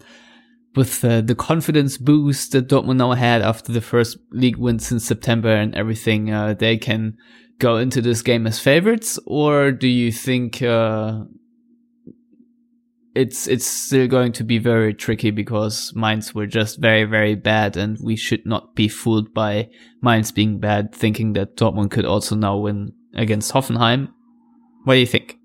with 0.75 1.05
uh, 1.05 1.21
the 1.21 1.35
confidence 1.35 1.99
boost 1.99 2.53
that 2.53 2.69
Dortmund 2.69 2.97
now 2.97 3.13
had 3.13 3.43
after 3.43 3.73
the 3.73 3.81
first 3.81 4.17
league 4.31 4.57
win 4.57 4.79
since 4.79 5.05
September 5.05 5.55
and 5.55 5.75
everything, 5.75 6.33
uh, 6.33 6.55
they 6.55 6.79
can 6.79 7.17
go 7.59 7.77
into 7.77 8.01
this 8.01 8.23
game 8.23 8.47
as 8.47 8.59
favorites, 8.59 9.19
or 9.27 9.71
do 9.71 9.87
you 9.87 10.11
think 10.11 10.63
uh, 10.63 11.21
it's 13.15 13.47
it's 13.47 13.67
still 13.67 14.09
going 14.09 14.33
to 14.33 14.45
be 14.45 14.59
very 14.59 14.95
tricky 14.95 15.31
because 15.31 15.93
Mainz 15.95 16.35
were 16.35 16.47
just 16.47 16.81
very 16.81 17.05
very 17.05 17.35
bad, 17.35 17.77
and 17.77 17.99
we 18.03 18.17
should 18.17 18.47
not 18.47 18.75
be 18.75 18.89
fooled 18.89 19.35
by 19.35 19.69
Mainz 20.01 20.33
being 20.33 20.59
bad, 20.59 20.95
thinking 20.95 21.35
that 21.35 21.57
Dortmund 21.57 21.91
could 21.91 22.07
also 22.07 22.35
now 22.35 22.57
win 22.57 22.93
against 23.15 23.53
Hoffenheim. 23.53 24.09
What 24.85 24.95
do 24.95 25.01
you 25.01 25.07
think? 25.07 25.37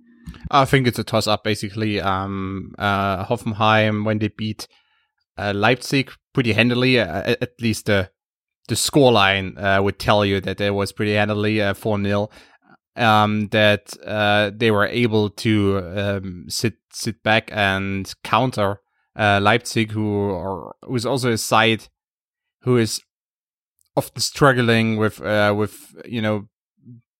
I 0.50 0.66
think 0.66 0.88
it's 0.88 1.00
a 1.00 1.04
toss 1.04 1.28
up 1.28 1.44
basically. 1.44 2.00
Um, 2.00 2.74
uh, 2.78 3.26
Hoffenheim 3.26 4.06
when 4.06 4.20
they 4.20 4.30
beat 4.30 4.68
uh, 5.38 5.54
Leipzig 5.56 6.12
pretty 6.34 6.54
handily, 6.54 7.00
uh, 7.00 7.36
at 7.42 7.62
least 7.62 7.86
the 7.86 8.10
the 8.68 8.76
scoreline 8.76 9.58
uh, 9.58 9.82
would 9.82 9.98
tell 9.98 10.26
you 10.26 10.42
that 10.42 10.60
it 10.60 10.72
was 10.72 10.92
pretty 10.92 11.14
handily 11.14 11.62
uh, 11.62 11.74
four 11.74 12.02
0 12.02 12.30
um, 12.98 13.48
that 13.50 13.94
uh, 14.06 14.52
they 14.54 14.72
were 14.72 14.88
able 14.88 15.30
to 15.30 15.78
um, 15.96 16.46
sit 16.50 16.76
sit 16.92 17.24
back 17.24 17.50
and 17.54 18.14
counter 18.24 18.82
uh, 19.16 19.40
Leipzig, 19.42 19.92
who 19.92 20.32
are 20.32 20.76
who's 20.84 21.06
also 21.06 21.32
a 21.32 21.38
side 21.38 21.88
who 22.62 22.78
is 22.78 23.02
often 23.96 24.22
struggling 24.22 24.98
with 24.98 25.22
uh, 25.22 25.54
with 25.56 25.96
you 26.06 26.22
know 26.22 26.48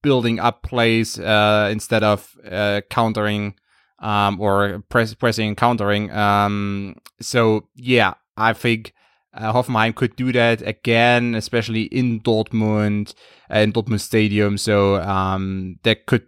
building 0.04 0.40
up 0.40 0.64
plays 0.64 1.20
uh, 1.20 1.70
instead 1.72 2.04
of 2.04 2.36
uh, 2.50 2.82
countering 2.90 3.56
um, 4.00 4.40
or 4.40 4.84
press, 4.90 5.14
pressing 5.14 5.50
and 5.50 5.58
countering. 5.58 6.12
Um, 6.12 6.96
so 7.20 7.68
yeah, 7.76 8.14
I 8.36 8.54
think 8.54 8.94
uh, 9.34 9.54
Hoffenheim 9.54 9.96
could 9.96 10.16
do 10.16 10.32
that 10.32 10.62
again, 10.62 11.36
especially 11.36 11.84
in 11.84 12.22
Dortmund, 12.22 13.14
uh, 13.54 13.60
in 13.60 13.74
Dortmund 13.74 14.02
Stadium. 14.02 14.58
So 14.58 14.96
um, 14.96 15.80
that 15.84 16.06
could, 16.06 16.28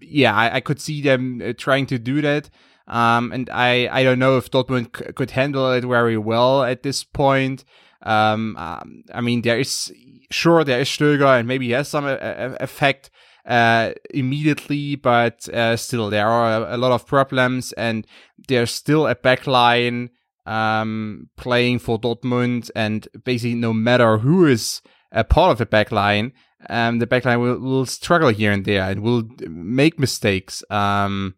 yeah, 0.00 0.34
I, 0.34 0.56
I 0.56 0.60
could 0.60 0.80
see 0.80 1.02
them 1.02 1.42
uh, 1.44 1.52
trying 1.56 1.86
to 1.86 1.98
do 1.98 2.20
that. 2.22 2.50
Um, 2.88 3.32
and 3.32 3.48
I, 3.50 3.88
I 3.90 4.02
don't 4.02 4.18
know 4.18 4.36
if 4.36 4.50
Dortmund 4.50 4.96
c- 4.96 5.12
could 5.12 5.30
handle 5.30 5.70
it 5.72 5.84
very 5.84 6.18
well 6.18 6.64
at 6.64 6.82
this 6.82 7.04
point. 7.04 7.64
Um, 8.02 8.56
um, 8.56 9.04
I 9.14 9.20
mean, 9.20 9.42
there 9.42 9.60
is 9.60 9.92
sure 10.30 10.64
there 10.64 10.80
is 10.80 10.88
Stöger, 10.88 11.38
and 11.38 11.46
maybe 11.46 11.66
he 11.66 11.72
has 11.72 11.88
some 11.88 12.04
uh, 12.04 12.16
effect 12.20 13.10
uh, 13.46 13.92
immediately, 14.10 14.96
but 14.96 15.48
uh, 15.48 15.76
still 15.76 16.10
there 16.10 16.28
are 16.28 16.68
a, 16.68 16.76
lot 16.76 16.92
of 16.92 17.06
problems, 17.06 17.72
and 17.72 18.06
there's 18.48 18.72
still 18.72 19.06
a 19.06 19.14
backline 19.14 20.10
um, 20.46 21.28
playing 21.36 21.78
for 21.78 22.00
Dortmund, 22.00 22.70
and 22.74 23.08
basically 23.24 23.54
no 23.54 23.72
matter 23.72 24.18
who 24.18 24.46
is 24.46 24.80
a 25.10 25.24
part 25.24 25.52
of 25.52 25.58
the 25.58 25.66
backline, 25.66 26.32
um, 26.70 26.98
the 26.98 27.06
backline 27.06 27.40
will, 27.40 27.58
will 27.58 27.86
struggle 27.86 28.28
here 28.28 28.52
and 28.52 28.64
there 28.64 28.88
and 28.88 29.00
will 29.02 29.24
make 29.48 29.98
mistakes. 29.98 30.62
Um, 30.70 31.34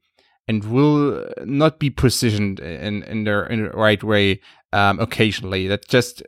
and 0.46 0.64
will 0.64 1.24
not 1.44 1.78
be 1.78 1.88
positioned 1.88 2.60
in 2.60 3.02
in 3.04 3.24
the 3.24 3.46
in 3.50 3.64
the 3.64 3.70
right 3.70 4.02
way 4.04 4.40
um, 4.72 5.00
occasionally. 5.00 5.66
That 5.68 5.88
just 5.88 6.22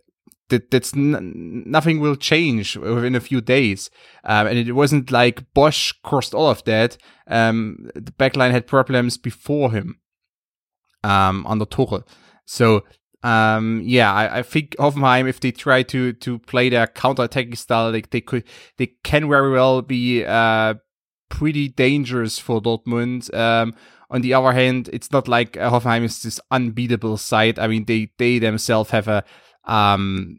that 0.49 0.71
that's 0.71 0.95
n- 0.95 1.63
nothing 1.67 2.01
will 2.01 2.17
change 2.17 2.77
within 2.77 3.15
a 3.15 3.21
few 3.21 3.41
days. 3.41 3.91
Um, 4.25 4.47
and 4.47 4.59
it 4.59 4.73
wasn't 4.73 5.11
like 5.11 5.53
Bosz 5.55 5.95
caused 6.03 6.35
all 6.35 6.51
of 6.51 6.65
that. 6.65 6.97
Um, 7.27 7.91
the 7.95 8.13
backline 8.13 8.53
had 8.53 8.67
problems 8.67 9.17
before 9.17 9.73
him 9.73 10.01
um, 11.03 11.47
under 11.47 11.67
Tuchel. 11.67 12.07
So 12.45 12.85
um, 13.23 13.83
yeah, 13.85 14.13
I, 14.13 14.39
I, 14.39 14.43
think 14.43 14.77
Hoffenheim, 14.77 15.29
if 15.29 15.41
they 15.41 15.51
try 15.51 15.83
to 15.85 16.13
to 16.13 16.39
play 16.39 16.69
their 16.69 16.87
counter-attacking 16.87 17.57
style, 17.57 17.91
they, 17.91 18.03
they 18.03 18.21
could 18.21 18.45
they 18.77 18.93
can 19.03 19.29
very 19.29 19.51
well 19.51 19.83
be 19.83 20.25
uh, 20.25 20.75
pretty 21.29 21.69
dangerous 21.69 22.39
for 22.39 22.61
Dortmund. 22.61 23.35
Um, 23.35 23.75
on 24.11 24.21
the 24.21 24.35
other 24.35 24.53
hand, 24.53 24.89
it's 24.93 25.11
not 25.11 25.27
like 25.27 25.55
Hoffenheim 25.55 26.05
is 26.05 26.23
this 26.23 26.39
unbeatable 26.53 27.17
side. 27.17 27.59
I 27.59 27.67
mean, 27.67 27.87
they 27.87 28.11
they 28.19 28.39
themselves 28.39 28.91
have 28.91 29.09
a 29.09 29.25
um, 29.67 30.39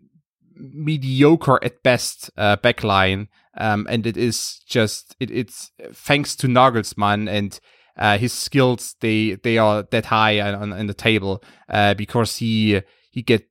mediocre 0.56 1.64
at 1.64 1.84
best 1.84 2.32
uh, 2.38 2.58
backline, 2.58 3.28
um, 3.58 3.88
and 3.90 4.06
it 4.06 4.18
is 4.18 4.60
just 4.68 5.16
it, 5.20 5.32
it's 5.32 5.72
thanks 5.94 6.36
to 6.38 6.48
Nagelsmann 6.48 7.30
and 7.30 7.60
uh, 7.98 8.18
his 8.18 8.34
skills 8.34 8.96
they 9.02 9.36
they 9.44 9.58
are 9.58 9.84
that 9.84 10.06
high 10.06 10.40
on, 10.40 10.74
on 10.74 10.88
the 10.88 10.94
table 10.94 11.44
uh, 11.70 11.94
because 11.94 12.38
he 12.38 12.82
he 13.12 13.22
get 13.22 13.48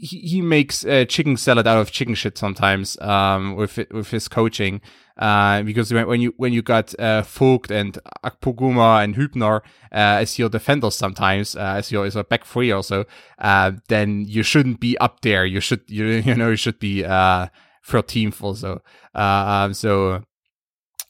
he, 0.00 0.18
he 0.18 0.42
makes 0.42 0.84
uh, 0.84 1.04
chicken 1.06 1.36
salad 1.36 1.66
out 1.66 1.78
of 1.78 1.90
chicken 1.90 2.14
shit 2.14 2.38
sometimes 2.38 2.98
um, 3.00 3.56
with 3.56 3.78
with 3.90 4.10
his 4.10 4.28
coaching 4.28 4.80
uh, 5.18 5.62
because 5.62 5.92
when 5.92 6.20
you 6.20 6.32
when 6.36 6.52
you 6.52 6.62
got 6.62 6.94
uh, 6.94 7.22
Vogt 7.22 7.70
and 7.70 7.98
Akpoguma 8.24 9.02
and 9.02 9.16
Hübner 9.16 9.60
uh, 9.92 10.22
as 10.22 10.38
your 10.38 10.48
defenders 10.48 10.94
sometimes 10.94 11.56
uh, 11.56 11.74
as 11.76 11.90
your 11.90 12.06
as 12.06 12.14
a 12.14 12.22
back 12.22 12.44
three 12.44 12.70
also, 12.70 13.04
uh, 13.38 13.72
then 13.88 14.24
you 14.28 14.42
shouldn't 14.42 14.78
be 14.78 14.96
up 14.98 15.20
there. 15.22 15.44
You 15.44 15.60
should 15.60 15.82
you 15.88 16.06
you 16.24 16.34
know 16.34 16.50
you 16.50 16.56
should 16.56 16.78
be 16.78 17.04
uh, 17.04 17.48
13th 17.86 18.42
also. 18.42 18.82
Uh, 19.14 19.18
um, 19.18 19.74
so 19.74 20.22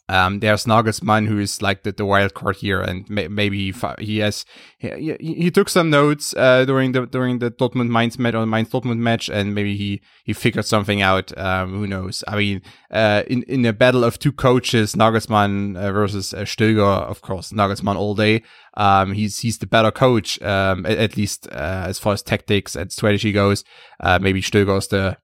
um, 0.09 0.41
there's 0.41 0.65
Nagelsmann 0.65 1.29
who 1.29 1.39
is 1.39 1.61
like 1.61 1.83
the, 1.83 1.93
the 1.93 2.05
wild 2.05 2.33
card 2.33 2.57
here, 2.57 2.81
and 2.81 3.09
may, 3.11 3.29
maybe 3.29 3.73
he 3.99 4.19
has 4.19 4.47
he, 4.79 5.17
he 5.21 5.51
took 5.51 5.69
some 5.69 5.91
notes 5.91 6.35
uh, 6.37 6.65
during 6.65 6.93
the 6.93 7.07
during 7.07 7.41
the 7.41 7.51
Dortmund 7.51 7.91
Mainz 7.91 8.19
match 8.19 8.35
or 8.35 8.47
Mainz 8.47 8.71
Dortmund 8.71 8.99
match, 8.99 9.29
and 9.29 9.55
maybe 9.55 9.77
he 9.77 10.01
he 10.25 10.33
figured 10.33 10.65
something 10.65 11.03
out. 11.03 11.37
Um, 11.37 11.75
who 11.75 11.87
knows? 11.87 12.25
I 12.27 12.37
mean, 12.37 12.63
uh, 12.91 13.25
in 13.27 13.43
in 13.45 13.67
a 13.67 13.73
battle 13.75 14.03
of 14.03 14.19
two 14.19 14.33
coaches, 14.33 14.95
Nagelsmann 14.95 15.77
uh, 15.77 15.93
versus 15.93 16.33
uh, 16.33 16.39
Stöger, 16.39 17.03
of 17.03 17.21
course, 17.21 17.53
Nagelsmann 17.53 17.97
all 17.97 18.15
day. 18.15 18.43
Um, 18.75 19.13
he's 19.13 19.41
he's 19.41 19.59
the 19.59 19.67
better 19.67 19.91
coach, 19.91 20.41
um, 20.41 20.87
at, 20.87 20.97
at 20.97 21.17
least 21.19 21.49
uh, 21.53 21.85
as 21.87 21.99
far 21.99 22.15
as 22.15 22.23
tactics 22.23 22.77
and 22.77 22.91
strategy 22.91 23.33
goes. 23.33 23.63
Uh, 24.01 24.19
maybe 24.19 24.41
Stöger 24.41 24.79
is 24.79 24.89
the 24.89 25.19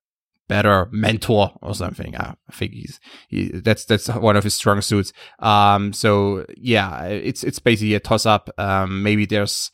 better 0.48 0.88
mentor 0.90 1.52
or 1.62 1.74
something. 1.74 2.16
I 2.16 2.34
think 2.52 2.72
he's 2.72 3.00
he, 3.28 3.48
that's 3.48 3.84
that's 3.84 4.08
one 4.08 4.36
of 4.36 4.44
his 4.44 4.54
strong 4.54 4.80
suits. 4.80 5.12
Um, 5.38 5.92
so 5.92 6.44
yeah, 6.56 7.04
it's 7.04 7.44
it's 7.44 7.58
basically 7.58 7.94
a 7.94 8.00
toss 8.00 8.26
up. 8.26 8.50
Um, 8.58 9.02
maybe 9.02 9.26
there's 9.26 9.70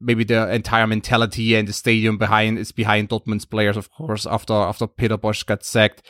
maybe 0.00 0.24
the 0.24 0.52
entire 0.52 0.86
mentality 0.86 1.54
and 1.54 1.68
the 1.68 1.72
stadium 1.72 2.18
behind 2.18 2.58
is 2.58 2.72
behind 2.72 3.08
Dortmund's 3.08 3.44
players, 3.44 3.76
of 3.76 3.90
course. 3.90 4.26
After 4.26 4.54
after 4.54 4.86
Peter 4.86 5.16
Bosz 5.16 5.46
got 5.46 5.64
sacked, 5.64 6.02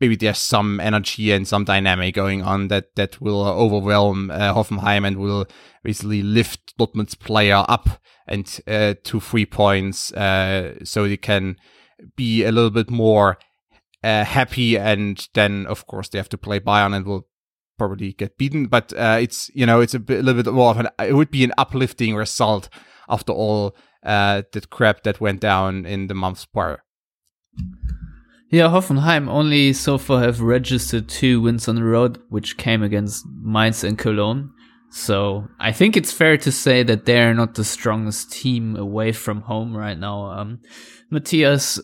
maybe 0.00 0.16
there's 0.16 0.38
some 0.38 0.80
energy 0.80 1.30
and 1.32 1.46
some 1.46 1.64
dynamic 1.64 2.14
going 2.14 2.42
on 2.42 2.68
that 2.68 2.94
that 2.96 3.20
will 3.20 3.46
overwhelm 3.46 4.30
uh, 4.30 4.54
Hoffenheim 4.54 5.06
and 5.06 5.18
will 5.18 5.46
basically 5.82 6.22
lift 6.22 6.76
Dortmund's 6.78 7.14
player 7.14 7.64
up 7.68 7.88
and 8.26 8.60
uh, 8.66 8.94
to 9.04 9.20
three 9.20 9.46
points, 9.46 10.12
uh, 10.12 10.84
so 10.84 11.06
they 11.06 11.16
can 11.16 11.56
be 12.16 12.44
a 12.44 12.52
little 12.52 12.70
bit 12.70 12.90
more 12.90 13.38
uh, 14.02 14.24
happy, 14.24 14.76
and 14.76 15.28
then 15.34 15.66
of 15.66 15.86
course 15.86 16.08
they 16.08 16.18
have 16.18 16.28
to 16.30 16.38
play 16.38 16.60
Bayern 16.60 16.94
and 16.94 17.06
will 17.06 17.26
probably 17.78 18.12
get 18.12 18.38
beaten. 18.38 18.66
But 18.66 18.92
uh, 18.92 19.18
it's 19.20 19.50
you 19.54 19.66
know 19.66 19.80
it's 19.80 19.94
a, 19.94 20.00
bit, 20.00 20.20
a, 20.20 20.22
little 20.22 20.42
bit 20.42 20.52
more 20.52 20.70
of 20.70 20.78
an 20.78 20.88
it 20.98 21.14
would 21.14 21.30
be 21.30 21.44
an 21.44 21.52
uplifting 21.58 22.14
result 22.14 22.68
after 23.08 23.32
all 23.32 23.76
uh, 24.04 24.42
the 24.52 24.60
crap 24.62 25.02
that 25.02 25.20
went 25.20 25.40
down 25.40 25.86
in 25.86 26.06
the 26.06 26.14
months 26.14 26.46
prior. 26.46 26.82
Yeah, 28.50 28.68
Hoffenheim 28.68 29.28
only 29.28 29.72
so 29.72 29.96
far 29.96 30.22
have 30.22 30.40
registered 30.40 31.08
two 31.08 31.40
wins 31.40 31.68
on 31.68 31.76
the 31.76 31.84
road, 31.84 32.20
which 32.30 32.56
came 32.56 32.82
against 32.82 33.24
Mainz 33.42 33.84
and 33.84 33.96
Cologne. 33.96 34.50
So 34.90 35.46
I 35.60 35.70
think 35.70 35.96
it's 35.96 36.10
fair 36.10 36.36
to 36.38 36.50
say 36.50 36.82
that 36.82 37.04
they're 37.04 37.32
not 37.32 37.54
the 37.54 37.62
strongest 37.62 38.32
team 38.32 38.74
away 38.74 39.12
from 39.12 39.42
home 39.42 39.76
right 39.76 39.96
now. 39.96 40.32
Um, 40.32 40.60
Matthias, 41.10 41.80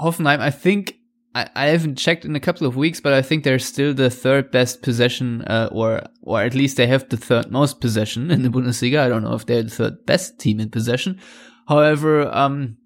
Hoffenheim, 0.00 0.40
I 0.40 0.50
think 0.50 0.96
I, 1.34 1.48
I 1.54 1.66
haven't 1.66 1.96
checked 1.96 2.24
in 2.24 2.34
a 2.34 2.40
couple 2.40 2.66
of 2.66 2.76
weeks, 2.76 3.00
but 3.00 3.12
I 3.12 3.22
think 3.22 3.44
they're 3.44 3.58
still 3.58 3.94
the 3.94 4.10
third 4.10 4.50
best 4.50 4.82
possession, 4.82 5.42
uh, 5.42 5.68
or 5.70 6.02
or 6.22 6.42
at 6.42 6.54
least 6.54 6.76
they 6.76 6.86
have 6.86 7.08
the 7.08 7.16
third 7.16 7.50
most 7.50 7.80
possession 7.80 8.30
in 8.30 8.42
the 8.42 8.48
Bundesliga. 8.48 9.00
I 9.00 9.08
don't 9.08 9.22
know 9.22 9.34
if 9.34 9.46
they're 9.46 9.62
the 9.62 9.70
third 9.70 10.06
best 10.06 10.40
team 10.40 10.60
in 10.60 10.70
possession. 10.70 11.20
However, 11.68 12.26
um, 12.34 12.76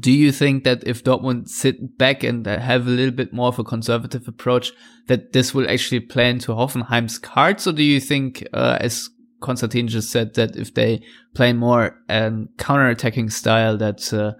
do 0.00 0.10
you 0.10 0.32
think 0.32 0.64
that 0.64 0.82
if 0.86 1.04
Dortmund 1.04 1.48
sit 1.48 1.98
back 1.98 2.24
and 2.24 2.46
have 2.46 2.86
a 2.86 2.90
little 2.90 3.14
bit 3.14 3.32
more 3.32 3.48
of 3.48 3.58
a 3.58 3.64
conservative 3.64 4.26
approach, 4.26 4.72
that 5.08 5.32
this 5.32 5.54
will 5.54 5.68
actually 5.68 6.00
play 6.00 6.30
into 6.30 6.52
Hoffenheim's 6.52 7.18
cards, 7.18 7.66
or 7.66 7.72
do 7.72 7.82
you 7.82 8.00
think, 8.00 8.46
uh, 8.54 8.78
as 8.80 9.10
Konstantin 9.40 9.88
just 9.88 10.10
said, 10.10 10.34
that 10.34 10.56
if 10.56 10.72
they 10.72 11.02
play 11.34 11.52
more 11.52 12.00
um, 12.08 12.48
counter-attacking 12.56 13.28
style, 13.28 13.76
that 13.76 14.12
uh, 14.12 14.32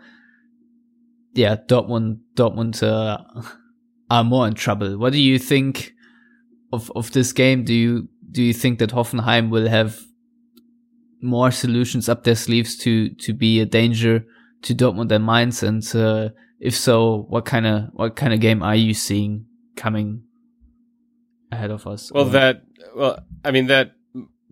yeah, 1.35 1.57
Dortmund 1.57 2.21
Dortmund 2.35 2.83
uh, 2.83 3.19
are 4.11 4.25
more 4.25 4.47
in 4.47 4.55
trouble. 4.55 4.97
What 4.99 5.13
do 5.13 5.21
you 5.21 5.39
think 5.39 5.93
of 6.73 6.91
of 6.95 7.13
this 7.13 7.33
game? 7.33 7.65
Do 7.65 7.75
you 7.75 8.09
do 8.31 8.43
you 8.43 8.53
think 8.53 8.79
that 8.79 8.91
Hoffenheim 8.91 9.51
will 9.51 9.69
have 9.69 10.01
more 11.21 11.51
solutions 11.51 12.09
up 12.09 12.25
their 12.25 12.37
sleeves 12.37 12.77
to 12.79 13.11
to 13.11 13.33
be 13.33 13.61
a 13.61 13.67
danger 13.67 14.25
to 14.63 14.75
Dortmund 14.75 15.13
and 15.13 15.27
Mainz? 15.27 15.63
And 15.63 15.85
uh, 15.95 16.31
if 16.61 16.75
so, 16.77 17.27
what 17.29 17.45
kind 17.45 17.67
of 17.67 17.89
what 17.93 18.17
kind 18.17 18.33
of 18.33 18.41
game 18.41 18.63
are 18.63 18.77
you 18.77 18.95
seeing 18.95 19.47
coming 19.77 20.23
ahead 21.51 21.71
of 21.71 21.87
us? 21.87 22.13
Well, 22.13 22.27
that 22.27 22.63
well, 22.95 23.19
I 23.45 23.51
mean 23.51 23.67
that 23.67 23.93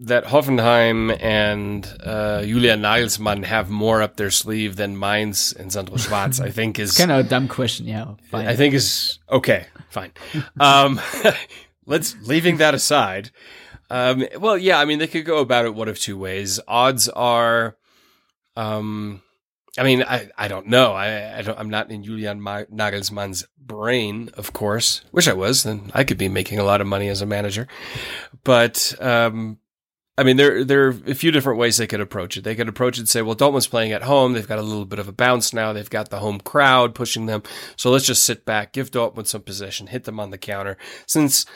that 0.03 0.25
Hoffenheim 0.25 1.17
and 1.23 1.87
uh, 2.03 2.43
Julian 2.43 2.83
Nagelsmann 2.83 3.45
have 3.45 3.71
more 3.71 4.03
up 4.03 4.17
their 4.17 4.31
sleeve 4.31 4.75
than 4.77 4.99
Mainz 4.99 5.53
and 5.53 5.73
Sandro 5.73 5.97
Schwarz, 5.97 6.41
I 6.41 6.51
think 6.51 6.79
is 6.79 6.97
kind 6.97 7.13
of 7.13 7.25
a 7.25 7.29
dumb 7.29 7.47
question. 7.47 7.87
Yeah, 7.87 8.15
fine. 8.31 8.47
I 8.47 8.57
think 8.57 8.75
is 8.75 9.19
okay. 9.31 9.67
Fine. 9.91 10.13
um, 10.59 11.01
let's 11.87 12.17
leaving 12.23 12.57
that 12.57 12.75
aside. 12.75 13.31
Um, 13.91 14.27
well, 14.39 14.59
yeah, 14.59 14.79
I 14.79 14.87
mean, 14.87 14.99
they 14.99 15.07
could 15.07 15.25
go 15.25 15.39
about 15.39 15.67
it 15.67 15.75
one 15.75 15.89
of 15.89 15.99
two 15.99 16.19
ways. 16.19 16.59
Odds 16.67 17.09
are, 17.11 17.77
um, 18.57 19.23
I 19.79 19.83
mean, 19.83 20.03
I, 20.03 20.31
I 20.37 20.49
don't 20.49 20.67
know. 20.67 20.93
I, 20.95 21.39
I 21.39 21.43
don't, 21.43 21.59
I'm 21.59 21.69
not 21.71 21.91
in 21.91 22.03
Julian 22.03 22.41
Nagelsmann's 22.41 23.47
brain, 23.59 24.31
of 24.35 24.53
course. 24.55 25.03
Wish 25.13 25.29
I 25.29 25.35
was, 25.35 25.63
then 25.63 25.91
I 25.95 26.05
could 26.05 26.19
be 26.19 26.29
making 26.29 26.59
a 26.59 26.65
lot 26.65 26.81
of 26.81 26.87
money 26.87 27.09
as 27.09 27.21
a 27.21 27.27
manager. 27.27 27.69
But, 28.45 28.95
um, 28.99 29.59
I 30.19 30.25
mean, 30.25 30.37
there 30.37 30.63
there 30.63 30.89
are 30.89 30.97
a 31.07 31.15
few 31.15 31.31
different 31.31 31.59
ways 31.59 31.77
they 31.77 31.87
could 31.87 32.01
approach 32.01 32.37
it. 32.37 32.45
They 32.45 32.55
could 32.55 32.69
approach 32.69 32.99
it 32.99 33.03
and 33.03 33.09
say, 33.09 33.23
well, 33.23 33.35
Dortmund's 33.35 33.67
playing 33.67 33.93
at 33.93 34.03
home. 34.03 34.35
They've 34.35 34.47
got 34.47 34.59
a 34.59 34.63
little 34.63 34.85
bit 34.85 34.99
of 34.99 35.09
a 35.09 35.13
bounce 35.13 35.55
now. 35.55 35.73
They've 35.73 35.89
got 35.89 36.11
the 36.11 36.19
home 36.19 36.39
crowd 36.41 36.95
pushing 36.95 37.27
them. 37.27 37.43
So 37.77 37.91
let's 37.91 38.05
just 38.05 38.23
sit 38.25 38.45
back, 38.45 38.73
give 38.73 38.91
Dortmund 38.91 39.27
some 39.27 39.43
possession, 39.43 39.87
hit 39.87 40.05
them 40.05 40.21
on 40.21 40.31
the 40.31 40.39
counter. 40.39 40.77
Since 41.07 41.47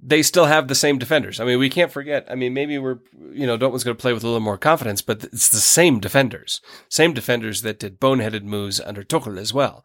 they 0.00 0.22
still 0.22 0.44
have 0.44 0.68
the 0.68 0.74
same 0.74 0.98
defenders. 0.98 1.40
I 1.40 1.44
mean, 1.44 1.58
we 1.58 1.70
can't 1.70 1.90
forget. 1.90 2.26
I 2.30 2.34
mean, 2.34 2.52
maybe 2.54 2.78
we're, 2.78 2.98
you 3.32 3.46
know, 3.46 3.56
Dortmund's 3.56 3.84
going 3.84 3.96
to 3.96 4.00
play 4.00 4.12
with 4.12 4.22
a 4.22 4.26
little 4.26 4.40
more 4.40 4.58
confidence, 4.58 5.02
but 5.02 5.24
it's 5.24 5.48
the 5.48 5.56
same 5.56 6.00
defenders, 6.00 6.60
same 6.88 7.12
defenders 7.12 7.62
that 7.62 7.78
did 7.78 7.98
boneheaded 7.98 8.42
moves 8.42 8.80
under 8.80 9.02
Tuchel 9.02 9.38
as 9.38 9.54
well. 9.54 9.84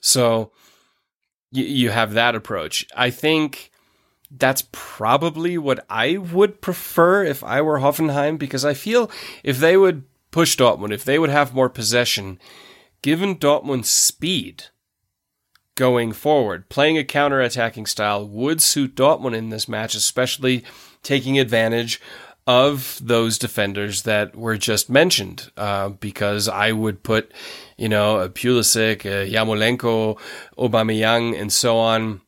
So 0.00 0.52
you, 1.50 1.64
you 1.64 1.90
have 1.90 2.12
that 2.14 2.34
approach. 2.34 2.86
I 2.96 3.10
think 3.10 3.70
that's 4.36 4.64
probably 4.72 5.58
what 5.58 5.84
I 5.90 6.16
would 6.16 6.60
prefer 6.60 7.24
if 7.24 7.44
I 7.44 7.60
were 7.60 7.80
Hoffenheim, 7.80 8.38
because 8.38 8.64
I 8.64 8.74
feel 8.74 9.10
if 9.44 9.58
they 9.58 9.76
would 9.76 10.04
push 10.30 10.56
Dortmund, 10.56 10.92
if 10.92 11.04
they 11.04 11.18
would 11.18 11.30
have 11.30 11.54
more 11.54 11.68
possession, 11.68 12.38
given 13.02 13.36
Dortmund's 13.36 13.90
speed, 13.90 14.64
going 15.74 16.12
forward. 16.12 16.68
Playing 16.68 16.98
a 16.98 17.04
counter-attacking 17.04 17.86
style 17.86 18.26
would 18.26 18.62
suit 18.62 18.94
Dortmund 18.94 19.34
in 19.34 19.50
this 19.50 19.68
match, 19.68 19.94
especially 19.94 20.64
taking 21.02 21.38
advantage 21.38 22.00
of 22.46 22.98
those 23.02 23.38
defenders 23.38 24.02
that 24.02 24.34
were 24.34 24.58
just 24.58 24.90
mentioned, 24.90 25.50
uh, 25.56 25.90
because 25.90 26.48
I 26.48 26.72
would 26.72 27.02
put, 27.02 27.32
you 27.76 27.88
know, 27.88 28.28
Pulisic, 28.28 29.04
a 29.04 29.30
Yarmolenko, 29.30 30.18
Aubameyang, 30.58 31.40
and 31.40 31.52
so 31.52 31.78
on 31.78 32.20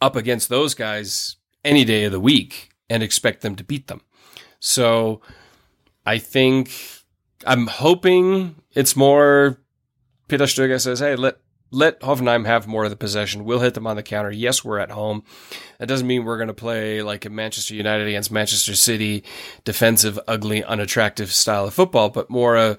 up 0.00 0.16
against 0.16 0.48
those 0.48 0.74
guys 0.74 1.36
any 1.64 1.84
day 1.84 2.04
of 2.04 2.12
the 2.12 2.20
week 2.20 2.70
and 2.88 3.02
expect 3.02 3.42
them 3.42 3.56
to 3.56 3.64
beat 3.64 3.86
them. 3.86 4.00
So 4.58 5.20
I 6.04 6.18
think 6.18 6.70
I'm 7.46 7.66
hoping 7.66 8.56
it's 8.72 8.96
more 8.96 9.58
Peter 10.28 10.44
Stöger 10.44 10.80
says, 10.80 11.00
hey, 11.00 11.16
let 11.16 11.38
let 11.72 12.00
Hoffenheim 12.00 12.46
have 12.46 12.66
more 12.66 12.84
of 12.84 12.90
the 12.90 12.96
possession. 12.96 13.44
We'll 13.44 13.60
hit 13.60 13.74
them 13.74 13.86
on 13.86 13.96
the 13.96 14.02
counter. 14.02 14.30
Yes, 14.30 14.64
we're 14.64 14.80
at 14.80 14.90
home. 14.90 15.22
That 15.78 15.86
doesn't 15.86 16.06
mean 16.06 16.24
we're 16.24 16.36
going 16.36 16.48
to 16.48 16.54
play 16.54 17.00
like 17.02 17.24
a 17.24 17.30
Manchester 17.30 17.74
United 17.74 18.08
against 18.08 18.32
Manchester 18.32 18.74
City, 18.74 19.22
defensive, 19.64 20.18
ugly, 20.26 20.64
unattractive 20.64 21.32
style 21.32 21.66
of 21.66 21.74
football, 21.74 22.10
but 22.10 22.28
more 22.28 22.56
a, 22.56 22.76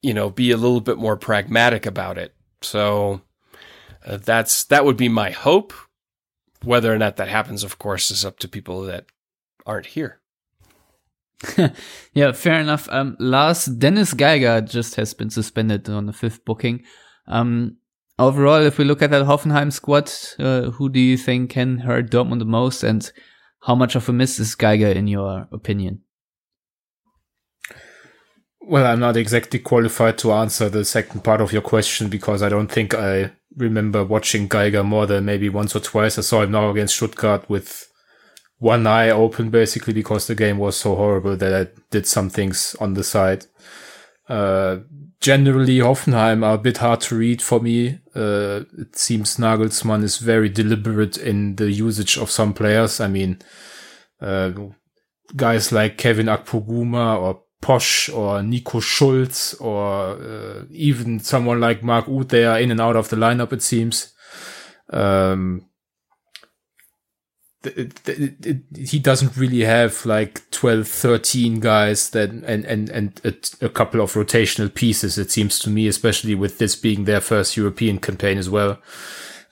you 0.00 0.14
know, 0.14 0.30
be 0.30 0.50
a 0.50 0.56
little 0.56 0.80
bit 0.80 0.96
more 0.96 1.16
pragmatic 1.16 1.84
about 1.84 2.16
it. 2.16 2.34
So 2.62 3.20
uh, 4.06 4.16
that's 4.16 4.64
that 4.64 4.84
would 4.86 4.96
be 4.96 5.10
my 5.10 5.30
hope. 5.30 5.74
Whether 6.62 6.92
or 6.92 6.98
not 6.98 7.16
that 7.16 7.28
happens, 7.28 7.62
of 7.62 7.78
course, 7.78 8.10
is 8.10 8.24
up 8.24 8.38
to 8.40 8.48
people 8.48 8.82
that 8.82 9.06
aren't 9.64 9.86
here. 9.86 10.20
yeah, 12.12 12.32
fair 12.32 12.60
enough. 12.60 12.88
Um, 12.90 13.16
Lars 13.20 13.66
Dennis 13.66 14.12
Geiger 14.12 14.60
just 14.60 14.96
has 14.96 15.14
been 15.14 15.30
suspended 15.30 15.88
on 15.88 16.06
the 16.06 16.12
fifth 16.12 16.44
booking. 16.44 16.84
Um, 17.28 17.76
overall, 18.18 18.62
if 18.62 18.78
we 18.78 18.84
look 18.84 19.02
at 19.02 19.10
that 19.10 19.26
Hoffenheim 19.26 19.72
squad, 19.72 20.10
uh, 20.38 20.70
who 20.72 20.88
do 20.88 20.98
you 20.98 21.16
think 21.16 21.50
can 21.50 21.78
hurt 21.78 22.10
Dortmund 22.10 22.40
the 22.40 22.44
most, 22.44 22.82
and 22.82 23.10
how 23.62 23.74
much 23.74 23.94
of 23.94 24.08
a 24.08 24.12
miss 24.12 24.38
is 24.38 24.54
Geiger 24.54 24.88
in 24.88 25.06
your 25.06 25.46
opinion? 25.52 26.02
Well, 28.60 28.86
I'm 28.86 29.00
not 29.00 29.16
exactly 29.16 29.60
qualified 29.60 30.18
to 30.18 30.32
answer 30.32 30.68
the 30.68 30.84
second 30.84 31.24
part 31.24 31.40
of 31.40 31.52
your 31.52 31.62
question 31.62 32.08
because 32.08 32.42
I 32.42 32.48
don't 32.48 32.70
think 32.70 32.92
I 32.92 33.32
remember 33.58 34.04
watching 34.04 34.48
Geiger 34.48 34.84
more 34.84 35.06
than 35.06 35.24
maybe 35.24 35.48
once 35.48 35.76
or 35.76 35.80
twice. 35.80 36.18
I 36.18 36.22
saw 36.22 36.42
him 36.42 36.52
now 36.52 36.70
against 36.70 36.96
Stuttgart 36.96 37.48
with 37.50 37.90
one 38.58 38.86
eye 38.86 39.10
open 39.10 39.50
basically 39.50 39.92
because 39.92 40.26
the 40.26 40.34
game 40.34 40.58
was 40.58 40.76
so 40.76 40.94
horrible 40.96 41.36
that 41.36 41.54
I 41.54 41.70
did 41.90 42.06
some 42.06 42.30
things 42.30 42.74
on 42.80 42.94
the 42.94 43.04
side. 43.04 43.46
Uh, 44.28 44.78
generally 45.20 45.78
Hoffenheim 45.78 46.44
are 46.44 46.54
a 46.54 46.58
bit 46.58 46.78
hard 46.78 47.00
to 47.02 47.16
read 47.16 47.42
for 47.42 47.60
me. 47.60 48.00
Uh, 48.14 48.62
it 48.78 48.96
seems 48.96 49.36
Nagelsmann 49.36 50.02
is 50.02 50.18
very 50.18 50.48
deliberate 50.48 51.16
in 51.16 51.56
the 51.56 51.70
usage 51.70 52.18
of 52.18 52.30
some 52.30 52.52
players. 52.52 53.00
I 53.00 53.08
mean, 53.08 53.38
uh, 54.20 54.50
guys 55.34 55.72
like 55.72 55.98
Kevin 55.98 56.26
Akpoguma 56.26 57.20
or 57.20 57.42
Posch 57.60 58.14
or 58.14 58.42
Nico 58.42 58.80
Schulz 58.80 59.54
or 59.54 60.12
uh, 60.12 60.62
even 60.70 61.18
someone 61.20 61.60
like 61.60 61.82
Mark 61.82 62.08
Uth, 62.08 62.28
they 62.28 62.44
are 62.44 62.60
in 62.60 62.70
and 62.70 62.80
out 62.80 62.96
of 62.96 63.08
the 63.08 63.16
lineup, 63.16 63.52
it 63.52 63.62
seems. 63.62 64.12
Um, 64.90 65.66
it, 67.64 68.08
it, 68.08 68.46
it, 68.46 68.88
he 68.88 68.98
doesn't 68.98 69.36
really 69.36 69.60
have 69.60 70.06
like 70.06 70.48
12, 70.50 70.86
13 70.86 71.60
guys 71.60 72.10
that, 72.10 72.30
and, 72.30 72.64
and, 72.64 72.88
and 72.88 73.20
a, 73.24 73.66
a, 73.66 73.68
couple 73.68 74.00
of 74.00 74.12
rotational 74.12 74.72
pieces, 74.72 75.18
it 75.18 75.30
seems 75.30 75.58
to 75.58 75.70
me, 75.70 75.88
especially 75.88 76.36
with 76.36 76.58
this 76.58 76.76
being 76.76 77.04
their 77.04 77.20
first 77.20 77.56
European 77.56 77.98
campaign 77.98 78.38
as 78.38 78.48
well. 78.48 78.78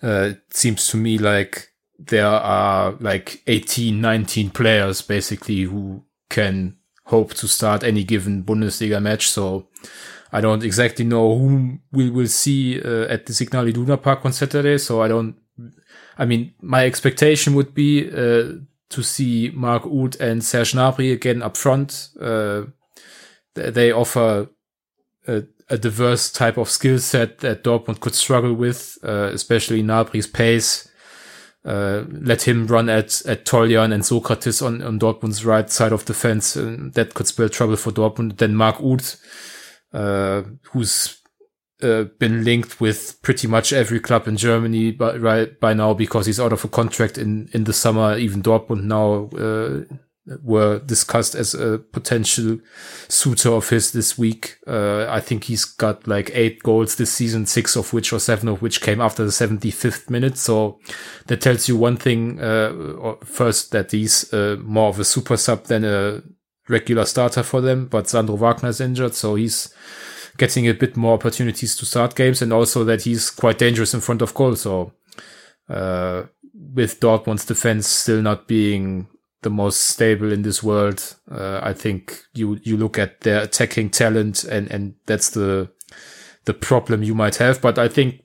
Uh, 0.02 0.30
it 0.30 0.42
seems 0.50 0.86
to 0.88 0.96
me 0.96 1.18
like 1.18 1.68
there 1.98 2.26
are 2.26 2.92
like 3.00 3.42
18, 3.46 4.00
19 4.00 4.50
players 4.50 5.02
basically 5.02 5.62
who 5.62 6.04
can 6.28 6.76
hope 7.06 7.34
to 7.34 7.48
start 7.48 7.82
any 7.82 8.04
given 8.04 8.44
Bundesliga 8.44 9.00
match. 9.02 9.28
So 9.28 9.66
I 10.32 10.40
don't 10.40 10.62
exactly 10.62 11.04
know 11.04 11.36
whom 11.36 11.82
we 11.90 12.10
will 12.10 12.28
see 12.28 12.80
uh, 12.80 13.06
at 13.08 13.26
the 13.26 13.34
Signal 13.34 13.66
Iduna 13.66 13.96
Park 13.96 14.24
on 14.24 14.32
Saturday. 14.32 14.78
So 14.78 15.02
I 15.02 15.08
don't 15.08 15.36
I 16.18 16.24
mean, 16.24 16.54
my 16.60 16.86
expectation 16.86 17.54
would 17.54 17.74
be 17.74 18.08
uh, 18.08 18.52
to 18.90 19.02
see 19.02 19.50
Mark 19.54 19.84
Uth 19.84 20.18
and 20.20 20.42
Serge 20.42 20.72
Gnabry 20.72 21.12
again 21.12 21.42
up 21.42 21.56
front. 21.56 22.08
Uh, 22.20 22.64
they 23.54 23.92
offer 23.92 24.48
a, 25.26 25.44
a, 25.68 25.78
diverse 25.78 26.30
type 26.30 26.58
of 26.58 26.68
skill 26.68 26.98
set 26.98 27.38
that 27.38 27.64
Dortmund 27.64 28.00
could 28.00 28.14
struggle 28.14 28.54
with, 28.54 28.98
uh, 29.02 29.30
especially 29.32 29.82
Gnabry's 29.82 30.26
pace. 30.26 30.88
Uh, 31.66 32.04
let 32.08 32.46
him 32.46 32.68
run 32.68 32.88
at 32.88 33.26
at 33.26 33.44
Toljan 33.44 33.92
and 33.92 34.04
Sokratis 34.04 34.64
on, 34.64 34.82
on 34.82 35.00
Dortmund's 35.00 35.44
right 35.44 35.68
side 35.68 35.92
of 35.92 36.04
the 36.04 36.14
fence. 36.14 36.54
And 36.54 36.94
that 36.94 37.14
could 37.14 37.26
spell 37.26 37.48
trouble 37.48 37.76
for 37.76 37.90
Dortmund. 37.90 38.36
Then 38.36 38.54
Mark 38.54 38.76
Uth, 38.76 39.20
uh, 39.92 40.42
who's 40.70 41.20
uh, 41.82 42.04
been 42.18 42.44
linked 42.44 42.80
with 42.80 43.20
pretty 43.22 43.48
much 43.48 43.72
every 43.72 43.98
club 43.98 44.28
in 44.28 44.36
Germany 44.36 44.92
by, 44.92 45.16
right 45.16 45.58
by 45.58 45.74
now 45.74 45.92
because 45.92 46.26
he's 46.26 46.40
out 46.40 46.52
of 46.52 46.64
a 46.64 46.68
contract 46.68 47.18
in, 47.18 47.48
in 47.52 47.64
the 47.64 47.72
summer. 47.72 48.16
Even 48.16 48.42
Dortmund 48.42 48.84
now, 48.84 49.28
uh, 49.36 49.84
were 50.42 50.78
discussed 50.80 51.34
as 51.34 51.54
a 51.54 51.78
potential 51.78 52.58
suitor 53.08 53.50
of 53.50 53.68
his 53.68 53.92
this 53.92 54.18
week. 54.18 54.58
Uh, 54.66 55.06
I 55.08 55.20
think 55.20 55.44
he's 55.44 55.64
got 55.64 56.06
like 56.06 56.30
eight 56.34 56.62
goals 56.62 56.96
this 56.96 57.12
season, 57.12 57.46
six 57.46 57.76
of 57.76 57.92
which 57.92 58.12
or 58.12 58.18
seven 58.18 58.48
of 58.48 58.60
which 58.62 58.80
came 58.80 59.00
after 59.00 59.24
the 59.24 59.30
75th 59.30 60.10
minute. 60.10 60.36
So 60.36 60.80
that 61.26 61.40
tells 61.40 61.68
you 61.68 61.76
one 61.76 61.96
thing, 61.96 62.40
uh, 62.40 63.14
first 63.24 63.70
that 63.72 63.92
he's, 63.92 64.32
uh, 64.32 64.56
more 64.60 64.88
of 64.88 64.98
a 64.98 65.04
super 65.04 65.36
sub 65.36 65.64
than 65.64 65.84
a 65.84 66.22
regular 66.68 67.04
starter 67.04 67.42
for 67.42 67.60
them, 67.60 67.86
but 67.86 68.08
Sandro 68.08 68.36
Wagner 68.36 68.70
is 68.70 68.80
injured. 68.80 69.14
So 69.14 69.36
he's, 69.36 69.72
getting 70.38 70.68
a 70.68 70.74
bit 70.74 70.98
more 70.98 71.14
opportunities 71.14 71.74
to 71.76 71.86
start 71.86 72.14
games 72.14 72.42
and 72.42 72.52
also 72.52 72.84
that 72.84 73.02
he's 73.02 73.30
quite 73.30 73.56
dangerous 73.56 73.94
in 73.94 74.00
front 74.00 74.20
of 74.20 74.34
goal. 74.34 74.54
So, 74.54 74.92
uh, 75.68 76.24
with 76.52 77.00
Dortmund's 77.00 77.44
defense 77.44 77.86
still 77.86 78.22
not 78.22 78.46
being 78.46 79.08
the 79.46 79.50
most 79.50 79.84
stable 79.84 80.32
in 80.32 80.42
this 80.42 80.60
world, 80.60 81.14
uh, 81.30 81.60
I 81.62 81.72
think 81.72 82.24
you, 82.34 82.58
you 82.64 82.76
look 82.76 82.98
at 82.98 83.20
their 83.20 83.42
attacking 83.42 83.90
talent 83.90 84.42
and, 84.42 84.68
and 84.72 84.96
that's 85.06 85.30
the, 85.30 85.70
the 86.46 86.52
problem 86.52 87.04
you 87.04 87.14
might 87.14 87.36
have. 87.36 87.60
But 87.60 87.78
I 87.78 87.86
think 87.86 88.24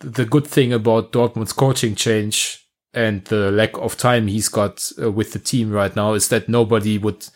the 0.00 0.24
good 0.24 0.46
thing 0.46 0.72
about 0.72 1.12
Dortmund's 1.12 1.52
coaching 1.52 1.94
change 1.94 2.66
and 2.94 3.22
the 3.26 3.50
lack 3.50 3.76
of 3.76 3.98
time 3.98 4.26
he's 4.26 4.48
got 4.48 4.90
uh, 4.98 5.12
with 5.12 5.34
the 5.34 5.38
team 5.38 5.70
right 5.70 5.94
now 5.94 6.14
is 6.14 6.28
that 6.28 6.48
nobody 6.48 6.96
would 6.96 7.26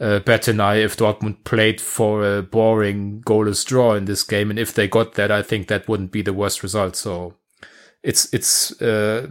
uh, 0.00 0.18
bet 0.18 0.48
an 0.48 0.58
eye 0.58 0.78
if 0.78 0.96
Dortmund 0.96 1.44
played 1.44 1.80
for 1.80 2.38
a 2.38 2.42
boring 2.42 3.22
goalless 3.24 3.64
draw 3.64 3.94
in 3.94 4.06
this 4.06 4.24
game. 4.24 4.50
And 4.50 4.58
if 4.58 4.74
they 4.74 4.88
got 4.88 5.14
that, 5.14 5.30
I 5.30 5.42
think 5.42 5.68
that 5.68 5.86
wouldn't 5.88 6.10
be 6.10 6.22
the 6.22 6.32
worst 6.32 6.64
result. 6.64 6.96
So 6.96 7.34
it's, 8.02 8.34
it's, 8.34 8.82
uh, 8.82 9.28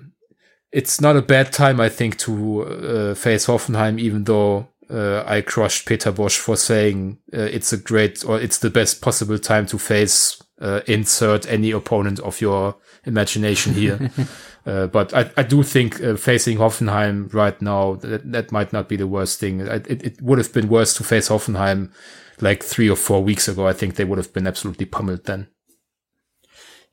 it's 0.75 0.99
not 0.99 1.15
a 1.15 1.21
bad 1.21 1.53
time, 1.53 1.79
I 1.79 1.87
think, 1.87 2.17
to 2.19 2.63
uh, 2.63 3.15
face 3.15 3.47
Hoffenheim, 3.47 3.97
even 3.97 4.25
though 4.25 4.67
uh, 4.89 5.23
I 5.25 5.39
crushed 5.39 5.87
Peter 5.87 6.11
Bosz 6.11 6.37
for 6.37 6.57
saying 6.57 7.17
uh, 7.33 7.39
it's 7.39 7.71
a 7.71 7.77
great 7.77 8.25
or 8.25 8.41
it's 8.41 8.57
the 8.57 8.69
best 8.69 9.01
possible 9.01 9.39
time 9.39 9.65
to 9.67 9.79
face 9.79 10.43
uh, 10.59 10.81
insert 10.85 11.49
any 11.49 11.71
opponent 11.71 12.19
of 12.19 12.41
your 12.41 12.75
imagination 13.05 13.73
here. 13.73 14.11
uh, 14.65 14.87
but 14.87 15.13
I, 15.13 15.31
I 15.37 15.43
do 15.43 15.63
think 15.63 16.03
uh, 16.03 16.17
facing 16.17 16.57
Hoffenheim 16.57 17.33
right 17.33 17.59
now, 17.61 17.95
that, 17.95 18.29
that 18.33 18.51
might 18.51 18.73
not 18.73 18.89
be 18.89 18.97
the 18.97 19.07
worst 19.07 19.39
thing. 19.39 19.61
It, 19.61 19.87
it, 19.87 20.03
it 20.03 20.21
would 20.21 20.39
have 20.39 20.51
been 20.51 20.67
worse 20.67 20.93
to 20.95 21.05
face 21.05 21.29
Hoffenheim 21.29 21.89
like 22.41 22.63
three 22.63 22.89
or 22.89 22.97
four 22.97 23.23
weeks 23.23 23.47
ago. 23.47 23.65
I 23.65 23.71
think 23.71 23.95
they 23.95 24.03
would 24.03 24.17
have 24.17 24.33
been 24.33 24.45
absolutely 24.45 24.87
pummeled 24.87 25.23
then. 25.23 25.47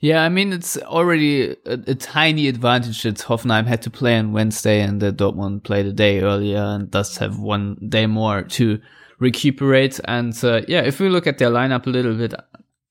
Yeah, 0.03 0.25
I 0.25 0.31
mean, 0.31 0.53
it's 0.53 0.77
already 0.79 1.51
a, 1.65 1.75
a, 1.87 1.95
tiny 1.95 2.49
advantage 2.49 3.05
that 3.05 3.19
Hoffenheim 3.19 3.67
had 3.67 3.83
to 3.83 3.91
play 3.91 4.19
on 4.19 4.33
Wednesday 4.33 4.81
and 4.81 5.01
that 5.01 5.17
Dortmund 5.17 5.63
played 5.63 5.87
a 5.87 5.93
day 5.93 6.21
earlier 6.21 6.59
and 6.59 6.91
thus 6.91 7.19
have 7.19 7.39
one 7.39 7.77
day 7.89 8.07
more 8.07 8.43
to 8.43 8.81
recuperate. 9.21 10.01
And 10.05 10.37
uh, 10.45 10.63
yeah, 10.67 10.81
if 10.81 10.99
we 10.99 11.09
look 11.09 11.29
at 11.29 11.39
their 11.39 11.51
lineup 11.51 11.87
a 11.87 11.91
little 11.91 12.17
bit, 12.17 12.35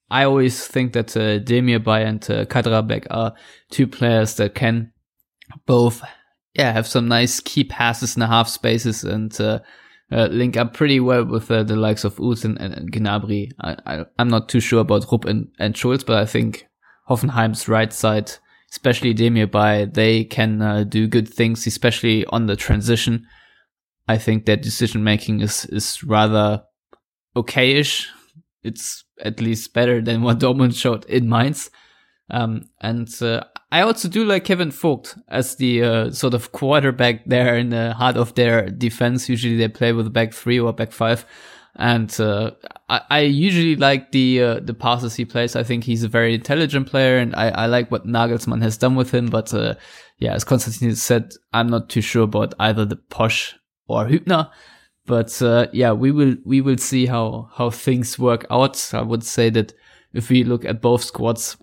I 0.09 0.23
always 0.23 0.65
think 0.65 0.93
that 0.93 1.17
uh, 1.17 1.39
Demirbay 1.39 2.05
and 2.05 2.23
uh, 2.31 2.45
Kaderabek 2.45 3.07
are 3.11 3.33
two 3.71 3.87
players 3.87 4.35
that 4.35 4.55
can 4.55 4.93
both, 5.65 6.01
yeah, 6.53 6.71
have 6.71 6.87
some 6.87 7.09
nice 7.09 7.41
key 7.41 7.65
passes 7.65 8.15
in 8.15 8.21
the 8.21 8.27
half 8.27 8.47
spaces 8.47 9.03
and 9.03 9.37
uh, 9.41 9.59
uh, 10.13 10.27
link 10.27 10.55
up 10.55 10.73
pretty 10.73 11.01
well 11.01 11.25
with 11.25 11.51
uh, 11.51 11.63
the 11.63 11.75
likes 11.75 12.05
of 12.05 12.21
Uth 12.21 12.45
and, 12.45 12.57
and, 12.57 12.89
Gnabry. 12.89 13.51
I, 13.59 14.05
am 14.17 14.29
not 14.29 14.47
too 14.47 14.61
sure 14.61 14.79
about 14.79 15.11
Rupp 15.11 15.25
and, 15.25 15.49
and 15.59 15.75
Schulz, 15.75 16.05
but 16.05 16.17
I 16.17 16.25
think 16.25 16.67
Hoffenheim's 17.11 17.67
right 17.67 17.91
side, 17.91 18.31
especially 18.71 19.13
Demirbay, 19.13 19.93
they 19.93 20.23
can 20.23 20.61
uh, 20.61 20.85
do 20.85 21.05
good 21.07 21.27
things, 21.27 21.67
especially 21.67 22.25
on 22.27 22.45
the 22.45 22.55
transition. 22.55 23.27
I 24.07 24.17
think 24.17 24.45
their 24.45 24.57
decision 24.57 25.03
making 25.03 25.41
is 25.41 25.65
is 25.65 26.03
rather 26.03 26.63
okayish. 27.35 28.07
It's 28.63 29.03
at 29.21 29.41
least 29.41 29.73
better 29.73 30.01
than 30.01 30.21
what 30.21 30.39
Dortmund 30.39 30.75
showed 30.75 31.05
in 31.05 31.27
Mainz. 31.27 31.69
Um, 32.29 32.69
and 32.79 33.09
uh, 33.21 33.43
I 33.71 33.81
also 33.81 34.07
do 34.07 34.23
like 34.23 34.45
Kevin 34.45 34.71
Vogt 34.71 35.17
as 35.27 35.57
the 35.57 35.83
uh, 35.83 36.11
sort 36.11 36.33
of 36.33 36.53
quarterback 36.53 37.25
there 37.25 37.57
in 37.57 37.69
the 37.69 37.93
heart 37.93 38.15
of 38.15 38.35
their 38.35 38.69
defense. 38.69 39.27
Usually 39.27 39.57
they 39.57 39.67
play 39.67 39.91
with 39.91 40.13
back 40.13 40.33
three 40.33 40.59
or 40.59 40.71
back 40.71 40.93
five. 40.93 41.25
And 41.75 42.19
uh, 42.19 42.51
I, 42.89 43.01
I, 43.09 43.19
usually 43.21 43.77
like 43.77 44.11
the 44.11 44.43
uh, 44.43 44.59
the 44.59 44.73
passes 44.73 45.15
he 45.15 45.23
plays. 45.23 45.55
I 45.55 45.63
think 45.63 45.85
he's 45.85 46.03
a 46.03 46.09
very 46.09 46.35
intelligent 46.35 46.87
player, 46.87 47.17
and 47.17 47.33
I, 47.35 47.49
I 47.49 47.65
like 47.67 47.89
what 47.89 48.05
Nagelsmann 48.05 48.61
has 48.61 48.77
done 48.77 48.95
with 48.95 49.11
him. 49.11 49.27
But 49.27 49.53
uh, 49.53 49.75
yeah, 50.17 50.33
as 50.33 50.43
Konstantin 50.43 50.95
said, 50.95 51.33
I'm 51.53 51.67
not 51.67 51.89
too 51.89 52.01
sure 52.01 52.23
about 52.23 52.53
either 52.59 52.83
the 52.83 52.97
Posch 52.97 53.53
or 53.87 54.05
Hübner. 54.05 54.49
But 55.05 55.41
uh, 55.41 55.67
yeah, 55.71 55.93
we 55.93 56.11
will 56.11 56.35
we 56.45 56.61
will 56.61 56.77
see 56.77 57.05
how 57.05 57.49
how 57.53 57.69
things 57.69 58.19
work 58.19 58.45
out. 58.49 58.93
I 58.93 59.01
would 59.01 59.23
say 59.23 59.49
that 59.51 59.73
if 60.13 60.29
we 60.29 60.43
look 60.43 60.65
at 60.65 60.81
both 60.81 61.03
squads, 61.03 61.57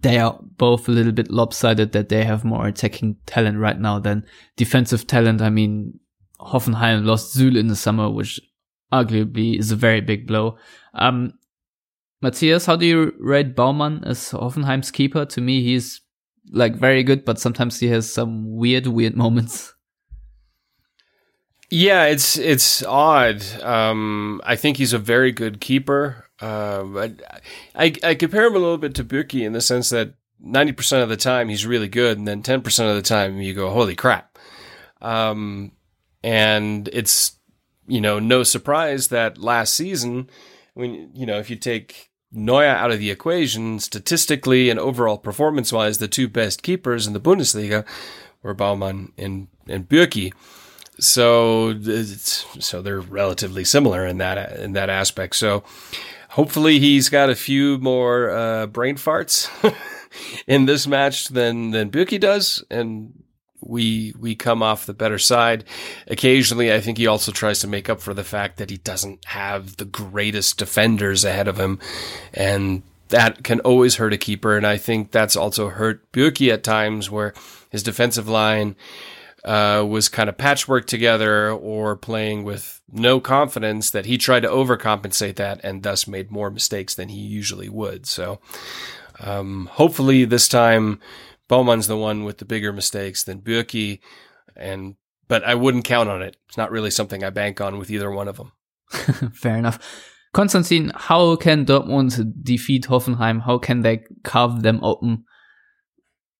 they 0.00 0.18
are 0.18 0.38
both 0.42 0.88
a 0.88 0.92
little 0.92 1.12
bit 1.12 1.30
lopsided. 1.30 1.92
That 1.92 2.08
they 2.08 2.24
have 2.24 2.44
more 2.44 2.66
attacking 2.66 3.16
talent 3.26 3.58
right 3.58 3.80
now 3.80 3.98
than 3.98 4.26
defensive 4.56 5.06
talent. 5.06 5.42
I 5.42 5.50
mean, 5.50 5.98
Hoffenheim 6.38 7.04
lost 7.04 7.36
Süle 7.36 7.58
in 7.58 7.68
the 7.68 7.76
summer, 7.76 8.10
which 8.10 8.40
arguably 8.92 9.58
is 9.58 9.70
a 9.70 9.76
very 9.76 10.00
big 10.00 10.26
blow. 10.26 10.58
Um, 10.94 11.34
Matthias, 12.20 12.66
how 12.66 12.76
do 12.76 12.86
you 12.86 13.14
rate 13.18 13.56
Baumann 13.56 14.04
as 14.04 14.30
Hoffenheim's 14.30 14.90
keeper? 14.90 15.24
To 15.24 15.40
me, 15.40 15.62
he's 15.62 16.00
like 16.50 16.76
very 16.76 17.02
good, 17.02 17.24
but 17.24 17.40
sometimes 17.40 17.80
he 17.80 17.88
has 17.88 18.12
some 18.12 18.56
weird, 18.56 18.86
weird 18.86 19.16
moments. 19.24 19.74
Yeah, 21.74 22.04
it's 22.04 22.36
it's 22.36 22.82
odd. 22.84 23.42
Um, 23.62 24.42
I 24.44 24.56
think 24.56 24.76
he's 24.76 24.92
a 24.92 24.98
very 24.98 25.32
good 25.32 25.58
keeper. 25.58 26.28
Uh, 26.38 27.08
I, 27.74 27.94
I 28.04 28.14
compare 28.14 28.46
him 28.46 28.54
a 28.54 28.58
little 28.58 28.76
bit 28.76 28.94
to 28.96 29.04
Bürki 29.04 29.46
in 29.46 29.54
the 29.54 29.62
sense 29.62 29.88
that 29.88 30.14
ninety 30.38 30.72
percent 30.72 31.02
of 31.02 31.08
the 31.08 31.16
time 31.16 31.48
he's 31.48 31.64
really 31.64 31.88
good, 31.88 32.18
and 32.18 32.28
then 32.28 32.42
ten 32.42 32.60
percent 32.60 32.90
of 32.90 32.96
the 32.96 33.02
time 33.02 33.40
you 33.40 33.54
go, 33.54 33.70
"Holy 33.70 33.94
crap!" 33.94 34.38
Um, 35.00 35.72
and 36.22 36.90
it's 36.92 37.38
you 37.86 38.00
know, 38.00 38.18
no 38.18 38.42
surprise 38.42 39.08
that 39.08 39.38
last 39.38 39.74
season, 39.74 40.28
when, 40.74 41.10
you 41.14 41.26
know, 41.26 41.38
if 41.38 41.50
you 41.50 41.56
take 41.56 42.10
Neuer 42.30 42.64
out 42.64 42.90
of 42.90 42.98
the 42.98 43.10
equation, 43.10 43.78
statistically 43.78 44.70
and 44.70 44.80
overall 44.80 45.18
performance 45.18 45.72
wise, 45.72 45.98
the 45.98 46.08
two 46.08 46.28
best 46.28 46.62
keepers 46.62 47.06
in 47.06 47.12
the 47.12 47.20
Bundesliga 47.20 47.84
were 48.42 48.54
Baumann 48.54 49.12
and, 49.18 49.48
and 49.68 49.88
Bürki. 49.88 50.32
So, 50.98 51.78
so 52.60 52.82
they're 52.82 53.00
relatively 53.00 53.64
similar 53.64 54.06
in 54.06 54.18
that, 54.18 54.58
in 54.58 54.72
that 54.72 54.90
aspect. 54.90 55.36
So 55.36 55.64
hopefully 56.30 56.78
he's 56.78 57.08
got 57.08 57.30
a 57.30 57.34
few 57.34 57.78
more, 57.78 58.30
uh, 58.30 58.66
brain 58.66 58.96
farts 58.96 59.48
in 60.46 60.66
this 60.66 60.86
match 60.86 61.28
than, 61.28 61.70
than 61.70 61.90
Bürki 61.90 62.20
does. 62.20 62.64
And 62.70 63.21
we 63.62 64.14
we 64.18 64.34
come 64.34 64.62
off 64.62 64.86
the 64.86 64.94
better 64.94 65.18
side. 65.18 65.64
Occasionally, 66.06 66.72
I 66.72 66.80
think 66.80 66.98
he 66.98 67.06
also 67.06 67.32
tries 67.32 67.60
to 67.60 67.66
make 67.66 67.88
up 67.88 68.00
for 68.00 68.14
the 68.14 68.24
fact 68.24 68.58
that 68.58 68.70
he 68.70 68.76
doesn't 68.78 69.24
have 69.26 69.76
the 69.76 69.84
greatest 69.84 70.58
defenders 70.58 71.24
ahead 71.24 71.48
of 71.48 71.58
him, 71.58 71.78
and 72.34 72.82
that 73.08 73.44
can 73.44 73.60
always 73.60 73.96
hurt 73.96 74.12
a 74.12 74.18
keeper. 74.18 74.56
And 74.56 74.66
I 74.66 74.76
think 74.76 75.10
that's 75.10 75.36
also 75.36 75.68
hurt 75.68 76.10
Bürki 76.12 76.52
at 76.52 76.64
times, 76.64 77.10
where 77.10 77.34
his 77.70 77.82
defensive 77.82 78.28
line 78.28 78.76
uh, 79.44 79.84
was 79.88 80.08
kind 80.08 80.28
of 80.28 80.38
patchwork 80.38 80.86
together 80.86 81.50
or 81.50 81.96
playing 81.96 82.44
with 82.44 82.80
no 82.90 83.20
confidence. 83.20 83.90
That 83.90 84.06
he 84.06 84.18
tried 84.18 84.40
to 84.40 84.48
overcompensate 84.48 85.36
that 85.36 85.60
and 85.62 85.82
thus 85.82 86.06
made 86.06 86.30
more 86.30 86.50
mistakes 86.50 86.94
than 86.94 87.08
he 87.08 87.20
usually 87.20 87.68
would. 87.68 88.06
So. 88.06 88.40
Um, 89.20 89.68
hopefully 89.72 90.24
this 90.24 90.48
time 90.48 90.98
Baumann's 91.52 91.86
the 91.86 91.98
one 91.98 92.24
with 92.24 92.38
the 92.38 92.46
bigger 92.46 92.72
mistakes 92.72 93.24
than 93.24 93.42
Bürki, 93.42 94.00
and 94.56 94.94
but 95.28 95.44
I 95.44 95.54
wouldn't 95.54 95.84
count 95.84 96.08
on 96.08 96.22
it. 96.22 96.38
It's 96.48 96.56
not 96.56 96.70
really 96.70 96.90
something 96.90 97.22
I 97.22 97.28
bank 97.28 97.60
on 97.60 97.76
with 97.76 97.90
either 97.90 98.10
one 98.10 98.26
of 98.26 98.38
them. 98.38 98.52
Fair 99.34 99.58
enough. 99.58 99.78
Konstantin, 100.32 100.92
how 100.94 101.36
can 101.36 101.66
Dortmund 101.66 102.42
defeat 102.42 102.86
Hoffenheim? 102.86 103.42
How 103.42 103.58
can 103.58 103.82
they 103.82 104.02
carve 104.24 104.62
them 104.62 104.80
open? 104.82 105.24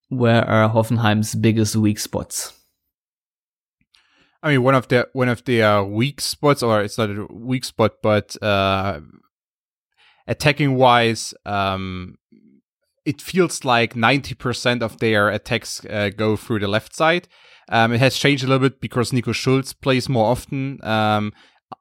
Where 0.08 0.48
are 0.48 0.70
Hoffenheim's 0.70 1.34
biggest 1.34 1.76
weak 1.76 1.98
spots? 1.98 2.54
I 4.42 4.52
mean, 4.52 4.62
one 4.62 4.74
of 4.74 4.88
the 4.88 5.10
one 5.12 5.28
of 5.28 5.44
the 5.44 5.62
uh, 5.62 5.82
weak 5.82 6.22
spots, 6.22 6.62
or 6.62 6.80
it's 6.80 6.96
not 6.96 7.10
a 7.10 7.26
weak 7.30 7.66
spot, 7.66 7.96
but 8.02 8.42
uh, 8.42 9.00
attacking 10.26 10.76
wise, 10.76 11.34
um, 11.44 12.16
it 13.04 13.20
feels 13.20 13.64
like 13.64 13.94
90% 13.94 14.82
of 14.82 14.98
their 14.98 15.28
attacks 15.28 15.84
uh, 15.86 16.10
go 16.14 16.36
through 16.36 16.60
the 16.60 16.68
left 16.68 16.94
side. 16.94 17.28
Um, 17.68 17.92
it 17.92 17.98
has 17.98 18.16
changed 18.16 18.44
a 18.44 18.46
little 18.46 18.68
bit 18.68 18.80
because 18.80 19.12
Nico 19.12 19.32
Schulz 19.32 19.72
plays 19.72 20.08
more 20.08 20.30
often. 20.30 20.78
Um, 20.84 21.32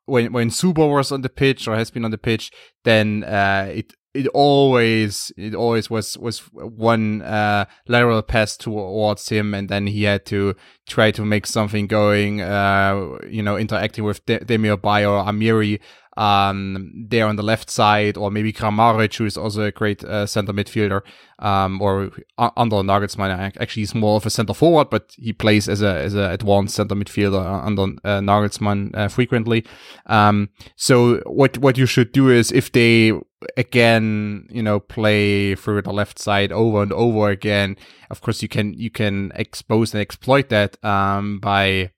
when 0.05 0.31
when 0.31 0.49
Zuber 0.49 0.89
was 0.89 1.11
on 1.11 1.21
the 1.21 1.29
pitch 1.29 1.67
or 1.67 1.75
has 1.75 1.91
been 1.91 2.05
on 2.05 2.11
the 2.11 2.17
pitch, 2.17 2.51
then 2.83 3.23
uh, 3.23 3.69
it 3.73 3.93
it 4.13 4.27
always 4.27 5.31
it 5.37 5.55
always 5.55 5.89
was 5.89 6.17
was 6.17 6.39
one 6.53 7.21
uh, 7.21 7.65
lateral 7.87 8.21
pass 8.21 8.57
towards 8.57 9.29
him, 9.29 9.53
and 9.53 9.69
then 9.69 9.87
he 9.87 10.03
had 10.03 10.25
to 10.27 10.55
try 10.87 11.11
to 11.11 11.25
make 11.25 11.45
something 11.45 11.87
going. 11.87 12.41
Uh, 12.41 13.17
you 13.29 13.41
know, 13.41 13.57
interacting 13.57 14.03
with 14.03 14.25
De- 14.25 14.39
Demirbay 14.39 15.09
or 15.09 15.23
Amiri 15.29 15.79
um, 16.17 16.91
there 17.09 17.27
on 17.27 17.35
the 17.35 17.43
left 17.43 17.69
side, 17.69 18.17
or 18.17 18.31
maybe 18.31 18.51
Kramaric, 18.51 19.15
who 19.15 19.25
is 19.25 19.37
also 19.37 19.63
a 19.63 19.71
great 19.71 20.03
uh, 20.03 20.25
center 20.25 20.53
midfielder, 20.53 21.01
um, 21.39 21.81
or 21.81 22.11
under 22.37 22.77
Nagelsmann. 22.77 23.29
Actually, 23.59 23.81
he's 23.81 23.95
more 23.95 24.17
of 24.17 24.25
a 24.25 24.29
center 24.29 24.53
forward, 24.53 24.89
but 24.89 25.13
he 25.17 25.33
plays 25.33 25.69
as 25.69 25.81
a 25.81 25.99
as 25.99 26.15
a 26.15 26.31
advanced 26.31 26.75
center 26.75 26.95
midfielder 26.95 27.65
under 27.65 27.83
uh, 28.03 28.19
Nagelsmann 28.19 28.95
uh, 28.95 29.07
frequently. 29.07 29.65
Um, 30.07 30.49
so 30.75 31.17
what 31.25 31.57
what 31.57 31.77
you 31.77 31.85
should 31.85 32.11
do 32.11 32.29
is 32.29 32.51
if 32.51 32.71
they 32.71 33.13
again, 33.57 34.47
you 34.51 34.61
know, 34.61 34.79
play 34.79 35.55
through 35.55 35.81
the 35.81 35.93
left 35.93 36.19
side 36.19 36.51
over 36.51 36.83
and 36.83 36.93
over 36.93 37.29
again, 37.29 37.77
of 38.09 38.21
course 38.21 38.41
you 38.41 38.47
can 38.47 38.73
you 38.73 38.89
can 38.89 39.31
expose 39.35 39.93
and 39.93 40.01
exploit 40.01 40.49
that 40.49 40.83
um, 40.83 41.39
by 41.39 41.91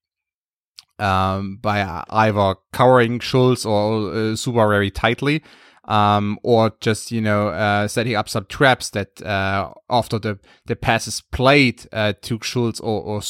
um, 0.99 1.57
by 1.61 2.03
either 2.09 2.55
covering 2.71 3.19
Schulz 3.19 3.65
or 3.65 4.13
uh, 4.13 4.35
very 4.67 4.91
tightly, 4.91 5.43
um, 5.85 6.39
or 6.43 6.73
just 6.79 7.11
you 7.11 7.21
know 7.21 7.49
uh, 7.49 7.87
setting 7.87 8.15
up 8.15 8.29
some 8.29 8.45
traps 8.45 8.89
that 8.91 9.21
uh, 9.21 9.71
after 9.89 10.19
the 10.19 10.39
the 10.65 10.75
pass 10.75 11.07
is 11.07 11.21
played 11.21 11.85
uh, 11.91 12.13
to 12.21 12.39
Schulz 12.41 12.79
or, 12.79 13.01
or 13.01 13.21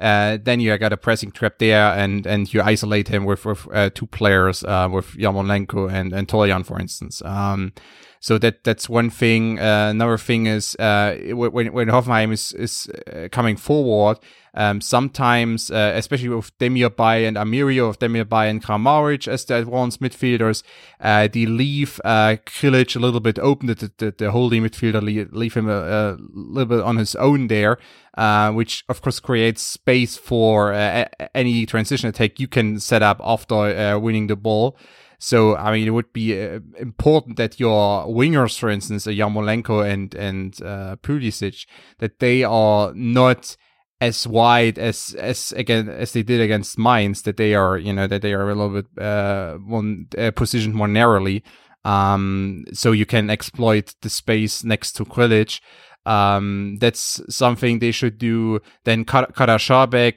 uh, 0.00 0.38
then 0.42 0.60
you 0.60 0.76
got 0.78 0.92
a 0.92 0.96
pressing 0.96 1.30
trap 1.30 1.58
there, 1.58 1.92
and 1.92 2.26
and 2.26 2.52
you 2.52 2.62
isolate 2.62 3.08
him 3.08 3.24
with 3.24 3.44
with 3.44 3.68
uh, 3.72 3.90
two 3.90 4.06
players 4.06 4.64
uh, 4.64 4.88
with 4.90 5.14
Yarmolenko 5.14 5.90
and 5.92 6.12
and 6.12 6.26
Toljan, 6.26 6.64
for 6.66 6.80
instance. 6.80 7.22
Um, 7.24 7.72
So 8.20 8.38
that 8.38 8.64
that's 8.64 8.88
one 8.88 9.10
thing. 9.10 9.58
Uh, 9.58 9.88
another 9.90 10.18
thing 10.18 10.46
is 10.46 10.74
uh, 10.76 11.16
when 11.30 11.72
when 11.72 11.88
Hoffenheim 11.88 12.32
is 12.32 12.52
is 12.52 12.88
uh, 13.06 13.28
coming 13.30 13.56
forward, 13.56 14.18
um, 14.58 14.80
sometimes, 14.80 15.70
uh, 15.70 15.92
especially 15.94 16.30
with 16.30 16.56
Demirbay 16.58 17.28
and 17.28 17.36
Amiri, 17.36 17.84
or 17.84 17.94
Demirbay 17.94 18.50
and 18.50 18.62
Kramaric 18.62 19.28
as 19.28 19.44
the 19.44 19.58
advanced 19.58 20.00
midfielders, 20.00 20.64
uh, 21.00 21.28
they 21.28 21.46
leave 21.46 22.00
uh, 22.04 22.36
Grillitsch 22.44 22.96
a 22.96 22.98
little 22.98 23.20
bit 23.20 23.38
open. 23.38 23.68
The, 23.68 23.92
the, 23.98 24.14
the 24.18 24.30
holding 24.32 24.64
midfielder 24.64 25.00
leave, 25.00 25.32
leave 25.32 25.54
him 25.54 25.68
a, 25.68 25.78
a, 25.78 26.16
little 26.32 26.76
bit 26.76 26.84
on 26.84 26.96
his 26.96 27.14
own 27.14 27.46
there, 27.46 27.78
uh, 28.16 28.50
which 28.50 28.84
of 28.88 29.00
course 29.00 29.20
creates 29.20 29.62
space 29.62 30.16
for 30.16 30.72
uh, 30.72 31.04
any 31.36 31.64
transition 31.64 32.08
attack 32.08 32.40
you 32.40 32.48
can 32.48 32.80
set 32.80 33.02
up 33.02 33.20
after 33.22 33.54
uh, 33.54 33.98
winning 33.98 34.26
the 34.26 34.36
ball. 34.36 34.76
So 35.18 35.56
I 35.56 35.72
mean, 35.72 35.86
it 35.86 35.90
would 35.90 36.12
be 36.12 36.40
uh, 36.40 36.60
important 36.78 37.36
that 37.36 37.58
your 37.58 38.06
wingers, 38.06 38.58
for 38.58 38.68
instance, 38.68 39.06
uh, 39.06 39.10
and 39.10 40.14
and 40.14 40.62
uh, 40.62 40.96
Pulisic, 41.02 41.66
that 41.98 42.20
they 42.20 42.44
are 42.44 42.92
not 42.94 43.56
as 44.00 44.28
wide 44.28 44.78
as 44.78 45.16
as 45.18 45.52
again 45.52 45.88
as 45.88 46.12
they 46.12 46.22
did 46.22 46.40
against 46.40 46.78
Mainz, 46.78 47.22
that 47.22 47.36
they 47.36 47.54
are 47.54 47.76
you 47.76 47.92
know 47.92 48.06
that 48.06 48.22
they 48.22 48.32
are 48.32 48.48
a 48.48 48.54
little 48.54 48.82
bit 48.82 49.02
uh, 49.02 49.54
one 49.54 50.06
uh, 50.16 50.30
positioned 50.30 50.74
more 50.74 50.86
narrowly, 50.86 51.42
um, 51.84 52.64
so 52.72 52.92
you 52.92 53.06
can 53.06 53.28
exploit 53.28 53.94
the 54.02 54.10
space 54.10 54.62
next 54.62 54.92
to 54.92 55.04
Grillitsch. 55.04 55.60
Um, 56.08 56.78
that's 56.80 57.20
something 57.28 57.78
they 57.78 57.90
should 57.90 58.16
do. 58.16 58.60
Then 58.84 59.04
Kader 59.04 59.58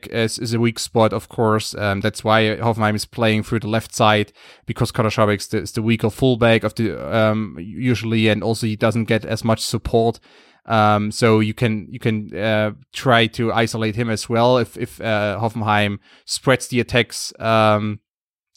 is, 0.09 0.39
is 0.39 0.53
a 0.53 0.59
weak 0.59 0.79
spot, 0.79 1.11
of 1.11 1.27
course. 1.27 1.75
Um, 1.75 1.99
that's 1.99 2.23
why 2.23 2.55
Hoffenheim 2.55 2.95
is 2.95 3.03
playing 3.03 3.43
through 3.43 3.59
the 3.59 3.67
left 3.67 3.93
side 3.93 4.31
because 4.65 4.91
Kader 4.93 5.31
is 5.31 5.47
the, 5.47 5.57
is 5.57 5.73
the 5.73 5.81
weaker 5.81 6.09
fullback 6.09 6.63
of 6.63 6.75
the 6.75 6.95
um, 7.13 7.57
usually, 7.59 8.29
and 8.29 8.41
also 8.41 8.67
he 8.67 8.77
doesn't 8.77 9.05
get 9.05 9.25
as 9.25 9.43
much 9.43 9.59
support. 9.59 10.21
Um, 10.65 11.11
so 11.11 11.41
you 11.41 11.53
can 11.53 11.87
you 11.91 11.99
can 11.99 12.33
uh, 12.37 12.71
try 12.93 13.27
to 13.27 13.51
isolate 13.51 13.95
him 13.95 14.09
as 14.09 14.29
well 14.29 14.59
if 14.59 14.77
if 14.77 15.01
uh, 15.01 15.39
Hoffenheim 15.41 15.97
spreads 16.23 16.67
the 16.67 16.79
attacks 16.79 17.33
um, 17.39 17.99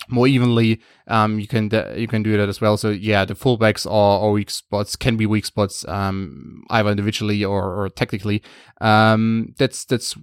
more 0.09 0.27
evenly. 0.27 0.81
Um, 1.07 1.39
you 1.39 1.47
can 1.47 1.71
you 1.97 2.07
can 2.07 2.23
do 2.23 2.37
that 2.37 2.49
as 2.49 2.61
well. 2.61 2.77
So 2.77 2.91
yeah, 2.91 3.25
the 3.25 3.35
fullbacks 3.35 3.87
are, 3.87 4.21
are 4.21 4.31
weak 4.31 4.51
spots, 4.51 4.97
can 4.97 5.17
be 5.17 5.27
weak 5.27 5.45
spots, 5.45 5.87
um, 5.89 6.65
either 6.71 6.91
individually 6.91 7.45
or, 7.45 7.75
or 7.75 7.89
technically. 7.89 8.43
Um, 8.81 9.55
that's 9.59 9.85
that's 9.85 10.15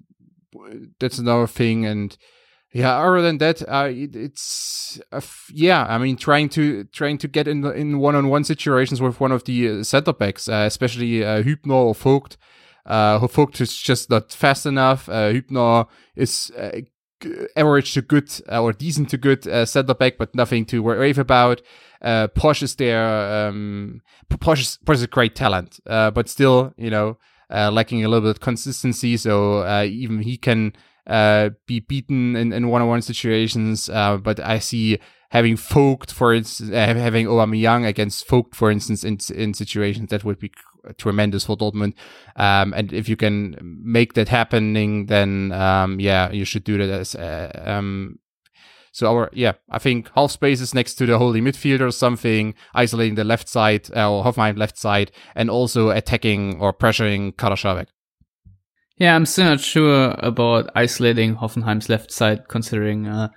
that's 0.99 1.17
another 1.17 1.47
thing, 1.47 1.85
and 1.85 2.17
yeah, 2.73 2.97
other 2.97 3.21
than 3.21 3.37
that, 3.39 3.61
uh, 3.67 3.89
it, 3.89 4.15
it's 4.15 4.99
uh, 5.11 5.21
yeah. 5.53 5.85
I 5.89 5.97
mean, 5.97 6.15
trying 6.15 6.49
to 6.49 6.85
trying 6.85 7.17
to 7.19 7.27
get 7.27 7.47
in 7.47 7.65
in 7.65 7.99
one 7.99 8.15
on 8.15 8.29
one 8.29 8.43
situations 8.43 9.01
with 9.01 9.19
one 9.19 9.31
of 9.31 9.43
the 9.43 9.69
uh, 9.69 9.83
center 9.83 10.13
backs, 10.13 10.47
uh, 10.47 10.63
especially 10.67 11.23
uh, 11.23 11.43
Hübner 11.43 11.73
or 11.73 11.95
Vogt. 11.95 12.37
Uh, 12.85 13.19
Vogt 13.27 13.59
is 13.61 13.77
just 13.77 14.09
not 14.09 14.31
fast 14.31 14.65
enough. 14.65 15.09
Uh, 15.09 15.33
Hübner 15.33 15.87
is 16.15 16.51
uh, 16.57 16.81
average 17.55 17.93
to 17.93 18.01
good 18.01 18.31
uh, 18.51 18.61
or 18.61 18.73
decent 18.73 19.09
to 19.09 19.17
good 19.17 19.47
uh, 19.47 19.65
center 19.65 19.93
back, 19.93 20.17
but 20.17 20.35
nothing 20.35 20.65
to 20.65 20.81
rave 20.81 21.19
about. 21.19 21.61
Uh, 22.01 22.27
is 22.61 22.75
there. 22.75 23.47
Um, 23.47 24.01
is, 24.47 24.79
is 24.87 25.03
a 25.03 25.07
great 25.07 25.35
talent, 25.35 25.79
uh, 25.85 26.11
but 26.11 26.29
still, 26.29 26.73
you 26.77 26.89
know, 26.89 27.17
uh, 27.49 27.69
lacking 27.71 28.03
a 28.03 28.07
little 28.07 28.27
bit 28.27 28.37
of 28.37 28.39
consistency. 28.39 29.17
So 29.17 29.59
uh, 29.59 29.83
even 29.83 30.19
he 30.19 30.37
can 30.37 30.73
uh, 31.07 31.51
be 31.67 31.79
beaten 31.79 32.35
in, 32.35 32.53
in 32.53 32.69
one-on-one 32.69 33.01
situations. 33.01 33.89
Uh, 33.89 34.17
but 34.17 34.39
I 34.39 34.59
see 34.59 34.99
having 35.29 35.57
Vogt, 35.57 36.11
for 36.11 36.33
instance, 36.33 36.71
uh, 36.71 36.75
having 36.75 37.27
Aubameyang 37.27 37.87
against 37.87 38.27
Vogt, 38.27 38.55
for 38.55 38.71
instance, 38.71 39.03
in 39.03 39.17
in 39.35 39.53
situations 39.53 40.09
that 40.09 40.23
would 40.23 40.39
be 40.39 40.51
tremendous 40.97 41.45
for 41.45 41.57
Dortmund. 41.57 41.93
Um, 42.35 42.73
and 42.73 42.93
if 42.93 43.07
you 43.09 43.15
can 43.15 43.55
make 43.61 44.13
that 44.13 44.29
happening, 44.29 45.07
then 45.07 45.51
um, 45.51 45.99
yeah, 45.99 46.31
you 46.31 46.45
should 46.45 46.63
do 46.63 46.77
that 46.77 46.89
as 46.89 47.15
uh, 47.15 47.51
um, 47.65 48.19
so 48.91 49.07
our 49.07 49.29
yeah, 49.33 49.53
I 49.69 49.79
think 49.79 50.09
half 50.15 50.31
spaces 50.31 50.73
next 50.73 50.95
to 50.95 51.05
the 51.05 51.17
holding 51.17 51.45
midfielder 51.45 51.87
or 51.87 51.91
something, 51.91 52.53
isolating 52.75 53.15
the 53.15 53.23
left 53.23 53.47
side 53.47 53.89
uh, 53.95 54.11
or 54.11 54.23
Hoffenheim 54.23 54.57
left 54.57 54.77
side, 54.77 55.11
and 55.35 55.49
also 55.49 55.89
attacking 55.89 56.59
or 56.59 56.73
pressuring 56.73 57.37
Kader 57.37 57.85
Yeah, 58.97 59.15
I'm 59.15 59.25
still 59.25 59.45
not 59.45 59.61
sure 59.61 60.15
about 60.19 60.69
isolating 60.75 61.37
Hoffenheim's 61.37 61.87
left 61.87 62.11
side, 62.11 62.49
considering 62.49 63.07
uh, 63.07 63.29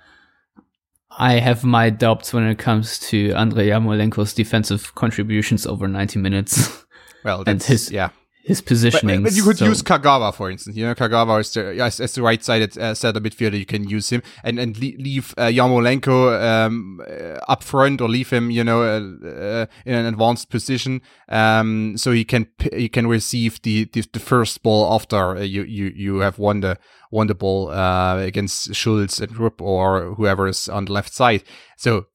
I 1.17 1.33
have 1.33 1.63
my 1.63 1.89
doubts 1.89 2.33
when 2.33 2.43
it 2.43 2.59
comes 2.59 2.99
to 3.09 3.31
Andrei 3.33 3.69
Yarmolenko's 3.69 4.33
defensive 4.33 4.93
contributions 4.95 5.65
over 5.65 5.87
90 5.87 6.19
minutes. 6.19 6.83
Well, 7.25 7.43
and 7.45 7.61
his 7.61 7.91
yeah 7.91 8.11
his 8.45 8.61
positioning. 8.61 9.23
But, 9.23 9.29
but, 9.29 9.35
you 9.35 9.43
could 9.43 9.57
so. 9.57 9.65
use 9.65 9.81
Kagawa, 9.81 10.33
for 10.33 10.51
instance. 10.51 10.77
You 10.77 10.85
know, 10.85 10.93
Kagawa 10.93 11.41
is 11.41 11.51
the, 11.51 11.81
as, 11.83 11.99
as 11.99 12.13
the 12.13 12.21
right-sided 12.21 12.77
uh, 12.77 12.93
center 12.93 13.19
midfielder. 13.19 13.57
You 13.57 13.65
can 13.65 13.89
use 13.89 14.11
him 14.11 14.21
and 14.43 14.59
and 14.59 14.77
leave 14.77 15.33
uh, 15.37 15.47
Yarmolenko 15.47 16.39
um, 16.41 17.01
uh, 17.01 17.39
up 17.51 17.63
front 17.63 18.01
or 18.01 18.07
leave 18.07 18.29
him, 18.29 18.51
you 18.51 18.63
know, 18.63 18.83
uh, 18.83 19.27
uh, 19.27 19.65
in 19.85 19.95
an 19.95 20.05
advanced 20.05 20.51
position, 20.51 21.01
um, 21.27 21.97
so 21.97 22.11
he 22.11 22.23
can 22.23 22.47
he 22.71 22.87
can 22.87 23.07
receive 23.07 23.61
the 23.63 23.85
the, 23.85 24.07
the 24.13 24.19
first 24.19 24.61
ball 24.61 24.93
after 24.93 25.37
uh, 25.37 25.41
you 25.41 25.63
you 25.63 25.91
you 25.95 26.19
have 26.19 26.37
won 26.37 26.61
the 26.61 26.77
won 27.09 27.25
the 27.25 27.35
ball 27.35 27.71
uh, 27.71 28.17
against 28.17 28.75
Schulz 28.75 29.19
and 29.19 29.35
Rupp 29.37 29.59
or 29.59 30.13
whoever 30.13 30.47
is 30.47 30.69
on 30.69 30.85
the 30.85 30.93
left 30.93 31.13
side. 31.13 31.43
So 31.77 32.05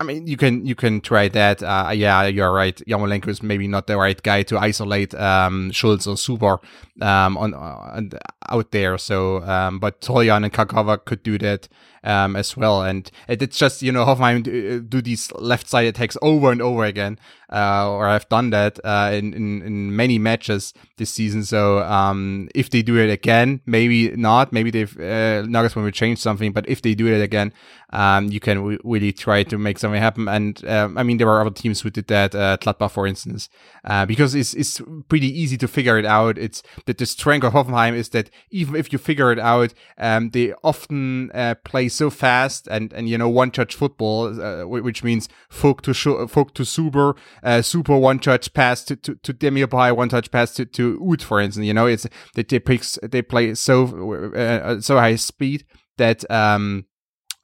I 0.00 0.04
mean, 0.04 0.26
you 0.26 0.36
can 0.36 0.66
you 0.66 0.74
can 0.74 1.00
try 1.00 1.28
that. 1.28 1.62
Uh, 1.62 1.92
yeah, 1.94 2.26
you're 2.26 2.52
right. 2.52 2.76
Yarmolenko 2.86 3.28
is 3.28 3.42
maybe 3.42 3.68
not 3.68 3.86
the 3.86 3.96
right 3.96 4.20
guy 4.20 4.42
to 4.42 4.58
isolate 4.58 5.14
um, 5.14 5.70
Schulz 5.70 6.06
or 6.08 6.16
Zuber 6.16 6.58
um, 7.00 7.38
on, 7.38 7.54
on 7.54 8.10
out 8.48 8.72
there. 8.72 8.98
So, 8.98 9.42
um, 9.44 9.78
but 9.78 10.00
Toljan 10.00 10.44
and 10.44 10.52
Kagawa 10.52 11.04
could 11.04 11.22
do 11.22 11.38
that 11.38 11.68
um, 12.04 12.36
as 12.36 12.56
well. 12.56 12.82
And 12.82 13.10
it's 13.26 13.58
just 13.58 13.82
you 13.82 13.90
know 13.90 14.04
Hoffenheim 14.04 14.46
uh, 14.46 14.84
do 14.86 15.02
these 15.02 15.32
left 15.32 15.68
side 15.68 15.86
attacks 15.86 16.16
over 16.22 16.52
and 16.52 16.62
over 16.62 16.84
again, 16.84 17.18
uh, 17.50 17.90
or 17.90 18.06
I've 18.06 18.28
done 18.28 18.50
that 18.50 18.78
uh, 18.84 19.10
in, 19.12 19.32
in, 19.32 19.62
in 19.62 19.96
many 19.96 20.18
matches 20.18 20.74
this 20.96 21.10
season. 21.10 21.44
So 21.44 21.80
um, 21.80 22.48
if 22.54 22.70
they 22.70 22.82
do 22.82 22.96
it 22.96 23.10
again, 23.10 23.60
maybe 23.66 24.10
not. 24.10 24.52
Maybe 24.52 24.70
they've 24.70 24.96
uh, 24.96 25.42
Nagelsmann 25.46 25.84
will 25.84 25.90
change 25.90 26.18
something. 26.18 26.52
But 26.52 26.68
if 26.68 26.82
they 26.82 26.94
do 26.94 27.06
it 27.06 27.20
again, 27.20 27.52
um, 27.90 28.30
you 28.30 28.40
can 28.40 28.58
w- 28.58 28.78
really 28.84 29.12
try 29.12 29.44
to 29.44 29.56
make 29.56 29.78
something 29.78 30.00
happen. 30.00 30.28
And 30.28 30.64
um, 30.68 30.98
I 30.98 31.02
mean, 31.02 31.18
there 31.18 31.28
are 31.28 31.40
other 31.40 31.50
teams 31.50 31.80
who 31.80 31.90
did 31.90 32.08
that, 32.08 32.34
uh, 32.34 32.88
for 32.88 33.06
instance, 33.06 33.48
uh, 33.84 34.04
because 34.04 34.34
it's 34.34 34.54
it's 34.54 34.80
pretty 35.08 35.28
easy 35.28 35.56
to 35.58 35.68
figure 35.68 35.98
it 35.98 36.04
out. 36.04 36.36
It's 36.38 36.62
that 36.86 36.98
the 36.98 37.06
strength 37.06 37.44
of 37.44 37.52
Hoffenheim 37.52 37.94
is 37.94 38.08
that 38.10 38.30
even 38.50 38.74
if 38.76 38.92
you 38.92 38.98
figure 38.98 39.30
it 39.30 39.38
out, 39.38 39.74
um, 39.98 40.30
they 40.30 40.52
often 40.64 41.30
uh, 41.32 41.54
play 41.64 41.88
so 41.94 42.10
fast 42.10 42.68
and 42.68 42.92
and 42.92 43.08
you 43.08 43.16
know 43.16 43.28
one 43.28 43.50
touch 43.50 43.74
football, 43.74 44.40
uh, 44.40 44.66
which 44.66 45.02
means 45.02 45.28
Vogt 45.50 45.84
to 45.84 45.94
Sh- 45.94 46.28
Vogt 46.28 46.54
to 46.56 46.62
Zuber, 46.62 47.16
uh, 47.42 47.62
super 47.62 47.96
one 47.96 48.18
touch 48.18 48.52
pass 48.52 48.84
to 48.84 48.96
to, 48.96 49.14
to 49.16 49.32
Demirbay, 49.32 49.96
one 49.96 50.08
touch 50.08 50.30
pass 50.30 50.52
to 50.54 50.64
to 50.66 51.00
Uth, 51.00 51.22
for 51.22 51.40
instance. 51.40 51.66
You 51.66 51.74
know, 51.74 51.86
it's 51.86 52.06
that 52.34 52.48
they 52.48 52.58
picks 52.58 52.98
they 53.02 53.22
play 53.22 53.54
so 53.54 54.32
uh, 54.34 54.80
so 54.80 54.96
high 54.98 55.16
speed 55.16 55.64
that 55.96 56.28
um 56.30 56.86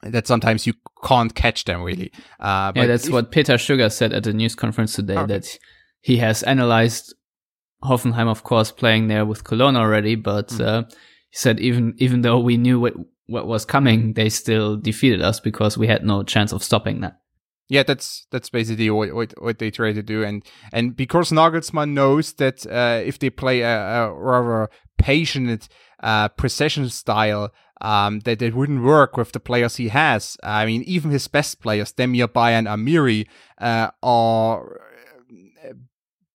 that 0.03 0.27
sometimes 0.27 0.65
you 0.65 0.73
can't 1.03 1.35
catch 1.35 1.65
them 1.65 1.83
really. 1.83 2.11
Uh, 2.39 2.71
yeah, 2.75 2.87
that's 2.87 3.07
if, 3.07 3.13
what 3.13 3.31
Peter 3.31 3.53
Stöger 3.53 3.91
said 3.91 4.13
at 4.13 4.23
the 4.23 4.33
news 4.33 4.55
conference 4.55 4.95
today. 4.95 5.17
Okay. 5.17 5.33
That 5.33 5.57
he 6.01 6.17
has 6.17 6.43
analyzed 6.43 7.13
Hoffenheim, 7.83 8.27
of 8.27 8.43
course, 8.43 8.71
playing 8.71 9.07
there 9.07 9.25
with 9.25 9.43
Cologne 9.43 9.75
already, 9.75 10.15
but 10.15 10.49
mm. 10.49 10.65
uh, 10.65 10.83
he 11.29 11.37
said 11.37 11.59
even 11.59 11.93
even 11.97 12.21
though 12.21 12.39
we 12.39 12.57
knew 12.57 12.79
what 12.79 12.93
what 13.31 13.47
was 13.47 13.65
coming, 13.65 14.13
they 14.13 14.29
still 14.29 14.77
defeated 14.77 15.21
us 15.21 15.39
because 15.39 15.77
we 15.77 15.87
had 15.87 16.05
no 16.05 16.23
chance 16.23 16.51
of 16.51 16.63
stopping 16.63 17.01
that. 17.01 17.17
Yeah, 17.69 17.83
that's 17.83 18.27
that's 18.31 18.49
basically 18.49 18.89
what, 18.89 19.13
what, 19.13 19.33
what 19.41 19.59
they 19.59 19.71
try 19.71 19.93
to 19.93 20.03
do, 20.03 20.23
and 20.23 20.43
and 20.73 20.93
because 20.93 21.31
Nagelsmann 21.31 21.93
knows 21.93 22.33
that 22.33 22.65
uh, 22.67 23.01
if 23.01 23.17
they 23.17 23.29
play 23.29 23.61
a, 23.61 24.07
a 24.07 24.13
rather 24.13 24.69
patient 24.97 25.69
uh, 26.03 26.27
precision 26.29 26.89
style, 26.89 27.53
um, 27.79 28.19
that 28.21 28.41
it 28.41 28.55
wouldn't 28.55 28.83
work 28.83 29.15
with 29.15 29.31
the 29.31 29.39
players 29.39 29.77
he 29.77 29.87
has. 29.87 30.35
I 30.43 30.65
mean, 30.65 30.83
even 30.83 31.11
his 31.11 31.29
best 31.29 31.61
players, 31.61 31.93
Demir 31.93 32.29
and 32.35 32.67
Amiri, 32.67 33.25
uh, 33.57 33.91
are 34.03 34.81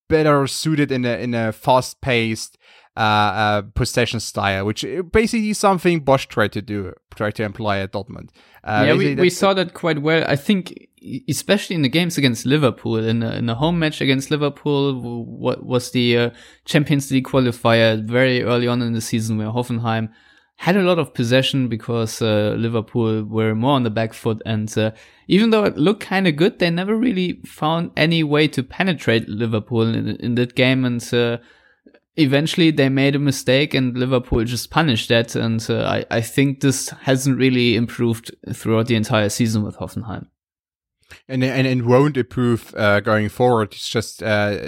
better 0.08 0.46
suited 0.46 0.90
in 0.90 1.04
a 1.04 1.18
in 1.18 1.34
a 1.34 1.52
fast 1.52 2.00
paced 2.00 2.56
uh, 2.96 3.00
uh, 3.00 3.62
possession 3.74 4.20
style, 4.20 4.64
which 4.64 4.84
basically 5.12 5.50
is 5.50 5.58
something 5.58 6.04
Bosz 6.04 6.26
tried 6.26 6.52
to 6.52 6.62
do, 6.62 6.92
tried 7.14 7.34
to 7.36 7.42
employ 7.42 7.78
at 7.82 7.92
Dortmund. 7.92 8.30
Uh, 8.64 8.84
yeah, 8.86 8.94
we, 8.94 9.14
we 9.14 9.30
saw 9.30 9.54
that 9.54 9.74
quite 9.74 10.00
well. 10.02 10.24
I 10.26 10.36
think, 10.36 10.88
especially 11.28 11.76
in 11.76 11.82
the 11.82 11.88
games 11.88 12.16
against 12.18 12.46
Liverpool, 12.46 12.96
in 12.96 13.20
the, 13.20 13.36
in 13.36 13.46
the 13.46 13.56
home 13.56 13.78
match 13.78 14.00
against 14.00 14.30
Liverpool, 14.30 15.24
what 15.24 15.64
was 15.64 15.90
the 15.90 16.18
uh, 16.18 16.30
Champions 16.64 17.10
League 17.10 17.26
qualifier 17.26 18.02
very 18.02 18.42
early 18.42 18.66
on 18.66 18.82
in 18.82 18.92
the 18.92 19.00
season 19.00 19.38
where 19.38 19.48
Hoffenheim 19.48 20.08
had 20.58 20.76
a 20.76 20.82
lot 20.82 20.98
of 20.98 21.12
possession 21.12 21.68
because 21.68 22.22
uh, 22.22 22.54
Liverpool 22.56 23.24
were 23.24 23.54
more 23.54 23.72
on 23.72 23.82
the 23.82 23.90
back 23.90 24.14
foot. 24.14 24.40
And 24.46 24.76
uh, 24.78 24.92
even 25.28 25.50
though 25.50 25.64
it 25.64 25.76
looked 25.76 26.00
kind 26.00 26.26
of 26.26 26.36
good, 26.36 26.58
they 26.58 26.70
never 26.70 26.96
really 26.96 27.40
found 27.44 27.90
any 27.96 28.22
way 28.22 28.48
to 28.48 28.62
penetrate 28.62 29.28
Liverpool 29.28 29.82
in, 29.82 30.16
in 30.16 30.34
that 30.36 30.54
game. 30.54 30.84
And 30.84 31.02
uh, 31.12 31.38
eventually 32.16 32.70
they 32.70 32.88
made 32.88 33.14
a 33.14 33.20
mistake 33.20 33.74
and 33.74 33.96
Liverpool 33.96 34.44
just 34.44 34.70
punished 34.70 35.08
that. 35.08 35.36
And 35.36 35.64
uh, 35.68 35.82
I, 35.84 36.04
I 36.10 36.20
think 36.20 36.60
this 36.60 36.88
hasn't 36.88 37.38
really 37.38 37.76
improved 37.76 38.34
throughout 38.52 38.86
the 38.86 38.96
entire 38.96 39.28
season 39.28 39.62
with 39.62 39.76
Hoffenheim. 39.76 40.28
And 41.28 41.44
and, 41.44 41.66
and 41.66 41.86
won't 41.86 42.16
improve 42.16 42.74
uh, 42.76 43.00
going 43.00 43.28
forward. 43.28 43.72
It's 43.72 43.88
just 43.88 44.22
uh, 44.22 44.58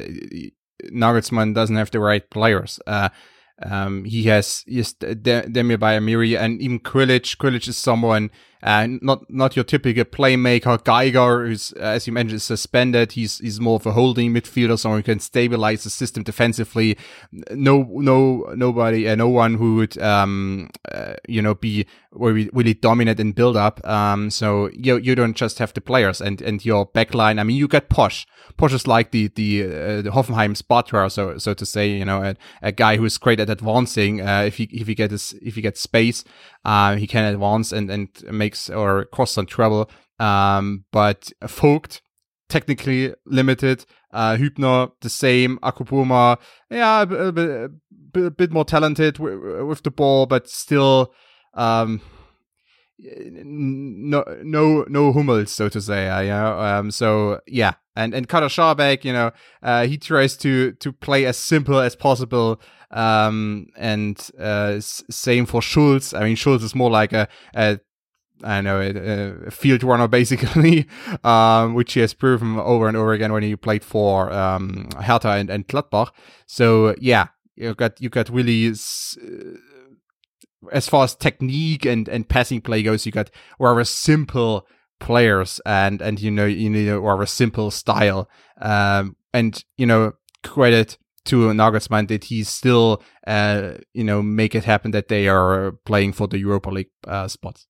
Nagelsmann 0.84 1.54
doesn't 1.54 1.76
have 1.76 1.90
the 1.90 2.00
right 2.00 2.28
players. 2.30 2.78
Uh, 2.86 3.08
um, 3.62 4.04
he 4.04 4.24
has 4.24 4.62
just 4.68 5.00
Demirbay 5.00 5.98
Amiri 5.98 6.38
and 6.38 6.60
even 6.60 6.78
Grillitsch. 6.78 7.36
Grillitsch 7.38 7.66
is 7.66 7.76
someone 7.76 8.30
uh, 8.62 8.86
not 9.00 9.30
not 9.30 9.54
your 9.54 9.64
typical 9.64 10.04
playmaker. 10.04 10.82
Geiger, 10.82 11.46
who's 11.46 11.72
uh, 11.76 11.80
as 11.80 12.06
you 12.06 12.12
mentioned, 12.12 12.42
suspended. 12.42 13.12
He's 13.12 13.38
he's 13.38 13.60
more 13.60 13.76
of 13.76 13.86
a 13.86 13.92
holding 13.92 14.32
midfielder, 14.32 14.78
someone 14.78 15.00
who 15.00 15.04
can 15.04 15.20
stabilize 15.20 15.84
the 15.84 15.90
system 15.90 16.22
defensively. 16.22 16.96
No, 17.30 17.88
no, 17.90 18.52
nobody, 18.56 19.08
uh, 19.08 19.14
no 19.14 19.28
one 19.28 19.54
who 19.54 19.76
would 19.76 19.98
um, 19.98 20.70
uh, 20.90 21.14
you 21.28 21.40
know 21.40 21.54
be 21.54 21.86
really 22.12 22.74
dominant 22.74 23.20
in 23.20 23.32
build 23.32 23.56
up. 23.56 23.86
Um, 23.86 24.30
so 24.30 24.70
you 24.72 24.96
you 24.96 25.14
don't 25.14 25.36
just 25.36 25.58
have 25.58 25.72
the 25.74 25.80
players 25.80 26.20
and 26.20 26.40
and 26.42 26.64
your 26.64 26.86
backline. 26.86 27.38
I 27.38 27.44
mean, 27.44 27.56
you 27.56 27.68
get 27.68 27.88
Posh. 27.88 28.26
Posch 28.56 28.72
is 28.72 28.86
like 28.86 29.12
the 29.12 29.28
the, 29.28 29.64
uh, 29.64 30.02
the 30.02 30.10
Hoffenheim 30.10 30.56
spotter, 30.56 31.08
so 31.08 31.38
so 31.38 31.54
to 31.54 31.66
say. 31.66 31.88
You 31.88 32.04
know, 32.04 32.22
a, 32.22 32.36
a 32.62 32.72
guy 32.72 32.96
who's 32.96 33.18
great 33.18 33.40
at 33.40 33.50
advancing. 33.50 34.18
If 34.18 34.56
he 34.56 34.64
if 34.64 34.86
he 34.86 34.94
gets 34.94 35.32
if 35.34 35.54
he 35.54 35.62
gets 35.62 35.80
space, 35.80 36.24
he 36.64 37.06
can 37.06 37.24
advance 37.24 37.72
and 37.72 37.90
and 37.90 38.08
makes 38.48 38.70
or 38.70 39.08
some 39.26 39.46
trouble. 39.46 39.90
Um, 40.18 40.84
but 40.90 41.30
Vogt 41.42 42.00
technically 42.48 43.14
limited. 43.26 43.84
Uh, 44.12 44.36
Hübner 44.36 44.90
the 45.00 45.10
same. 45.10 45.58
Akpoguma, 45.62 46.38
yeah, 46.70 47.02
a, 47.02 47.28
a, 47.28 48.24
a, 48.26 48.30
bit 48.30 48.50
more 48.50 48.64
talented 48.64 49.18
with, 49.18 49.38
with 49.66 49.82
the 49.82 49.90
ball, 49.90 50.26
but 50.26 50.48
still, 50.48 51.12
um, 51.54 52.00
no, 52.98 54.24
no, 54.42 54.84
no 54.88 55.12
Hummels, 55.12 55.52
so 55.52 55.68
to 55.68 55.80
say. 55.80 56.08
Uh, 56.08 56.54
um, 56.54 56.90
so 56.90 57.40
yeah, 57.46 57.74
and 57.94 58.14
and 58.14 58.28
Kaderabek, 58.28 59.04
you 59.04 59.12
know, 59.12 59.30
uh, 59.62 59.86
he 59.86 59.98
tries 59.98 60.36
to 60.38 60.72
to 60.72 60.92
play 60.92 61.26
as 61.26 61.36
simple 61.36 61.78
as 61.78 61.94
possible. 61.94 62.60
Um, 62.90 63.66
and 63.76 64.18
uh, 64.40 64.80
same 64.80 65.44
for 65.44 65.60
Schulz. 65.60 66.14
I 66.14 66.24
mean, 66.24 66.36
Schulz 66.36 66.62
is 66.62 66.74
more 66.74 66.90
like 66.90 67.12
a, 67.12 67.28
a 67.54 67.78
I 68.44 68.60
know 68.60 68.80
a, 68.80 69.46
a 69.46 69.50
field 69.50 69.82
runner 69.82 70.08
basically, 70.08 70.86
um, 71.24 71.74
which 71.74 71.94
he 71.94 72.00
has 72.00 72.14
proven 72.14 72.58
over 72.58 72.88
and 72.88 72.96
over 72.96 73.12
again 73.12 73.32
when 73.32 73.42
he 73.42 73.56
played 73.56 73.84
for 73.84 74.32
um, 74.32 74.88
Hertha 75.00 75.30
and, 75.30 75.50
and 75.50 75.66
Gladbach. 75.66 76.10
So 76.46 76.94
yeah, 77.00 77.28
you 77.56 77.74
got 77.74 78.00
you 78.00 78.08
got 78.08 78.28
really. 78.28 78.68
Uh, 78.68 79.58
as 80.72 80.88
far 80.88 81.04
as 81.04 81.14
technique 81.14 81.84
and, 81.84 82.08
and 82.08 82.28
passing 82.28 82.60
play 82.60 82.82
goes, 82.82 83.06
you 83.06 83.12
got 83.12 83.30
rather 83.60 83.84
simple 83.84 84.66
players 84.98 85.60
and 85.64 86.02
and 86.02 86.20
you 86.20 86.32
know 86.32 86.46
you 86.46 86.68
need 86.68 86.88
a 86.88 87.00
rather 87.00 87.26
simple 87.26 87.70
style. 87.70 88.28
Um, 88.60 89.16
and 89.32 89.62
you 89.76 89.86
know 89.86 90.14
credit 90.42 90.98
to 91.24 91.48
Nagelsmann 91.52 92.08
that 92.08 92.24
he 92.24 92.42
still 92.42 93.02
uh 93.26 93.72
you 93.92 94.04
know 94.04 94.22
make 94.22 94.54
it 94.54 94.64
happen 94.64 94.92
that 94.92 95.08
they 95.08 95.28
are 95.28 95.72
playing 95.84 96.12
for 96.12 96.26
the 96.26 96.38
Europa 96.38 96.70
League 96.70 96.90
uh, 97.06 97.28
spots. 97.28 97.66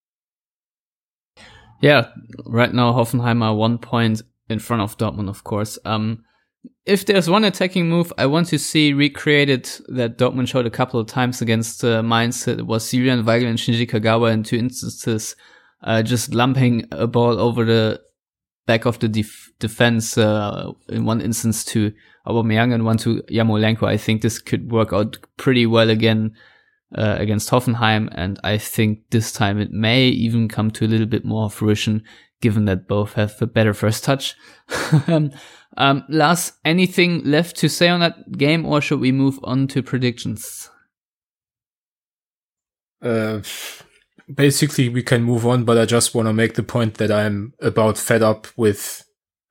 Yeah, 1.80 2.08
right 2.44 2.72
now 2.72 2.92
Hoffenheim 2.92 3.42
are 3.42 3.54
one 3.54 3.78
point 3.78 4.22
in 4.48 4.58
front 4.58 4.82
of 4.82 4.98
Dortmund, 4.98 5.28
of 5.28 5.44
course. 5.44 5.78
Um, 5.84 6.24
if 6.84 7.06
there's 7.06 7.30
one 7.30 7.44
attacking 7.44 7.88
move 7.88 8.12
I 8.18 8.26
want 8.26 8.48
to 8.48 8.58
see 8.58 8.92
recreated 8.92 9.70
that 9.88 10.18
Dortmund 10.18 10.48
showed 10.48 10.66
a 10.66 10.70
couple 10.70 10.98
of 10.98 11.06
times 11.06 11.40
against 11.40 11.84
uh, 11.84 12.02
Mainz, 12.02 12.48
it 12.48 12.66
was 12.66 12.90
Julian 12.90 13.24
Weigl 13.24 13.46
and 13.46 13.58
Shinji 13.58 13.88
Kagawa 13.88 14.32
in 14.32 14.42
two 14.42 14.56
instances, 14.56 15.36
uh, 15.84 16.02
just 16.02 16.34
lumping 16.34 16.86
a 16.90 17.06
ball 17.06 17.38
over 17.38 17.64
the 17.64 18.00
back 18.66 18.84
of 18.84 18.98
the 18.98 19.08
def- 19.08 19.52
defense, 19.60 20.18
uh, 20.18 20.72
in 20.88 21.04
one 21.04 21.20
instance 21.20 21.64
to 21.66 21.92
Aubameyang 22.26 22.74
and 22.74 22.84
one 22.84 22.98
to 22.98 23.22
Yarmolenko. 23.30 23.84
I 23.84 23.96
think 23.96 24.22
this 24.22 24.38
could 24.38 24.70
work 24.70 24.92
out 24.92 25.18
pretty 25.36 25.66
well 25.66 25.90
again, 25.90 26.34
uh, 26.96 27.16
against 27.18 27.50
Hoffenheim. 27.50 28.08
And 28.12 28.38
I 28.44 28.58
think 28.58 29.10
this 29.10 29.32
time 29.32 29.58
it 29.58 29.72
may 29.72 30.08
even 30.08 30.48
come 30.48 30.70
to 30.72 30.84
a 30.84 30.88
little 30.88 31.06
bit 31.06 31.24
more 31.24 31.50
fruition 31.50 32.02
given 32.40 32.66
that 32.66 32.86
both 32.86 33.14
have 33.14 33.34
a 33.40 33.46
better 33.46 33.74
first 33.74 34.04
touch. 34.04 34.36
um, 35.06 35.32
um, 35.76 36.04
Lars, 36.08 36.52
anything 36.64 37.24
left 37.24 37.56
to 37.56 37.68
say 37.68 37.88
on 37.88 38.00
that 38.00 38.32
game, 38.32 38.64
or 38.64 38.80
should 38.80 39.00
we 39.00 39.12
move 39.12 39.38
on 39.42 39.66
to 39.68 39.82
predictions? 39.82 40.70
Uh, 43.02 43.40
basically, 44.32 44.88
we 44.88 45.02
can 45.02 45.22
move 45.22 45.46
on, 45.46 45.64
but 45.64 45.78
I 45.78 45.84
just 45.84 46.14
want 46.14 46.26
to 46.28 46.32
make 46.32 46.54
the 46.54 46.62
point 46.62 46.94
that 46.94 47.10
I'm 47.10 47.54
about 47.60 47.98
fed 47.98 48.22
up 48.22 48.46
with 48.56 49.04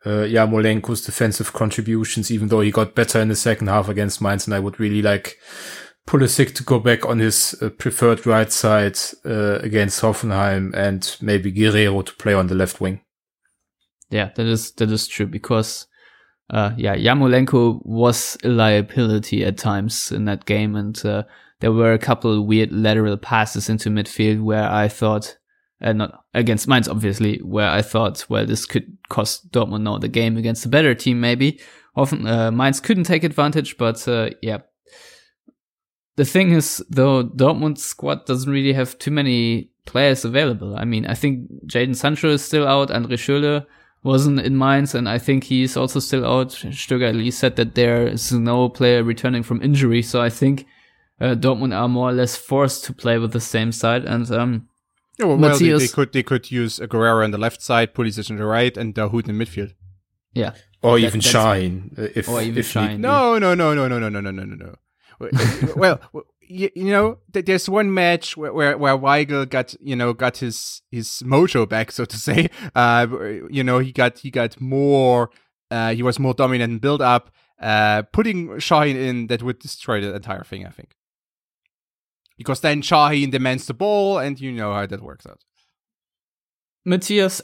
uh, 0.06 0.26
Yarmolenko's 0.26 1.02
defensive 1.02 1.54
contributions, 1.54 2.32
even 2.32 2.48
though 2.48 2.62
he 2.62 2.72
got 2.72 2.96
better 2.96 3.20
in 3.20 3.30
the 3.30 3.36
second 3.36 3.68
half 3.68 3.90
against 3.90 4.22
Mainz, 4.22 4.46
and 4.46 4.54
I 4.54 4.60
would 4.60 4.80
really 4.80 5.02
like 5.02 5.38
Pulisic 6.08 6.56
to 6.56 6.64
go 6.64 6.80
back 6.80 7.06
on 7.06 7.20
his 7.20 7.54
uh, 7.62 7.70
preferred 7.70 8.26
right 8.26 8.52
side 8.52 8.98
uh, 9.26 9.60
against 9.60 10.02
Hoffenheim 10.02 10.74
and 10.74 11.16
maybe 11.22 11.52
Guerreiro 11.52 12.04
to 12.06 12.14
play 12.16 12.34
on 12.34 12.48
the 12.48 12.56
left 12.56 12.80
wing. 12.80 13.02
Yeah, 14.10 14.30
that 14.36 14.46
is 14.46 14.72
that 14.74 14.90
is 14.90 15.06
true 15.06 15.28
because 15.28 15.86
uh, 16.50 16.72
yeah, 16.78 16.96
Yarmolenko 16.96 17.86
was 17.86 18.38
a 18.44 18.48
liability 18.48 19.44
at 19.44 19.58
times 19.58 20.12
in 20.14 20.24
that 20.26 20.46
game, 20.46 20.78
and 20.78 21.06
uh, 21.06 21.24
there 21.60 21.74
were 21.74 21.92
a 21.92 22.00
couple 22.00 22.46
weird 22.46 22.72
lateral 22.72 23.18
passes 23.18 23.70
into 23.70 23.90
midfield 23.90 24.42
where 24.42 24.70
I 24.70 24.88
thought, 24.88 25.38
uh, 25.82 25.92
not 25.92 26.24
against 26.34 26.70
Mainz, 26.70 26.88
obviously, 26.88 27.40
where 27.40 27.70
I 27.70 27.82
thought, 27.82 28.26
well, 28.30 28.46
this 28.46 28.66
could 28.66 28.98
cost 29.10 29.52
Dortmund 29.52 29.82
now 29.82 29.98
the 29.98 30.08
game 30.08 30.38
against 30.38 30.66
a 30.66 30.70
better 30.70 30.96
team, 30.96 31.20
maybe. 31.20 31.60
Often 31.98 32.28
uh, 32.28 32.50
Mainz 32.52 32.80
couldn't 32.80 33.04
take 33.04 33.26
advantage, 33.26 33.78
but 33.78 34.08
yeah, 34.42 34.60
the 36.18 36.26
thing 36.26 36.52
is, 36.52 36.84
though, 36.90 37.24
Dortmund's 37.24 37.84
squad 37.84 38.26
doesn't 38.26 38.52
really 38.52 38.74
have 38.74 38.98
too 38.98 39.12
many 39.12 39.70
players 39.86 40.26
available. 40.26 40.76
I 40.76 40.84
mean, 40.84 41.06
I 41.06 41.14
think 41.14 41.48
Jadon 41.68 41.96
Sancho 41.96 42.30
is 42.30 42.44
still 42.44 42.68
out, 42.68 42.92
Andre 42.92 43.16
Schürrle 43.16 43.66
wasn't 44.04 44.40
in 44.40 44.58
Mainz, 44.58 44.96
and 44.96 45.08
I 45.08 45.20
think 45.20 45.44
he's 45.44 45.78
also 45.78 46.00
still 46.00 46.26
out. 46.26 46.50
Stöger 46.50 47.10
at 47.10 47.16
least 47.16 47.38
said 47.38 47.56
that 47.58 47.76
there 47.76 48.08
is 48.08 48.32
no 48.32 48.68
player 48.68 49.04
returning 49.04 49.44
from 49.44 49.62
injury, 49.62 50.02
so 50.02 50.20
I 50.20 50.32
think 50.32 50.66
uh, 51.22 51.36
Dortmund 51.36 51.76
are 51.76 51.88
more 51.88 52.10
or 52.10 52.14
less 52.14 52.36
forced 52.36 52.84
to 52.86 52.94
play 52.94 53.20
with 53.20 53.32
the 53.32 53.40
same 53.40 53.72
side. 53.72 54.04
And 54.04 54.30
um, 54.32 54.70
yeah, 55.20 55.28
well, 55.28 55.38
well 55.38 55.58
they, 55.58 55.70
they, 55.70 55.88
could 55.88 56.14
they 56.14 56.24
could 56.24 56.50
use 56.50 56.80
Guerreiro 56.80 57.24
on 57.24 57.32
the 57.32 57.38
left 57.38 57.62
side, 57.62 57.94
Pulisic 57.94 58.32
on 58.32 58.38
the 58.38 58.46
right, 58.46 58.76
and 58.76 58.96
Dahoud 58.96 59.30
in 59.30 59.38
midfield. 59.38 59.74
Yeah, 60.34 60.54
or 60.82 60.98
even 60.98 61.22
Sahin. 61.22 61.98
If, 62.16 62.28
or 62.28 62.42
even 62.42 62.58
if 62.58 62.74
Sahin. 62.74 63.00
No, 63.00 63.38
no, 63.38 63.54
no, 63.54 63.76
no, 63.76 63.88
no, 63.88 64.00
no, 64.00 64.10
no, 64.10 64.20
no, 64.20 64.32
no, 64.32 64.44
no 64.44 64.76
well, 65.76 66.00
you, 66.42 66.70
you, 66.76 66.92
know, 66.92 67.18
there's 67.32 67.70
one 67.70 67.94
match 67.94 68.38
where, 68.38 68.54
where 68.54 68.78
where 68.78 68.98
Weigl 68.98 69.50
got 69.50 69.74
you 69.82 69.96
know 69.96 70.14
got 70.14 70.38
his 70.38 70.82
his 70.92 71.24
mojo 71.26 71.68
back, 71.68 71.92
so 71.92 72.06
to 72.06 72.18
say. 72.28 72.50
Uh, 72.76 73.08
you 73.50 73.64
know, 73.64 73.80
he 73.80 73.92
got 73.92 74.20
he 74.20 74.30
got 74.32 74.60
more. 74.62 75.30
Uh, 75.70 75.94
he 75.94 76.04
was 76.04 76.20
more 76.20 76.34
dominant 76.34 76.72
in 76.74 76.80
build 76.80 77.02
up. 77.02 77.32
Uh, 77.60 78.04
putting 78.14 78.50
Sahin 78.58 78.96
in 78.96 79.28
that 79.28 79.42
would 79.42 79.60
destroy 79.60 80.00
the 80.00 80.16
entire 80.16 80.44
thing, 80.44 80.66
I 80.66 80.70
think. 80.70 80.96
Because 82.38 82.62
then 82.62 82.82
Sahin 82.82 83.32
demands 83.32 83.66
the 83.66 83.74
ball, 83.74 84.20
and 84.20 84.40
you 84.40 84.52
know 84.52 84.74
how 84.74 84.86
that 84.86 85.02
works 85.02 85.26
out. 85.26 85.44
Matthias, 86.86 87.42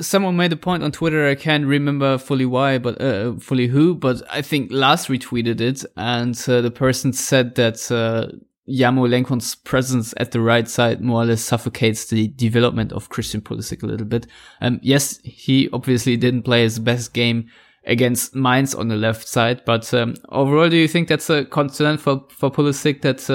someone 0.00 0.36
made 0.36 0.52
a 0.52 0.56
point 0.56 0.82
on 0.82 0.92
Twitter. 0.92 1.28
I 1.28 1.34
can't 1.34 1.66
remember 1.66 2.18
fully 2.18 2.46
why, 2.46 2.78
but 2.78 3.00
uh, 3.00 3.34
fully 3.34 3.66
who. 3.66 3.94
But 3.94 4.22
I 4.30 4.42
think 4.42 4.70
Lars 4.72 5.06
retweeted 5.06 5.60
it, 5.60 5.84
and 5.96 6.38
uh, 6.48 6.60
the 6.60 6.70
person 6.70 7.12
said 7.12 7.54
that 7.56 7.90
uh, 7.90 8.34
Yarmolenko's 8.68 9.54
presence 9.54 10.14
at 10.16 10.30
the 10.30 10.40
right 10.40 10.68
side 10.68 11.00
more 11.00 11.22
or 11.22 11.26
less 11.26 11.42
suffocates 11.42 12.06
the 12.06 12.28
development 12.28 12.92
of 12.92 13.08
Christian 13.08 13.40
Pulisic 13.40 13.82
a 13.82 13.86
little 13.86 14.06
bit. 14.06 14.26
Um, 14.60 14.80
yes, 14.82 15.18
he 15.24 15.68
obviously 15.72 16.16
didn't 16.16 16.42
play 16.42 16.62
his 16.62 16.78
best 16.78 17.12
game 17.12 17.48
against 17.84 18.34
Mainz 18.34 18.74
on 18.74 18.88
the 18.88 18.96
left 18.96 19.26
side, 19.26 19.64
but 19.64 19.92
um, 19.92 20.14
overall, 20.28 20.68
do 20.68 20.76
you 20.76 20.86
think 20.88 21.08
that's 21.08 21.28
a 21.28 21.44
concern 21.44 21.98
for 21.98 22.24
for 22.30 22.50
Pulisic 22.50 23.02
that 23.02 23.28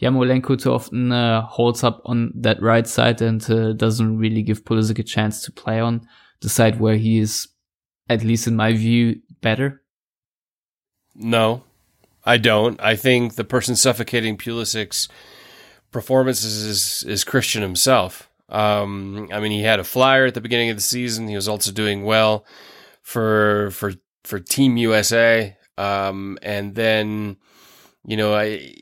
Yarmolenko 0.00 0.60
too 0.60 0.72
often 0.72 1.10
uh, 1.10 1.42
holds 1.42 1.82
up 1.82 2.00
on 2.04 2.32
that 2.34 2.62
right 2.62 2.86
side 2.86 3.20
and 3.20 3.48
uh, 3.50 3.72
doesn't 3.72 4.18
really 4.18 4.42
give 4.42 4.64
Pulisic 4.64 4.98
a 4.98 5.02
chance 5.02 5.42
to 5.42 5.52
play 5.52 5.80
on 5.80 6.06
the 6.40 6.48
side 6.48 6.78
where 6.78 6.96
he 6.96 7.18
is, 7.18 7.48
at 8.08 8.22
least 8.22 8.46
in 8.46 8.54
my 8.54 8.72
view, 8.72 9.20
better? 9.40 9.82
No, 11.16 11.64
I 12.24 12.36
don't. 12.36 12.80
I 12.80 12.94
think 12.94 13.34
the 13.34 13.44
person 13.44 13.74
suffocating 13.74 14.36
Pulisic's 14.36 15.08
performances 15.90 16.62
is, 16.62 17.04
is 17.04 17.24
Christian 17.24 17.62
himself. 17.62 18.30
Um, 18.48 19.28
I 19.32 19.40
mean, 19.40 19.52
he 19.52 19.62
had 19.62 19.80
a 19.80 19.84
flyer 19.84 20.26
at 20.26 20.34
the 20.34 20.40
beginning 20.40 20.70
of 20.70 20.76
the 20.76 20.82
season. 20.82 21.28
He 21.28 21.36
was 21.36 21.48
also 21.48 21.72
doing 21.72 22.04
well 22.04 22.46
for 23.02 23.70
for 23.72 23.94
for 24.24 24.38
Team 24.38 24.76
USA. 24.76 25.56
Um, 25.76 26.38
and 26.42 26.74
then, 26.74 27.36
you 28.04 28.16
know, 28.16 28.34
I 28.34 28.74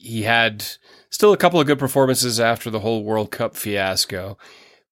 he 0.00 0.22
had 0.22 0.64
still 1.10 1.32
a 1.32 1.36
couple 1.36 1.60
of 1.60 1.66
good 1.66 1.78
performances 1.78 2.40
after 2.40 2.70
the 2.70 2.80
whole 2.80 3.04
World 3.04 3.30
Cup 3.30 3.54
fiasco, 3.54 4.38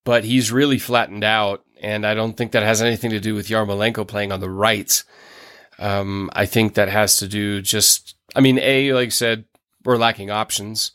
but 0.04 0.24
he's 0.24 0.52
really 0.52 0.78
flattened 0.78 1.24
out. 1.24 1.64
And 1.80 2.06
I 2.06 2.14
don't 2.14 2.36
think 2.36 2.52
that 2.52 2.62
has 2.62 2.82
anything 2.82 3.10
to 3.10 3.20
do 3.20 3.34
with 3.34 3.48
Yarmolenko 3.48 4.06
playing 4.06 4.32
on 4.32 4.40
the 4.40 4.50
right. 4.50 5.02
Um, 5.78 6.28
I 6.32 6.44
think 6.44 6.74
that 6.74 6.88
has 6.88 7.18
to 7.18 7.28
do 7.28 7.62
just, 7.62 8.16
I 8.34 8.40
mean, 8.40 8.58
A, 8.58 8.92
like 8.92 9.06
I 9.06 9.10
said, 9.10 9.44
we're 9.84 9.96
lacking 9.96 10.30
options. 10.30 10.92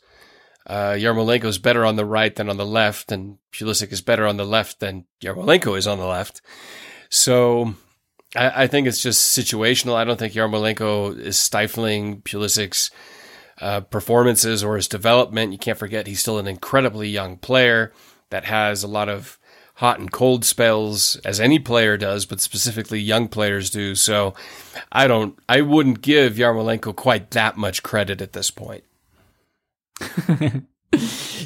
Uh, 0.66 0.92
Yarmolenko 0.92 1.44
is 1.46 1.58
better 1.58 1.84
on 1.84 1.96
the 1.96 2.04
right 2.04 2.34
than 2.34 2.48
on 2.48 2.56
the 2.56 2.66
left, 2.66 3.10
and 3.10 3.38
Pulisic 3.52 3.92
is 3.92 4.00
better 4.00 4.26
on 4.26 4.36
the 4.36 4.46
left 4.46 4.80
than 4.80 5.06
Yarmolenko 5.22 5.76
is 5.76 5.86
on 5.86 5.98
the 5.98 6.06
left. 6.06 6.40
So 7.08 7.74
I, 8.36 8.64
I 8.64 8.66
think 8.66 8.86
it's 8.86 9.02
just 9.02 9.36
situational. 9.36 9.94
I 9.94 10.04
don't 10.04 10.18
think 10.18 10.34
Yarmolenko 10.34 11.18
is 11.18 11.38
stifling 11.38 12.22
Pulisic's 12.22 12.90
uh, 13.60 13.80
performances 13.80 14.64
or 14.64 14.76
his 14.76 14.88
development. 14.88 15.52
You 15.52 15.58
can't 15.58 15.78
forget 15.78 16.06
he's 16.06 16.20
still 16.20 16.38
an 16.38 16.46
incredibly 16.46 17.08
young 17.08 17.36
player 17.36 17.92
that 18.30 18.44
has 18.44 18.82
a 18.82 18.88
lot 18.88 19.08
of 19.08 19.38
hot 19.74 19.98
and 19.98 20.10
cold 20.10 20.44
spells, 20.44 21.16
as 21.24 21.40
any 21.40 21.58
player 21.58 21.96
does, 21.96 22.26
but 22.26 22.40
specifically 22.40 23.00
young 23.00 23.28
players 23.28 23.70
do. 23.70 23.94
So 23.94 24.34
I 24.92 25.06
don't, 25.08 25.38
I 25.48 25.62
wouldn't 25.62 26.00
give 26.00 26.34
Yarmolenko 26.34 26.94
quite 26.94 27.32
that 27.32 27.56
much 27.56 27.82
credit 27.82 28.20
at 28.22 28.32
this 28.32 28.50
point. 28.50 28.84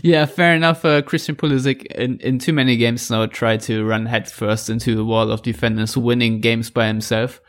yeah, 0.02 0.26
fair 0.26 0.54
enough. 0.54 0.84
Uh, 0.84 1.00
Christian 1.02 1.36
Pulisic 1.36 1.86
in, 1.86 2.18
in 2.20 2.38
too 2.38 2.52
many 2.52 2.76
games 2.76 3.10
now 3.10 3.24
tried 3.26 3.62
to 3.62 3.84
run 3.84 4.06
headfirst 4.06 4.68
into 4.68 5.00
a 5.00 5.04
wall 5.04 5.30
of 5.30 5.42
defenders, 5.42 5.96
winning 5.96 6.40
games 6.40 6.70
by 6.70 6.86
himself. 6.86 7.40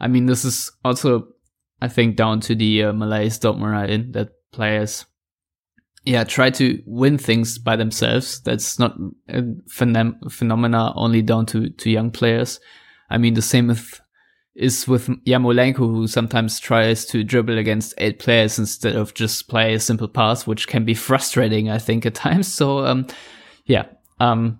I 0.00 0.08
mean, 0.08 0.26
this 0.26 0.44
is 0.44 0.70
also, 0.84 1.28
I 1.80 1.88
think, 1.88 2.16
down 2.16 2.40
to 2.40 2.54
the 2.54 2.84
uh, 2.84 2.92
malaise 2.92 3.38
Dortmund 3.38 3.88
in 3.88 4.12
that 4.12 4.30
players, 4.52 5.06
yeah, 6.04 6.24
try 6.24 6.50
to 6.50 6.82
win 6.86 7.18
things 7.18 7.58
by 7.58 7.76
themselves. 7.76 8.40
That's 8.40 8.78
not 8.78 8.96
a 9.28 9.42
phenom- 9.68 10.30
phenomena 10.30 10.92
only 10.96 11.22
down 11.22 11.46
to 11.46 11.70
to 11.70 11.90
young 11.90 12.10
players. 12.10 12.60
I 13.10 13.18
mean, 13.18 13.34
the 13.34 13.42
same 13.42 13.68
with 13.68 14.00
is 14.58 14.88
with 14.88 15.06
Yarmolenko, 15.24 15.76
who 15.76 16.06
sometimes 16.08 16.58
tries 16.58 17.06
to 17.06 17.22
dribble 17.22 17.58
against 17.58 17.94
eight 17.98 18.18
players 18.18 18.58
instead 18.58 18.96
of 18.96 19.14
just 19.14 19.48
play 19.48 19.74
a 19.74 19.80
simple 19.80 20.08
pass, 20.08 20.48
which 20.48 20.66
can 20.66 20.84
be 20.84 20.94
frustrating, 20.94 21.70
I 21.70 21.78
think, 21.78 22.04
at 22.04 22.14
times. 22.26 22.52
So, 22.52 22.84
um, 22.84 23.06
yeah, 23.66 23.84
um, 24.18 24.58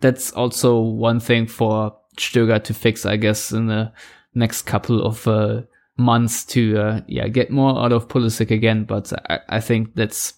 that's 0.00 0.32
also 0.32 0.80
one 0.80 1.20
thing 1.20 1.46
for 1.46 1.94
Stöger 2.16 2.62
to 2.64 2.74
fix, 2.74 3.04
I 3.04 3.16
guess, 3.16 3.52
in 3.52 3.66
the 3.66 3.92
next 4.34 4.62
couple 4.62 5.04
of 5.04 5.28
uh, 5.28 5.62
months 5.96 6.44
to, 6.46 6.78
uh, 6.78 7.00
yeah, 7.06 7.28
get 7.28 7.50
more 7.50 7.78
out 7.78 7.92
of 7.92 8.08
Pulisic 8.08 8.50
again. 8.50 8.84
But 8.84 9.12
I, 9.30 9.38
I 9.48 9.60
think 9.60 9.94
that's 9.94 10.34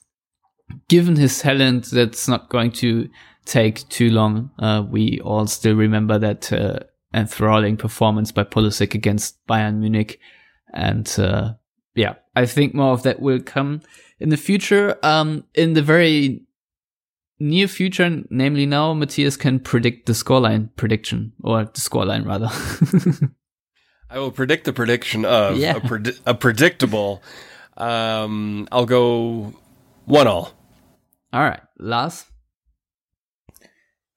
given 0.88 1.16
his 1.16 1.38
talent, 1.38 1.90
that's 1.90 2.28
not 2.28 2.48
going 2.50 2.72
to 2.72 3.08
take 3.44 3.88
too 3.88 4.10
long. 4.10 4.50
Uh, 4.58 4.84
we 4.88 5.20
all 5.20 5.46
still 5.46 5.74
remember 5.74 6.18
that 6.18 6.52
uh, 6.52 6.80
enthralling 7.12 7.76
performance 7.76 8.32
by 8.32 8.44
Pulisic 8.44 8.94
against 8.94 9.46
Bayern 9.46 9.76
Munich. 9.76 10.18
And 10.72 11.12
uh, 11.18 11.54
yeah, 11.94 12.14
I 12.34 12.46
think 12.46 12.74
more 12.74 12.92
of 12.92 13.02
that 13.04 13.20
will 13.20 13.40
come 13.40 13.82
in 14.18 14.30
the 14.30 14.36
future. 14.36 14.98
Um, 15.02 15.44
in 15.54 15.74
the 15.74 15.82
very 15.82 16.42
near 17.38 17.68
future, 17.68 18.22
namely 18.30 18.66
now, 18.66 18.92
Matthias 18.94 19.36
can 19.36 19.60
predict 19.60 20.06
the 20.06 20.12
scoreline 20.12 20.70
prediction, 20.76 21.32
or 21.42 21.64
the 21.64 21.80
scoreline 21.80 22.26
rather. 22.26 22.48
I 24.10 24.18
will 24.18 24.30
predict 24.30 24.64
the 24.64 24.72
prediction 24.72 25.24
of 25.24 25.56
Yeah. 25.56 25.76
a, 25.76 25.80
predi- 25.80 26.20
a 26.26 26.34
predictable. 26.34 27.22
Um, 27.76 28.68
I'll 28.70 28.86
go 28.86 29.54
one 30.04 30.26
all. 30.26 30.52
All 31.32 31.42
right, 31.42 31.60
Lars. 31.78 32.26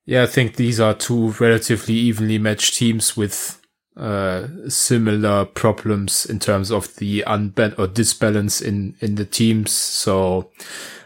Yeah, 0.06 0.24
I 0.24 0.28
think 0.28 0.56
these 0.56 0.80
are 0.80 0.94
two 0.94 1.32
relatively 1.40 1.96
evenly 1.96 2.38
matched 2.38 2.76
teams 2.76 3.18
with 3.18 3.60
uh, 3.98 4.48
similar 4.70 5.44
problems 5.46 6.26
in 6.26 6.40
terms 6.40 6.72
of 6.72 6.96
the 6.98 7.24
unba- 7.28 7.78
or 7.80 7.88
disbalance 7.88 8.62
in, 8.62 8.96
in 9.02 9.16
the 9.16 9.26
teams. 9.26 9.72
So 9.72 10.52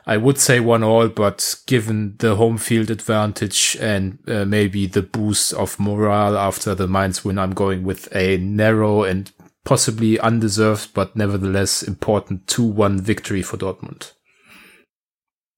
I 0.06 0.18
would 0.18 0.38
say 0.40 0.60
one 0.60 0.84
all, 0.84 1.08
but 1.10 1.56
given 1.68 2.16
the 2.18 2.36
home 2.36 2.58
field 2.58 2.90
advantage 2.90 3.78
and 3.80 4.18
uh, 4.28 4.46
maybe 4.46 4.88
the 4.88 5.04
boost 5.04 5.54
of 5.54 5.80
morale 5.80 6.38
after 6.38 6.74
the 6.74 6.88
Mainz 6.88 7.24
win, 7.24 7.38
I'm 7.38 7.54
going 7.54 7.84
with 7.84 8.14
a 8.16 8.38
narrow 8.38 9.04
and 9.04 9.32
possibly 9.64 10.20
undeserved, 10.20 10.94
but 10.96 11.16
nevertheless 11.16 11.84
important 11.84 12.48
2-1 12.48 13.00
victory 13.02 13.44
for 13.44 13.58
Dortmund. 13.58 14.14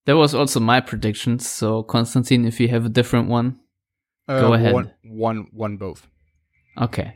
That 0.06 0.18
was 0.18 0.36
also 0.36 0.60
my 0.60 0.82
prediction. 0.82 1.40
So, 1.40 1.84
Constantin, 1.84 2.46
if 2.46 2.60
you 2.60 2.68
have 2.68 2.86
a 2.86 2.90
different 2.90 3.30
one, 3.30 3.60
Go 4.28 4.54
Uh, 4.54 4.56
ahead. 4.56 4.74
One, 4.74 4.92
one, 5.04 5.48
one 5.52 5.78
both. 5.78 6.08
okay. 6.82 7.16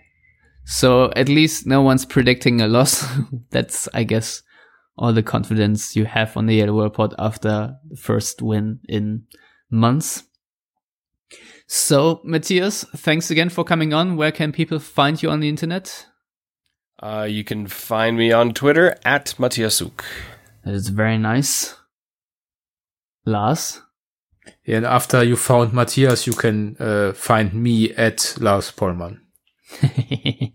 So 0.66 1.10
at 1.16 1.30
least 1.30 1.66
no 1.66 1.82
one's 1.82 2.04
predicting 2.06 2.60
a 2.60 2.68
loss. 2.68 3.06
That's, 3.52 3.88
I 3.94 4.04
guess, 4.04 4.44
all 4.98 5.14
the 5.14 5.24
confidence 5.24 5.96
you 5.96 6.06
have 6.06 6.36
on 6.36 6.46
the 6.48 6.56
Yellow 6.56 6.84
Report 6.84 7.14
after 7.20 7.78
the 7.90 7.98
first 7.98 8.42
win 8.42 8.80
in 8.88 9.24
months. 9.70 10.24
So, 11.68 12.22
Matthias, 12.24 12.86
thanks 12.96 13.30
again 13.30 13.50
for 13.50 13.64
coming 13.64 13.94
on. 13.94 14.16
Where 14.16 14.32
can 14.32 14.52
people 14.52 14.80
find 14.80 15.22
you 15.22 15.30
on 15.30 15.42
the 15.42 15.50
internet? 15.50 16.08
Uh, 17.02 17.28
you 17.30 17.44
can 17.44 17.68
find 17.68 18.18
me 18.18 18.32
on 18.32 18.54
Twitter 18.54 18.96
at 19.04 19.36
Matthiasuk. 19.38 20.02
That 20.64 20.74
is 20.74 20.90
very 20.90 21.18
nice. 21.18 21.76
Lars? 23.26 23.82
And 24.66 24.86
after 24.86 25.24
you 25.24 25.36
found 25.36 25.74
Matthias, 25.74 26.26
you 26.26 26.34
can 26.34 26.78
uh, 26.80 27.14
find 27.14 27.54
me 27.54 27.94
at 27.94 28.36
Lars 28.40 28.72
Pollmann. 28.72 29.20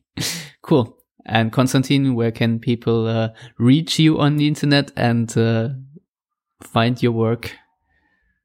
cool. 0.62 1.01
And 1.25 1.53
Constantin, 1.53 2.14
where 2.14 2.33
can 2.33 2.59
people 2.59 3.07
uh, 3.07 3.29
reach 3.59 3.99
you 3.99 4.18
on 4.20 4.37
the 4.37 4.49
internet 4.49 4.91
and 4.97 5.37
uh, 5.37 5.70
find 6.61 7.03
your 7.03 7.12
work? 7.12 7.53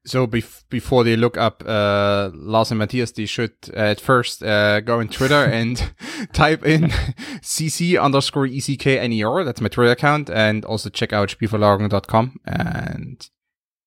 So 0.05 0.25
bef- 0.25 0.63
before 0.69 1.03
they 1.03 1.17
look 1.17 1.38
up 1.38 1.63
uh, 1.67 2.30
Lars 2.34 2.71
and 2.71 2.80
Matthias, 2.80 3.11
they 3.11 3.25
should 3.25 3.55
uh, 3.75 3.80
at 3.80 3.99
first 3.99 4.41
uh, 4.41 4.80
go 4.80 4.99
on 4.99 5.09
Twitter 5.09 5.43
and 5.51 5.91
type 6.34 6.65
in 6.65 6.84
cc 7.41 8.01
underscore 8.01 8.47
eckner. 8.47 9.43
That's 9.43 9.59
my 9.59 9.67
Twitter 9.67 9.91
account, 9.91 10.30
and 10.30 10.63
also 10.63 10.89
check 10.89 11.11
out 11.11 11.30
spielverlagerung.com 11.30 12.39
and 12.45 13.30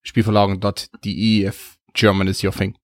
spielverlagerung.de 0.07 1.45
if 1.47 1.78
German 1.95 2.28
is 2.28 2.43
your 2.43 2.53
thing. 2.53 2.76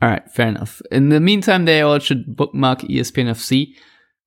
All 0.00 0.08
right, 0.08 0.30
fair 0.30 0.48
enough. 0.48 0.82
In 0.92 1.08
the 1.08 1.20
meantime, 1.20 1.64
they 1.64 1.80
all 1.80 1.98
should 1.98 2.36
bookmark 2.36 2.84
E 2.84 3.00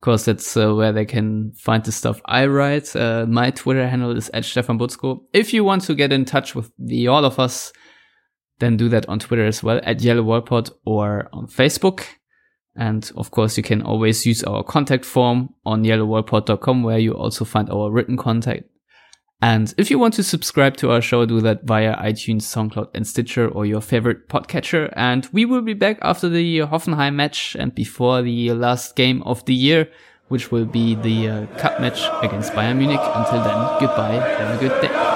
because 0.00 0.24
that's 0.24 0.56
uh, 0.56 0.74
where 0.74 0.92
they 0.92 1.04
can 1.04 1.52
find 1.52 1.84
the 1.84 1.92
stuff 1.92 2.20
I 2.24 2.46
write. 2.46 2.94
Uh, 2.94 3.26
my 3.28 3.50
Twitter 3.50 3.88
handle 3.88 4.16
is 4.16 4.30
at 4.34 4.44
Stefan 4.44 4.78
Buczko. 4.78 5.20
If 5.32 5.52
you 5.52 5.64
want 5.64 5.82
to 5.84 5.94
get 5.94 6.12
in 6.12 6.24
touch 6.24 6.54
with 6.54 6.70
the 6.78 7.08
all 7.08 7.24
of 7.24 7.38
us, 7.38 7.72
then 8.60 8.76
do 8.76 8.88
that 8.88 9.08
on 9.08 9.18
Twitter 9.18 9.46
as 9.46 9.62
well 9.62 9.80
at 9.82 10.00
Yellow 10.00 10.22
Wallpod 10.22 10.70
or 10.84 11.28
on 11.32 11.46
Facebook. 11.46 12.04
And 12.76 13.10
of 13.16 13.30
course, 13.32 13.56
you 13.56 13.62
can 13.62 13.82
always 13.82 14.24
use 14.24 14.44
our 14.44 14.62
contact 14.62 15.04
form 15.04 15.54
on 15.64 15.84
yellowwallpod.com 15.84 16.84
where 16.84 16.98
you 16.98 17.12
also 17.12 17.44
find 17.44 17.68
our 17.70 17.90
written 17.90 18.16
contact. 18.16 18.64
And 19.40 19.72
if 19.78 19.88
you 19.90 20.00
want 20.00 20.14
to 20.14 20.24
subscribe 20.24 20.76
to 20.78 20.90
our 20.90 21.00
show, 21.00 21.24
do 21.24 21.40
that 21.42 21.62
via 21.62 21.96
iTunes, 21.96 22.42
SoundCloud, 22.42 22.90
and 22.94 23.06
Stitcher 23.06 23.48
or 23.48 23.64
your 23.64 23.80
favorite 23.80 24.28
podcatcher. 24.28 24.92
And 24.96 25.28
we 25.32 25.44
will 25.44 25.62
be 25.62 25.74
back 25.74 25.98
after 26.02 26.28
the 26.28 26.60
Hoffenheim 26.60 27.14
match 27.14 27.54
and 27.56 27.72
before 27.72 28.20
the 28.22 28.52
last 28.52 28.96
game 28.96 29.22
of 29.22 29.44
the 29.44 29.54
year, 29.54 29.88
which 30.26 30.50
will 30.50 30.66
be 30.66 30.96
the 30.96 31.28
uh, 31.28 31.46
cup 31.58 31.80
match 31.80 32.02
against 32.22 32.52
Bayern 32.52 32.78
Munich. 32.78 33.00
Until 33.00 33.44
then, 33.44 33.78
goodbye. 33.78 34.14
Have 34.38 34.56
a 34.56 34.68
good 34.68 34.80
day. 34.82 35.07